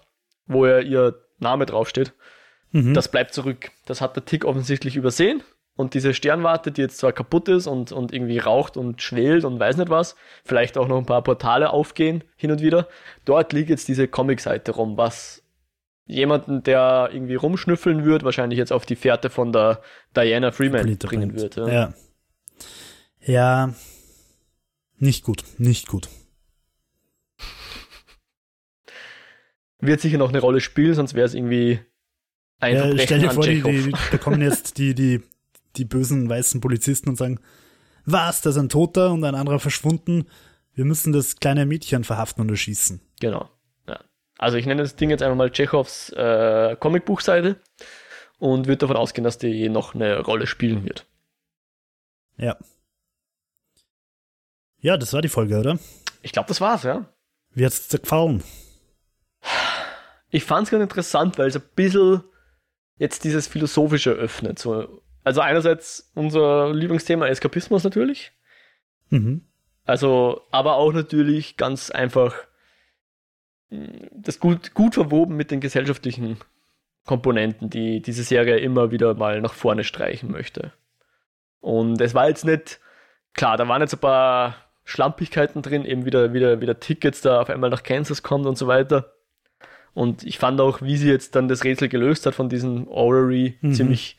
wo 0.46 0.66
ja 0.66 0.78
ihr 0.78 1.20
Name 1.38 1.66
draufsteht, 1.66 2.12
mhm. 2.72 2.94
das 2.94 3.08
bleibt 3.10 3.34
zurück. 3.34 3.70
Das 3.84 4.00
hat 4.00 4.16
der 4.16 4.24
Tick 4.24 4.44
offensichtlich 4.44 4.96
übersehen 4.96 5.42
und 5.76 5.92
diese 5.94 6.14
Sternwarte, 6.14 6.72
die 6.72 6.80
jetzt 6.80 6.98
zwar 6.98 7.12
kaputt 7.12 7.48
ist 7.48 7.66
und, 7.66 7.92
und 7.92 8.12
irgendwie 8.12 8.38
raucht 8.38 8.76
und 8.76 9.02
schwelt 9.02 9.44
und 9.44 9.60
weiß 9.60 9.76
nicht 9.76 9.90
was, 9.90 10.16
vielleicht 10.44 10.78
auch 10.78 10.88
noch 10.88 10.98
ein 10.98 11.06
paar 11.06 11.22
Portale 11.22 11.70
aufgehen 11.70 12.24
hin 12.36 12.50
und 12.50 12.62
wieder, 12.62 12.88
dort 13.24 13.52
liegt 13.52 13.70
jetzt 13.70 13.86
diese 13.86 14.08
Comic-Seite 14.08 14.72
rum, 14.72 14.96
was 14.96 15.42
jemanden, 16.06 16.62
der 16.62 17.10
irgendwie 17.12 17.34
rumschnüffeln 17.34 18.04
wird, 18.04 18.24
wahrscheinlich 18.24 18.58
jetzt 18.58 18.72
auf 18.72 18.86
die 18.86 18.96
Fährte 18.96 19.28
von 19.28 19.52
der 19.52 19.82
Diana 20.16 20.50
Freeman 20.50 20.96
bringen 20.96 21.34
wird. 21.34 21.56
Ja. 21.56 21.68
ja. 21.68 21.92
Ja, 23.20 23.74
nicht 24.98 25.24
gut, 25.24 25.44
nicht 25.58 25.88
gut. 25.88 26.08
Wird 29.78 30.00
sicher 30.00 30.18
noch 30.18 30.30
eine 30.30 30.40
Rolle 30.40 30.60
spielen, 30.60 30.94
sonst 30.94 31.14
wäre 31.14 31.26
es 31.26 31.34
irgendwie 31.34 31.80
ein 32.58 32.74
ja, 32.74 33.04
Stell 33.04 33.20
dir 33.20 33.30
vor, 33.30 33.44
die, 33.44 33.62
die, 33.62 33.92
da 34.10 34.18
kommen 34.18 34.40
jetzt 34.40 34.78
die, 34.78 34.94
die 34.94 35.22
die 35.76 35.84
bösen 35.84 36.28
weißen 36.28 36.60
Polizisten 36.60 37.08
und 37.08 37.16
sagen, 37.16 37.40
was, 38.04 38.40
da 38.40 38.50
ist 38.50 38.56
ein 38.56 38.68
Toter 38.68 39.10
und 39.12 39.24
ein 39.24 39.34
anderer 39.34 39.58
verschwunden. 39.58 40.26
Wir 40.74 40.84
müssen 40.84 41.12
das 41.12 41.36
kleine 41.36 41.66
Mädchen 41.66 42.04
verhaften 42.04 42.42
und 42.42 42.50
erschießen. 42.50 43.00
Genau. 43.20 43.48
Ja. 43.88 44.00
Also 44.38 44.58
ich 44.58 44.66
nenne 44.66 44.82
das 44.82 44.96
Ding 44.96 45.10
jetzt 45.10 45.22
einfach 45.22 45.36
mal 45.36 45.50
Tschechows 45.50 46.10
äh, 46.10 46.76
Comicbuchseite 46.78 47.60
und 48.38 48.66
würde 48.66 48.78
davon 48.78 48.96
ausgehen, 48.96 49.24
dass 49.24 49.38
die 49.38 49.68
noch 49.68 49.94
eine 49.94 50.20
Rolle 50.20 50.46
spielen 50.46 50.84
wird. 50.84 51.06
Ja. 52.36 52.56
Ja, 54.86 54.96
das 54.96 55.12
war 55.12 55.20
die 55.20 55.28
Folge, 55.28 55.58
oder? 55.58 55.80
Ich 56.22 56.30
glaube, 56.30 56.46
das 56.46 56.60
war's, 56.60 56.84
ja. 56.84 57.06
Wie 57.54 57.66
hat's 57.66 57.88
dir 57.88 57.98
gefallen? 57.98 58.44
Ich 60.30 60.44
fand's 60.44 60.70
ganz 60.70 60.80
interessant, 60.80 61.38
weil 61.38 61.48
es 61.48 61.56
ein 61.56 61.62
bisschen 61.74 62.22
jetzt 62.96 63.24
dieses 63.24 63.48
Philosophische 63.48 64.12
öffnet. 64.12 64.60
So 64.60 65.02
also 65.24 65.40
einerseits 65.40 66.12
unser 66.14 66.72
Lieblingsthema 66.72 67.26
Eskapismus 67.26 67.82
natürlich. 67.82 68.30
Mhm. 69.10 69.48
Also, 69.84 70.42
aber 70.52 70.76
auch 70.76 70.92
natürlich 70.92 71.56
ganz 71.56 71.90
einfach 71.90 72.32
hm, 73.70 74.08
das 74.12 74.38
gut, 74.38 74.72
gut 74.72 74.94
verwoben 74.94 75.34
mit 75.34 75.50
den 75.50 75.58
gesellschaftlichen 75.58 76.38
Komponenten, 77.04 77.70
die 77.70 78.00
diese 78.02 78.22
Serie 78.22 78.58
immer 78.58 78.92
wieder 78.92 79.14
mal 79.14 79.40
nach 79.40 79.54
vorne 79.54 79.82
streichen 79.82 80.30
möchte. 80.30 80.72
Und 81.58 82.00
es 82.00 82.14
war 82.14 82.28
jetzt 82.28 82.44
nicht, 82.44 82.78
klar, 83.34 83.56
da 83.56 83.66
waren 83.66 83.82
jetzt 83.82 83.94
ein 83.94 84.00
paar 84.00 84.65
Schlampigkeiten 84.86 85.60
drin, 85.60 85.84
eben 85.84 86.06
wieder, 86.06 86.32
wieder, 86.32 86.62
wieder 86.62 86.80
Tickets 86.80 87.20
da 87.20 87.42
auf 87.42 87.50
einmal 87.50 87.68
nach 87.68 87.82
Kansas 87.82 88.22
kommt 88.22 88.46
und 88.46 88.56
so 88.56 88.66
weiter. 88.66 89.12
Und 89.92 90.24
ich 90.24 90.38
fand 90.38 90.60
auch, 90.60 90.80
wie 90.80 90.96
sie 90.96 91.10
jetzt 91.10 91.36
dann 91.36 91.48
das 91.48 91.64
Rätsel 91.64 91.88
gelöst 91.88 92.24
hat 92.24 92.34
von 92.34 92.48
diesem 92.48 92.88
Orrery, 92.88 93.58
mhm. 93.60 93.74
ziemlich 93.74 94.16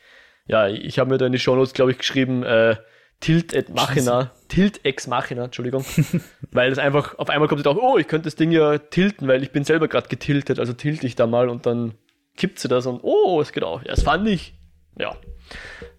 ja, 0.48 0.68
ich 0.68 0.98
habe 1.00 1.10
mir 1.10 1.18
da 1.18 1.26
in 1.26 1.34
die 1.34 1.40
Shownotes, 1.40 1.74
glaube 1.74 1.92
ich, 1.92 1.98
geschrieben, 1.98 2.44
äh, 2.44 2.78
Tilt 3.20 3.54
et 3.54 3.70
Machina, 3.70 4.32
Tilt 4.48 4.86
ex 4.86 5.08
Machina, 5.08 5.46
Entschuldigung. 5.46 5.84
weil 6.52 6.72
es 6.72 6.78
einfach, 6.78 7.18
auf 7.18 7.30
einmal 7.30 7.48
kommt 7.48 7.62
es 7.62 7.68
auch, 7.68 7.78
oh, 7.78 7.98
ich 7.98 8.08
könnte 8.08 8.26
das 8.26 8.36
Ding 8.36 8.52
ja 8.52 8.78
tilten, 8.78 9.28
weil 9.28 9.44
ich 9.44 9.52
bin 9.52 9.64
selber 9.64 9.88
gerade 9.88 10.08
getiltet, 10.08 10.60
also 10.60 10.74
tilte 10.74 11.08
ich 11.08 11.16
da 11.16 11.28
mal 11.28 11.50
und 11.50 11.66
dann 11.66 11.96
kippt 12.36 12.60
sie 12.60 12.68
das 12.68 12.86
und 12.86 13.00
oh, 13.04 13.42
es 13.42 13.52
geht 13.52 13.64
auch. 13.64 13.82
Ja, 13.82 13.90
das 13.90 14.04
fand 14.04 14.28
ich, 14.28 14.54
ja, 15.00 15.16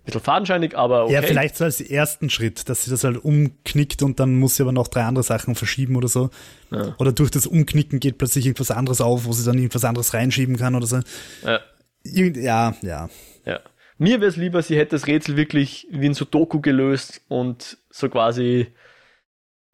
bisschen 0.09 0.25
fadenscheinig, 0.25 0.77
aber 0.77 1.05
okay. 1.05 1.15
Ja, 1.15 1.23
vielleicht 1.23 1.57
so 1.57 1.65
als 1.65 1.81
ersten 1.81 2.31
Schritt, 2.31 2.69
dass 2.69 2.85
sie 2.85 2.91
das 2.91 3.05
halt 3.05 3.25
umknickt 3.25 4.03
und 4.03 4.21
dann 4.21 4.39
muss 4.39 4.57
sie 4.57 4.63
aber 4.63 4.73
noch 4.73 4.89
drei 4.89 5.05
andere 5.05 5.23
Sachen 5.23 5.55
verschieben 5.55 5.97
oder 5.97 6.09
so. 6.09 6.31
Ja. 6.71 6.95
Oder 6.99 7.13
durch 7.13 7.31
das 7.31 7.47
Umknicken 7.47 8.01
geht 8.01 8.19
plötzlich 8.19 8.47
irgendwas 8.47 8.71
anderes 8.71 9.01
auf, 9.01 9.25
wo 9.25 9.33
sie 9.33 9.45
dann 9.45 9.57
irgendwas 9.57 9.85
anderes 9.85 10.15
reinschieben 10.15 10.57
kann 10.57 10.75
oder 10.75 10.87
so. 10.87 11.01
Ja, 11.45 11.61
ja. 12.05 12.75
ja. 12.83 13.09
ja. 13.45 13.61
Mir 13.99 14.21
wäre 14.21 14.29
es 14.29 14.37
lieber, 14.37 14.63
sie 14.63 14.77
hätte 14.77 14.93
das 14.93 15.07
Rätsel 15.07 15.37
wirklich 15.37 15.87
wie 15.91 16.07
ein 16.07 16.15
Sudoku 16.15 16.61
gelöst 16.61 17.21
und 17.29 17.79
so 17.91 18.09
quasi, 18.09 18.73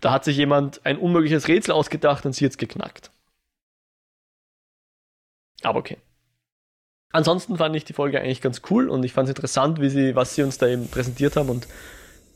da 0.01 0.13
hat 0.13 0.25
sich 0.25 0.37
jemand 0.37 0.85
ein 0.87 0.97
unmögliches 0.97 1.49
Rätsel 1.49 1.73
ausgedacht 1.73 2.25
und 2.25 2.35
sie 2.35 2.45
jetzt 2.45 2.59
geknackt. 2.59 3.11
Aber 5.63 5.79
okay. 5.79 5.99
Ansonsten 7.15 7.57
fand 7.59 7.77
ich 7.77 7.85
die 7.85 7.93
Folge 7.93 8.21
eigentlich 8.21 8.41
ganz 8.41 8.63
cool 8.71 8.89
und 8.89 9.05
ich 9.05 9.13
fand 9.13 9.29
es 9.29 9.37
interessant, 9.37 9.81
wie 9.81 9.89
sie, 9.89 10.17
was 10.17 10.35
sie 10.35 10.43
uns 10.43 10.59
da 10.59 10.67
eben 10.67 10.89
präsentiert 10.89 11.37
haben 11.37 11.49
und 11.49 11.69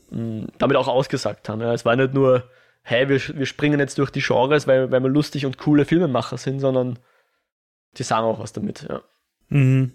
mh, 0.09 0.21
mm, 0.21 0.47
damit 0.57 0.77
auch 0.77 0.87
ausgesagt 0.87 1.49
haben. 1.49 1.59
Ja, 1.59 1.73
es 1.73 1.83
war 1.83 1.97
nicht 1.97 2.13
nur, 2.13 2.45
hey, 2.81 3.09
wir, 3.09 3.19
wir 3.37 3.45
springen 3.45 3.81
jetzt 3.81 3.97
durch 3.97 4.09
die 4.09 4.21
Genres, 4.21 4.67
weil, 4.67 4.89
weil 4.89 5.01
wir 5.01 5.09
lustig 5.09 5.45
und 5.45 5.57
coole 5.57 5.83
Filmemacher 5.83 6.37
sind, 6.37 6.61
sondern 6.61 6.97
die 7.97 8.03
sagen 8.03 8.25
auch 8.25 8.39
was 8.39 8.53
damit. 8.53 8.87
Ja. 8.87 9.01
Mhm. 9.49 9.91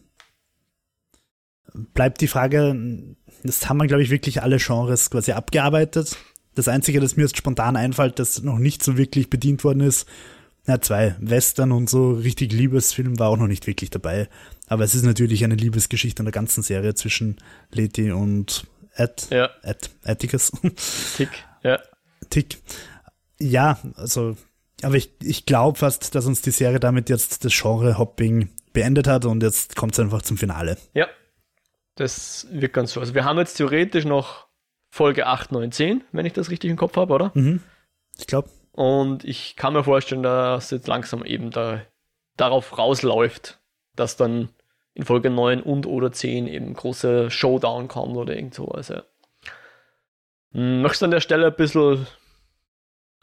Bleibt 1.73 2.21
die 2.21 2.29
Frage, 2.29 3.17
das 3.43 3.71
haben 3.71 3.79
wir, 3.79 3.87
glaube 3.87 4.03
ich, 4.03 4.11
wirklich 4.11 4.43
alle 4.43 4.59
Genres 4.59 5.09
quasi 5.09 5.33
abgearbeitet. 5.33 6.19
Das 6.57 6.69
Einzige, 6.69 7.01
das 7.01 7.17
mir 7.17 7.23
jetzt 7.23 7.39
spontan 7.39 7.77
einfällt, 7.77 8.19
das 8.19 8.43
noch 8.43 8.59
nicht 8.59 8.83
so 8.83 8.99
wirklich 8.99 9.31
bedient 9.31 9.65
worden 9.65 9.81
ist, 9.81 10.07
ja, 10.67 10.81
zwei 10.81 11.15
Western 11.21 11.73
und 11.73 11.91
so 11.91 12.13
richtig 12.13 12.53
Liebesfilm 12.53 13.19
war 13.19 13.29
auch 13.29 13.37
noch 13.37 13.47
nicht 13.47 13.67
wirklich 13.67 13.91
dabei. 13.91 14.29
Aber 14.67 14.85
es 14.85 14.95
ist 14.95 15.05
natürlich 15.05 15.45
eine 15.45 15.57
Liebesgeschichte 15.57 16.21
in 16.21 16.27
der 16.27 16.33
ganzen 16.33 16.63
Serie 16.63 16.95
zwischen 16.95 17.37
Letty 17.71 18.13
und 18.13 18.67
Ed. 18.95 19.29
Ja. 19.31 19.51
Ed, 19.63 19.91
Atticus. 20.05 20.53
Tick, 21.17 21.31
ja. 21.63 21.81
Tick. 22.31 22.59
Ja, 23.39 23.79
also, 23.97 24.37
aber 24.83 24.95
ich, 24.95 25.11
ich 25.23 25.45
glaube 25.47 25.79
fast, 25.79 26.15
dass 26.15 26.27
uns 26.27 26.43
die 26.43 26.51
Serie 26.51 26.81
damit 26.81 27.11
jetzt 27.11 27.45
das 27.45 27.53
Genre-Hopping 27.53 28.49
beendet 28.73 29.07
hat 29.07 29.25
und 29.25 29.43
jetzt 29.43 29.77
kommt 29.77 29.93
es 29.93 30.01
einfach 30.01 30.23
zum 30.23 30.37
Finale. 30.37 30.79
Ja, 30.95 31.09
das 31.97 32.47
wird 32.51 32.73
ganz 32.73 32.93
so. 32.93 33.01
Also 33.01 33.15
wir 33.15 33.25
haben 33.25 33.39
jetzt 33.39 33.55
theoretisch 33.55 34.05
noch 34.05 34.49
Folge 34.91 35.27
8, 35.27 35.53
9, 35.53 35.73
10, 35.73 36.05
wenn 36.13 36.27
ich 36.27 36.33
das 36.33 36.51
richtig 36.51 36.71
im 36.71 36.77
Kopf 36.77 36.97
habe, 36.97 37.13
oder? 37.13 37.33
Mhm. 37.35 37.61
Ich 38.19 38.27
glaube. 38.27 38.49
Und 38.73 39.25
ich 39.25 39.57
kann 39.57 39.73
mir 39.73 39.85
vorstellen, 39.85 40.23
dass 40.23 40.71
jetzt 40.71 40.89
langsam 40.89 41.25
eben 41.25 41.51
da 41.51 41.83
darauf 42.37 42.77
rausläuft, 42.77 43.61
dass 43.97 44.17
dann 44.17 44.49
in 44.95 45.05
Folge 45.05 45.31
9 45.31 45.61
und 45.61 45.87
oder 45.87 46.13
10 46.13 46.47
eben 46.47 46.75
große 46.75 47.31
Showdown 47.31 47.89
kommt 47.89 48.17
oder 48.17 48.37
irgend 48.37 48.55
sowas. 48.55 48.89
Ja. 48.89 49.03
Hm, 50.53 50.83
möchtest 50.83 51.03
du 51.03 51.07
an 51.07 51.11
der 51.11 51.21
Stelle 51.21 51.47
ein 51.47 51.57
bisschen 51.57 52.07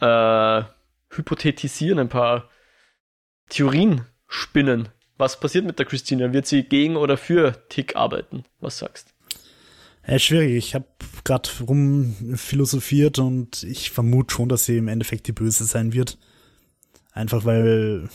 äh, 0.01 0.63
hypothetisieren, 1.09 1.99
ein 1.99 2.09
paar 2.09 2.49
Theorien 3.49 4.05
spinnen? 4.27 4.89
Was 5.17 5.39
passiert 5.39 5.65
mit 5.65 5.79
der 5.79 5.85
Christina? 5.85 6.33
Wird 6.33 6.47
sie 6.47 6.63
gegen 6.63 6.95
oder 6.95 7.15
für 7.15 7.67
Tick 7.69 7.95
arbeiten? 7.95 8.43
Was 8.59 8.79
sagst 8.79 9.09
du? 9.09 9.11
Ja, 10.11 10.19
schwierig. 10.19 10.55
Ich 10.55 10.75
habe 10.75 10.85
gerade 11.23 11.49
rum 11.67 12.15
philosophiert 12.35 13.19
und 13.19 13.63
ich 13.63 13.91
vermute 13.91 14.33
schon, 14.33 14.49
dass 14.49 14.65
sie 14.65 14.77
im 14.77 14.87
Endeffekt 14.87 15.27
die 15.27 15.31
Böse 15.31 15.63
sein 15.65 15.93
wird. 15.93 16.17
Einfach 17.13 17.45
weil, 17.45 18.09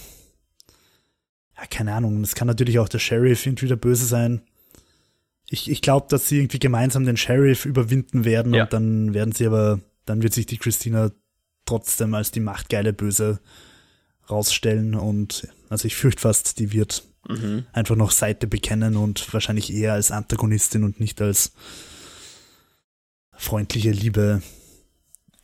ja, 1.57 1.67
keine 1.67 1.95
Ahnung, 1.95 2.23
es 2.23 2.35
kann 2.35 2.47
natürlich 2.47 2.79
auch 2.79 2.89
der 2.89 2.99
Sheriff 2.99 3.47
irgendwie 3.47 3.69
der 3.69 3.77
Böse 3.77 4.07
sein. 4.07 4.43
Ich, 5.49 5.71
ich 5.71 5.81
glaube, 5.81 6.07
dass 6.11 6.29
sie 6.29 6.39
irgendwie 6.39 6.59
gemeinsam 6.59 7.05
den 7.05 7.17
Sheriff 7.17 7.65
überwinden 7.65 8.25
werden 8.25 8.53
ja. 8.53 8.65
und 8.65 8.73
dann 8.73 9.15
werden 9.15 9.33
sie 9.33 9.47
aber, 9.47 9.81
dann 10.05 10.23
wird 10.23 10.35
sich 10.35 10.47
die 10.47 10.59
Christina 10.59 11.11
trotzdem 11.65 12.15
als 12.15 12.31
die 12.31 12.41
machtgeile 12.41 12.93
Böse 12.93 13.41
rausstellen 14.29 14.95
und 14.95 15.49
also 15.69 15.87
ich 15.87 15.97
fürchte 15.97 16.23
fast, 16.23 16.59
die 16.59 16.73
wird 16.73 17.05
mhm. 17.29 17.65
einfach 17.73 17.97
noch 17.97 18.11
Seite 18.11 18.47
bekennen 18.47 18.97
und 18.97 19.33
wahrscheinlich 19.33 19.73
eher 19.73 19.93
als 19.93 20.11
Antagonistin 20.11 20.85
und 20.85 21.01
nicht 21.01 21.21
als 21.21 21.53
freundliche 23.33 23.91
Liebe. 23.91 24.43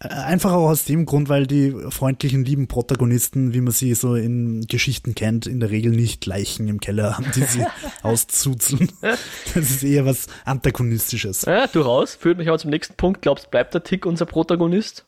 Äh, 0.03 0.09
einfach 0.09 0.53
auch 0.53 0.69
aus 0.69 0.85
dem 0.85 1.07
Grund, 1.07 1.29
weil 1.29 1.47
die 1.47 1.71
freundlichen, 1.91 2.45
lieben 2.45 2.67
Protagonisten, 2.67 3.55
wie 3.55 3.61
man 3.61 3.73
sie 3.73 3.95
so 3.95 4.15
in 4.15 4.67
Geschichten 4.67 5.15
kennt, 5.15 5.47
in 5.47 5.61
der 5.61 5.71
Regel 5.71 5.93
nicht 5.93 6.27
Leichen 6.27 6.69
im 6.69 6.81
Keller 6.81 7.17
haben, 7.17 7.31
die 7.35 7.45
sie 7.45 7.65
auszuzeln. 8.03 8.91
Das 9.01 9.71
ist 9.71 9.83
eher 9.83 10.07
was 10.07 10.27
Antagonistisches. 10.45 11.43
Ja, 11.43 11.67
durchaus. 11.67 12.15
Führt 12.17 12.39
mich 12.39 12.51
auch 12.51 12.59
zum 12.59 12.71
nächsten 12.71 12.95
Punkt. 12.95 13.23
Glaubst, 13.23 13.51
bleibt 13.51 13.75
der 13.75 13.85
Tick 13.85 14.07
unser 14.07 14.27
Protagonist? 14.27 15.07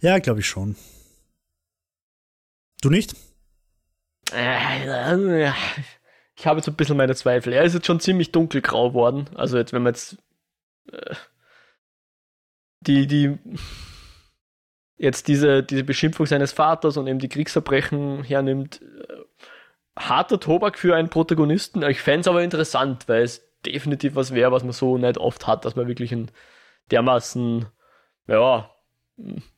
Ja, 0.00 0.18
glaube 0.18 0.40
ich 0.40 0.46
schon. 0.46 0.76
Du 2.80 2.90
nicht? 2.90 3.14
Äh, 4.32 5.50
ich 6.36 6.46
habe 6.46 6.58
jetzt 6.58 6.68
ein 6.68 6.74
bisschen 6.74 6.96
meine 6.96 7.14
Zweifel. 7.14 7.52
Er 7.52 7.64
ist 7.64 7.74
jetzt 7.74 7.86
schon 7.86 8.00
ziemlich 8.00 8.30
dunkelgrau 8.30 8.94
worden. 8.94 9.28
Also 9.34 9.58
jetzt, 9.58 9.72
wenn 9.72 9.82
man 9.82 9.94
jetzt 9.94 10.18
äh, 10.92 11.14
die, 12.88 13.06
die 13.06 13.38
jetzt 14.96 15.28
diese, 15.28 15.62
diese 15.62 15.84
Beschimpfung 15.84 16.26
seines 16.26 16.52
Vaters 16.52 16.96
und 16.96 17.06
eben 17.06 17.20
die 17.20 17.28
Kriegsverbrechen 17.28 18.24
hernimmt, 18.24 18.82
äh, 18.82 19.14
harter 19.96 20.40
Tobak 20.40 20.78
für 20.78 20.96
einen 20.96 21.08
Protagonisten. 21.08 21.82
Ich 21.82 22.00
fände 22.00 22.20
es 22.20 22.28
aber 22.28 22.42
interessant, 22.42 23.08
weil 23.08 23.22
es 23.22 23.48
definitiv 23.64 24.14
was 24.14 24.34
wäre, 24.34 24.52
was 24.52 24.64
man 24.64 24.72
so 24.72 24.98
nicht 24.98 25.18
oft 25.18 25.46
hat, 25.46 25.64
dass 25.64 25.76
man 25.76 25.88
wirklich 25.88 26.12
einen 26.12 26.30
dermaßen, 26.90 27.66
ja, 28.26 28.70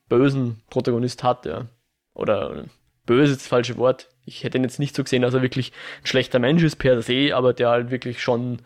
bösen 0.08 0.62
Protagonist 0.70 1.22
hat, 1.22 1.46
ja. 1.46 1.68
Oder 2.14 2.64
böse 3.06 3.32
ist 3.32 3.42
das 3.42 3.48
falsche 3.48 3.76
Wort. 3.76 4.08
Ich 4.24 4.44
hätte 4.44 4.58
ihn 4.58 4.64
jetzt 4.64 4.78
nicht 4.78 4.94
so 4.94 5.04
gesehen, 5.04 5.22
dass 5.22 5.34
er 5.34 5.42
wirklich 5.42 5.72
ein 6.02 6.06
schlechter 6.06 6.38
Mensch 6.38 6.62
ist 6.62 6.76
per 6.76 7.02
se, 7.02 7.34
aber 7.34 7.52
der 7.52 7.68
halt 7.68 7.90
wirklich 7.90 8.22
schon 8.22 8.62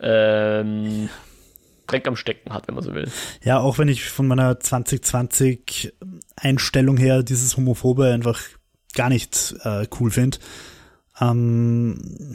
ähm, 0.00 1.08
Dreck 1.90 2.06
am 2.06 2.16
Stecken 2.16 2.52
hat, 2.52 2.68
wenn 2.68 2.74
man 2.74 2.84
so 2.84 2.94
will. 2.94 3.10
Ja, 3.42 3.60
auch 3.60 3.78
wenn 3.78 3.88
ich 3.88 4.04
von 4.04 4.26
meiner 4.26 4.60
2020 4.60 5.92
Einstellung 6.36 6.96
her 6.96 7.22
dieses 7.22 7.56
Homophobe 7.56 8.12
einfach 8.12 8.40
gar 8.94 9.08
nicht 9.08 9.54
äh, 9.64 9.86
cool 9.98 10.10
finde, 10.10 10.38
ähm, 11.20 12.34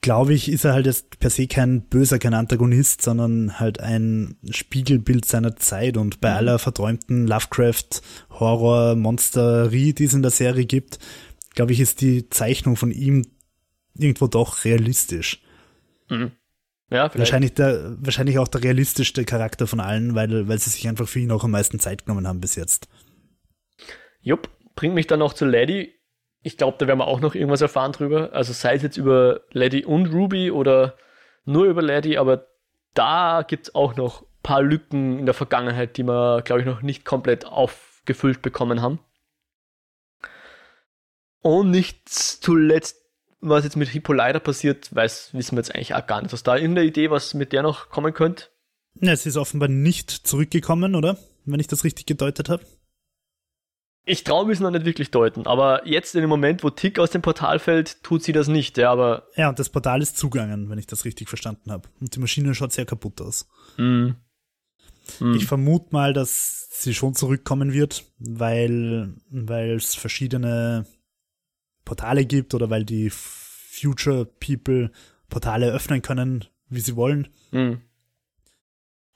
glaube 0.00 0.32
ich, 0.32 0.50
ist 0.50 0.64
er 0.64 0.72
halt 0.72 0.86
jetzt 0.86 1.18
per 1.18 1.30
se 1.30 1.46
kein 1.46 1.82
böser, 1.82 2.18
kein 2.18 2.34
Antagonist, 2.34 3.02
sondern 3.02 3.58
halt 3.58 3.80
ein 3.80 4.36
Spiegelbild 4.50 5.24
seiner 5.24 5.56
Zeit 5.56 5.96
und 5.96 6.20
bei 6.20 6.30
mhm. 6.30 6.36
aller 6.36 6.58
verträumten 6.58 7.26
Lovecraft, 7.26 8.02
Horror, 8.30 8.94
Monsterie, 8.94 9.92
die 9.92 10.04
es 10.04 10.14
in 10.14 10.22
der 10.22 10.30
Serie 10.30 10.66
gibt, 10.66 10.98
glaube 11.54 11.72
ich, 11.72 11.80
ist 11.80 12.00
die 12.00 12.30
Zeichnung 12.30 12.76
von 12.76 12.92
ihm 12.92 13.26
irgendwo 13.96 14.28
doch 14.28 14.64
realistisch. 14.64 15.42
Mhm. 16.08 16.32
Ja, 16.90 17.08
vielleicht. 17.08 17.18
Wahrscheinlich, 17.18 17.54
der, 17.54 17.96
wahrscheinlich 17.98 18.38
auch 18.38 18.48
der 18.48 18.64
realistischste 18.64 19.24
Charakter 19.24 19.66
von 19.66 19.80
allen, 19.80 20.14
weil, 20.14 20.48
weil 20.48 20.58
sie 20.58 20.70
sich 20.70 20.88
einfach 20.88 21.06
für 21.06 21.20
ihn 21.20 21.30
auch 21.30 21.44
am 21.44 21.50
meisten 21.50 21.78
Zeit 21.78 22.06
genommen 22.06 22.26
haben 22.26 22.40
bis 22.40 22.56
jetzt. 22.56 22.88
Jupp, 24.20 24.48
bringt 24.74 24.94
mich 24.94 25.06
dann 25.06 25.18
noch 25.18 25.34
zu 25.34 25.44
Lady. 25.44 25.94
Ich 26.42 26.56
glaube, 26.56 26.76
da 26.78 26.86
werden 26.86 26.98
wir 26.98 27.06
auch 27.06 27.20
noch 27.20 27.34
irgendwas 27.34 27.60
erfahren 27.60 27.92
drüber. 27.92 28.32
Also 28.32 28.52
sei 28.52 28.74
es 28.74 28.82
jetzt 28.82 28.96
über 28.96 29.42
Lady 29.50 29.84
und 29.84 30.06
Ruby 30.06 30.50
oder 30.50 30.96
nur 31.44 31.66
über 31.66 31.82
Lady, 31.82 32.16
aber 32.16 32.46
da 32.94 33.44
gibt 33.46 33.68
es 33.68 33.74
auch 33.74 33.96
noch 33.96 34.22
ein 34.22 34.42
paar 34.42 34.62
Lücken 34.62 35.18
in 35.18 35.26
der 35.26 35.34
Vergangenheit, 35.34 35.96
die 35.96 36.04
wir, 36.04 36.42
glaube 36.42 36.60
ich, 36.60 36.66
noch 36.66 36.80
nicht 36.80 37.04
komplett 37.04 37.44
aufgefüllt 37.44 38.40
bekommen 38.40 38.80
haben. 38.80 39.00
Und 41.40 41.70
nicht 41.70 42.08
zuletzt 42.08 43.07
was 43.40 43.64
jetzt 43.64 43.76
mit 43.76 43.88
Hippolyta 43.88 44.40
passiert, 44.40 44.94
weiß, 44.94 45.30
wissen 45.32 45.56
wir 45.56 45.60
jetzt 45.60 45.74
eigentlich 45.74 45.94
auch 45.94 46.06
gar 46.06 46.22
nicht. 46.22 46.32
Hast 46.32 46.46
du 46.46 46.50
da 46.50 46.56
irgendeine 46.56 46.88
Idee, 46.88 47.10
was 47.10 47.34
mit 47.34 47.52
der 47.52 47.62
noch 47.62 47.88
kommen 47.88 48.12
könnte? 48.12 48.46
Ja, 49.00 49.14
sie 49.16 49.28
ist 49.28 49.36
offenbar 49.36 49.68
nicht 49.68 50.10
zurückgekommen, 50.10 50.94
oder? 50.94 51.18
Wenn 51.44 51.60
ich 51.60 51.68
das 51.68 51.84
richtig 51.84 52.06
gedeutet 52.06 52.48
habe. 52.48 52.64
Ich 54.04 54.24
traue 54.24 54.46
mich 54.46 54.58
noch 54.58 54.70
nicht 54.70 54.86
wirklich 54.86 55.10
deuten, 55.10 55.46
aber 55.46 55.86
jetzt 55.86 56.14
in 56.14 56.22
dem 56.22 56.30
Moment, 56.30 56.64
wo 56.64 56.70
Tick 56.70 56.98
aus 56.98 57.10
dem 57.10 57.20
Portal 57.20 57.58
fällt, 57.58 58.02
tut 58.02 58.22
sie 58.22 58.32
das 58.32 58.48
nicht, 58.48 58.78
ja, 58.78 58.90
aber. 58.90 59.28
Ja, 59.36 59.50
und 59.50 59.58
das 59.58 59.68
Portal 59.68 60.00
ist 60.00 60.16
zugangen, 60.16 60.70
wenn 60.70 60.78
ich 60.78 60.86
das 60.86 61.04
richtig 61.04 61.28
verstanden 61.28 61.70
habe. 61.70 61.88
Und 62.00 62.14
die 62.14 62.18
Maschine 62.20 62.54
schaut 62.54 62.72
sehr 62.72 62.86
kaputt 62.86 63.20
aus. 63.20 63.46
Mm. 63.76 64.12
Mm. 65.20 65.34
Ich 65.34 65.46
vermute 65.46 65.88
mal, 65.90 66.14
dass 66.14 66.68
sie 66.70 66.94
schon 66.94 67.14
zurückkommen 67.14 67.74
wird, 67.74 68.04
weil 68.18 69.12
es 69.76 69.94
verschiedene 69.94 70.86
Portale 71.88 72.26
gibt 72.26 72.52
oder 72.52 72.68
weil 72.68 72.84
die 72.84 73.10
Future 73.10 74.26
People 74.26 74.90
Portale 75.30 75.72
öffnen 75.72 76.02
können, 76.02 76.44
wie 76.68 76.80
sie 76.80 76.96
wollen. 76.96 77.28
Mhm. 77.50 77.80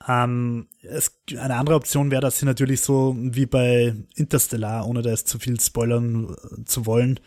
Ähm, 0.07 0.67
es, 0.81 1.19
eine 1.31 1.55
andere 1.55 1.75
Option 1.75 2.09
wäre, 2.09 2.21
dass 2.21 2.39
sie 2.39 2.45
natürlich 2.45 2.81
so 2.81 3.15
wie 3.17 3.45
bei 3.45 3.95
Interstellar, 4.15 4.87
ohne 4.87 5.03
da 5.03 5.11
jetzt 5.11 5.27
zu 5.27 5.37
viel 5.37 5.59
spoilern 5.59 6.35
äh, 6.35 6.63
zu 6.65 6.87
wollen, 6.87 7.19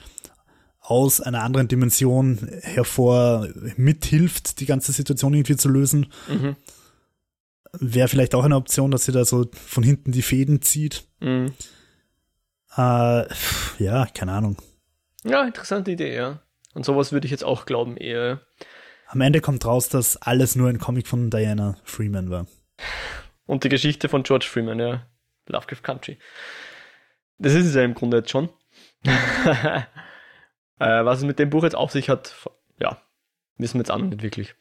aus 0.80 1.20
einer 1.20 1.42
anderen 1.42 1.68
Dimension 1.68 2.38
hervor 2.62 3.48
mithilft, 3.76 4.60
die 4.60 4.66
ganze 4.66 4.92
Situation 4.92 5.32
irgendwie 5.32 5.56
zu 5.56 5.68
lösen. 5.68 6.06
Mhm. 6.28 6.56
Wäre 7.72 8.08
vielleicht 8.08 8.34
auch 8.34 8.44
eine 8.44 8.56
Option, 8.56 8.90
dass 8.90 9.04
sie 9.04 9.12
da 9.12 9.24
so 9.24 9.46
von 9.52 9.82
hinten 9.82 10.10
die 10.12 10.22
Fäden 10.22 10.60
zieht. 10.60 11.06
Mhm. 11.20 11.52
Äh, 12.76 13.24
ja, 13.78 14.06
keine 14.12 14.32
Ahnung. 14.32 14.56
Ja, 15.26 15.44
interessante 15.44 15.90
Idee, 15.90 16.14
ja. 16.14 16.40
Und 16.74 16.84
sowas 16.84 17.12
würde 17.12 17.26
ich 17.26 17.30
jetzt 17.30 17.44
auch 17.44 17.66
glauben, 17.66 17.96
eher. 17.96 18.40
Am 19.08 19.20
Ende 19.20 19.40
kommt 19.40 19.64
raus, 19.64 19.88
dass 19.88 20.16
alles 20.16 20.56
nur 20.56 20.68
ein 20.68 20.78
Comic 20.78 21.06
von 21.06 21.30
Diana 21.30 21.76
Freeman 21.84 22.30
war. 22.30 22.46
Und 23.46 23.64
die 23.64 23.68
Geschichte 23.68 24.08
von 24.08 24.22
George 24.22 24.46
Freeman, 24.48 24.78
ja. 24.78 25.06
Lovecraft 25.46 25.82
Country. 25.82 26.18
Das 27.38 27.54
ist 27.54 27.66
es 27.66 27.74
ja 27.74 27.82
im 27.82 27.94
Grunde 27.94 28.18
jetzt 28.18 28.30
schon. 28.30 28.48
äh, 29.04 29.84
was 30.78 31.18
es 31.18 31.24
mit 31.24 31.38
dem 31.38 31.50
Buch 31.50 31.62
jetzt 31.62 31.76
auf 31.76 31.92
sich 31.92 32.08
hat, 32.08 32.34
ja, 32.78 33.00
wissen 33.56 33.74
wir 33.74 33.80
jetzt 33.80 33.90
auch 33.90 33.98
noch 33.98 34.06
nicht 34.06 34.22
wirklich. 34.22 34.54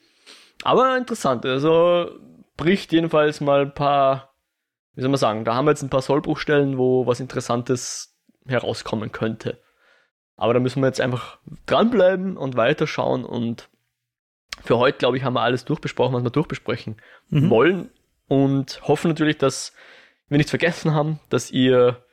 Aber 0.64 0.98
interessant, 0.98 1.46
also 1.46 2.12
bricht 2.58 2.92
jedenfalls 2.92 3.42
mal 3.42 3.62
ein 3.62 3.74
paar, 3.74 4.36
wie 4.94 5.02
soll 5.02 5.10
man 5.10 5.20
sagen, 5.20 5.46
da 5.46 5.56
haben 5.56 5.66
wir 5.66 5.72
jetzt 5.72 5.84
ein 5.84 5.90
paar 5.90 6.02
Sollbruchstellen, 6.02 6.78
wo 6.78 7.06
was 7.06 7.20
Interessantes 7.20 8.18
herauskommen 8.46 9.12
könnte. 9.12 9.62
Aber 10.38 10.54
da 10.54 10.60
müssen 10.60 10.82
wir 10.82 10.88
jetzt 10.88 11.02
einfach 11.02 11.38
dranbleiben 11.66 12.38
und 12.38 12.58
weiterschauen 12.58 13.24
und 13.24 13.70
für 14.64 14.78
heute, 14.78 14.98
glaube 14.98 15.18
ich, 15.18 15.24
haben 15.24 15.34
wir 15.34 15.42
alles 15.42 15.66
durchbesprochen, 15.66 16.14
was 16.14 16.24
wir 16.24 16.30
durchbesprechen 16.30 16.98
mhm. 17.30 17.50
wollen 17.50 17.90
und 18.28 18.82
hoffen 18.88 19.10
natürlich, 19.10 19.38
dass 19.38 19.74
wir 20.30 20.38
nichts 20.38 20.50
vergessen 20.50 20.94
haben, 20.94 21.20
dass 21.30 21.52
ihr 21.52 22.04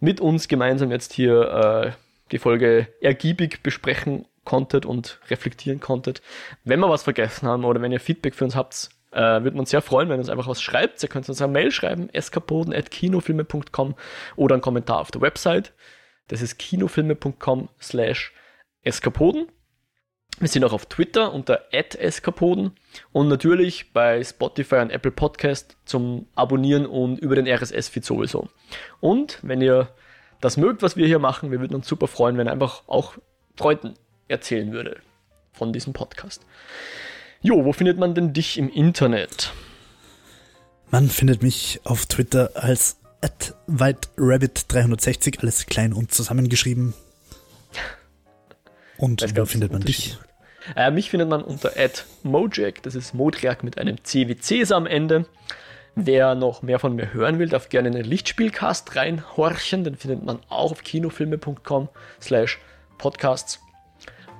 mit 0.00 0.20
uns 0.20 0.48
gemeinsam 0.48 0.90
jetzt 0.90 1.12
hier 1.12 1.42
äh, 1.42 1.92
die 2.30 2.38
Folge 2.38 2.88
ergiebig 3.00 3.62
besprechen 3.62 4.26
konntet 4.44 4.86
und 4.86 5.20
reflektieren 5.30 5.80
konntet. 5.80 6.22
Wenn 6.64 6.80
wir 6.80 6.88
was 6.88 7.02
vergessen 7.02 7.48
haben 7.48 7.64
oder 7.64 7.80
wenn 7.82 7.92
ihr 7.92 8.00
Feedback 8.00 8.34
für 8.34 8.44
uns 8.44 8.56
habt, 8.56 8.90
äh, 9.12 9.20
würde 9.20 9.52
man 9.52 9.60
uns 9.60 9.70
sehr 9.70 9.82
freuen, 9.82 10.08
wenn 10.08 10.16
ihr 10.16 10.20
uns 10.20 10.28
einfach 10.28 10.48
was 10.48 10.62
schreibt. 10.62 11.02
Ihr 11.02 11.08
könnt 11.08 11.28
uns 11.28 11.40
eine 11.42 11.52
Mail 11.52 11.70
schreiben, 11.70 12.08
eskapoden.kinofilme.com 12.10 13.94
oder 14.36 14.54
einen 14.54 14.62
Kommentar 14.62 15.00
auf 15.00 15.10
der 15.10 15.20
Website. 15.20 15.72
Das 16.28 16.42
ist 16.42 16.58
kinofilme.com 16.58 17.68
slash 17.80 18.32
eskapoden. 18.82 19.48
Wir 20.38 20.48
sind 20.48 20.62
auch 20.64 20.72
auf 20.72 20.86
Twitter 20.86 21.32
unter 21.32 21.64
@eskapoden 21.72 22.72
und 23.10 23.26
natürlich 23.26 23.92
bei 23.92 24.22
Spotify 24.22 24.76
und 24.76 24.90
Apple 24.90 25.10
Podcast 25.10 25.76
zum 25.84 26.28
Abonnieren 26.36 26.86
und 26.86 27.18
über 27.18 27.34
den 27.34 27.48
RSS-Feed 27.48 28.04
sowieso. 28.04 28.48
Und 29.00 29.40
wenn 29.42 29.60
ihr 29.60 29.88
das 30.40 30.56
mögt, 30.56 30.82
was 30.82 30.96
wir 30.96 31.06
hier 31.06 31.18
machen, 31.18 31.50
wir 31.50 31.60
würden 31.60 31.74
uns 31.74 31.88
super 31.88 32.06
freuen, 32.06 32.36
wenn 32.36 32.46
ihr 32.46 32.52
einfach 32.52 32.84
auch 32.86 33.14
Freunden 33.56 33.94
erzählen 34.28 34.70
würde 34.70 35.00
von 35.52 35.72
diesem 35.72 35.92
Podcast. 35.92 36.46
Jo, 37.40 37.64
wo 37.64 37.72
findet 37.72 37.98
man 37.98 38.14
denn 38.14 38.32
dich 38.32 38.58
im 38.58 38.68
Internet? 38.68 39.52
Man 40.90 41.08
findet 41.08 41.42
mich 41.42 41.80
auf 41.84 42.06
Twitter 42.06 42.52
als 42.54 42.97
whiterabbit360, 43.68 45.40
alles 45.40 45.66
klein 45.66 45.92
und 45.92 46.12
zusammengeschrieben. 46.12 46.94
Und 48.96 49.36
wo 49.36 49.44
findet 49.44 49.72
man 49.72 49.82
dich? 49.82 50.18
Äh, 50.76 50.90
mich 50.90 51.10
findet 51.10 51.28
man 51.28 51.42
unter 51.42 51.72
@mojak, 52.22 52.82
das 52.82 52.94
ist 52.94 53.14
Modriak 53.14 53.64
mit 53.64 53.78
einem 53.78 54.02
C 54.04 54.28
wie 54.28 54.36
Cäsar 54.36 54.76
am 54.76 54.86
Ende. 54.86 55.26
Wer 55.94 56.34
noch 56.36 56.62
mehr 56.62 56.78
von 56.78 56.94
mir 56.94 57.12
hören 57.12 57.40
will, 57.40 57.48
darf 57.48 57.70
gerne 57.70 57.88
in 57.88 57.94
den 57.94 58.04
Lichtspielcast 58.04 58.94
reinhorchen. 58.94 59.82
Den 59.82 59.96
findet 59.96 60.24
man 60.24 60.38
auch 60.48 60.70
auf 60.70 60.84
kinofilme.com 60.84 61.88
slash 62.20 62.58
podcasts. 62.98 63.60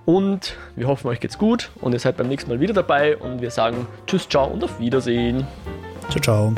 Und 0.05 0.57
wir 0.76 0.87
hoffen, 0.87 1.09
euch 1.09 1.20
geht's 1.20 1.37
gut 1.37 1.70
und 1.81 1.93
ihr 1.93 1.99
seid 1.99 2.16
beim 2.16 2.29
nächsten 2.29 2.51
Mal 2.51 2.61
wieder 2.61 2.74
dabei 2.74 3.16
und 3.16 3.43
wir 3.43 3.51
sagen 3.51 3.87
Tschüss, 4.07 4.29
ciao 4.29 4.47
und 4.47 4.62
auf 4.64 4.79
Wiedersehen. 4.79 5.47
Ciao, 6.09 6.20
ciao. 6.20 6.55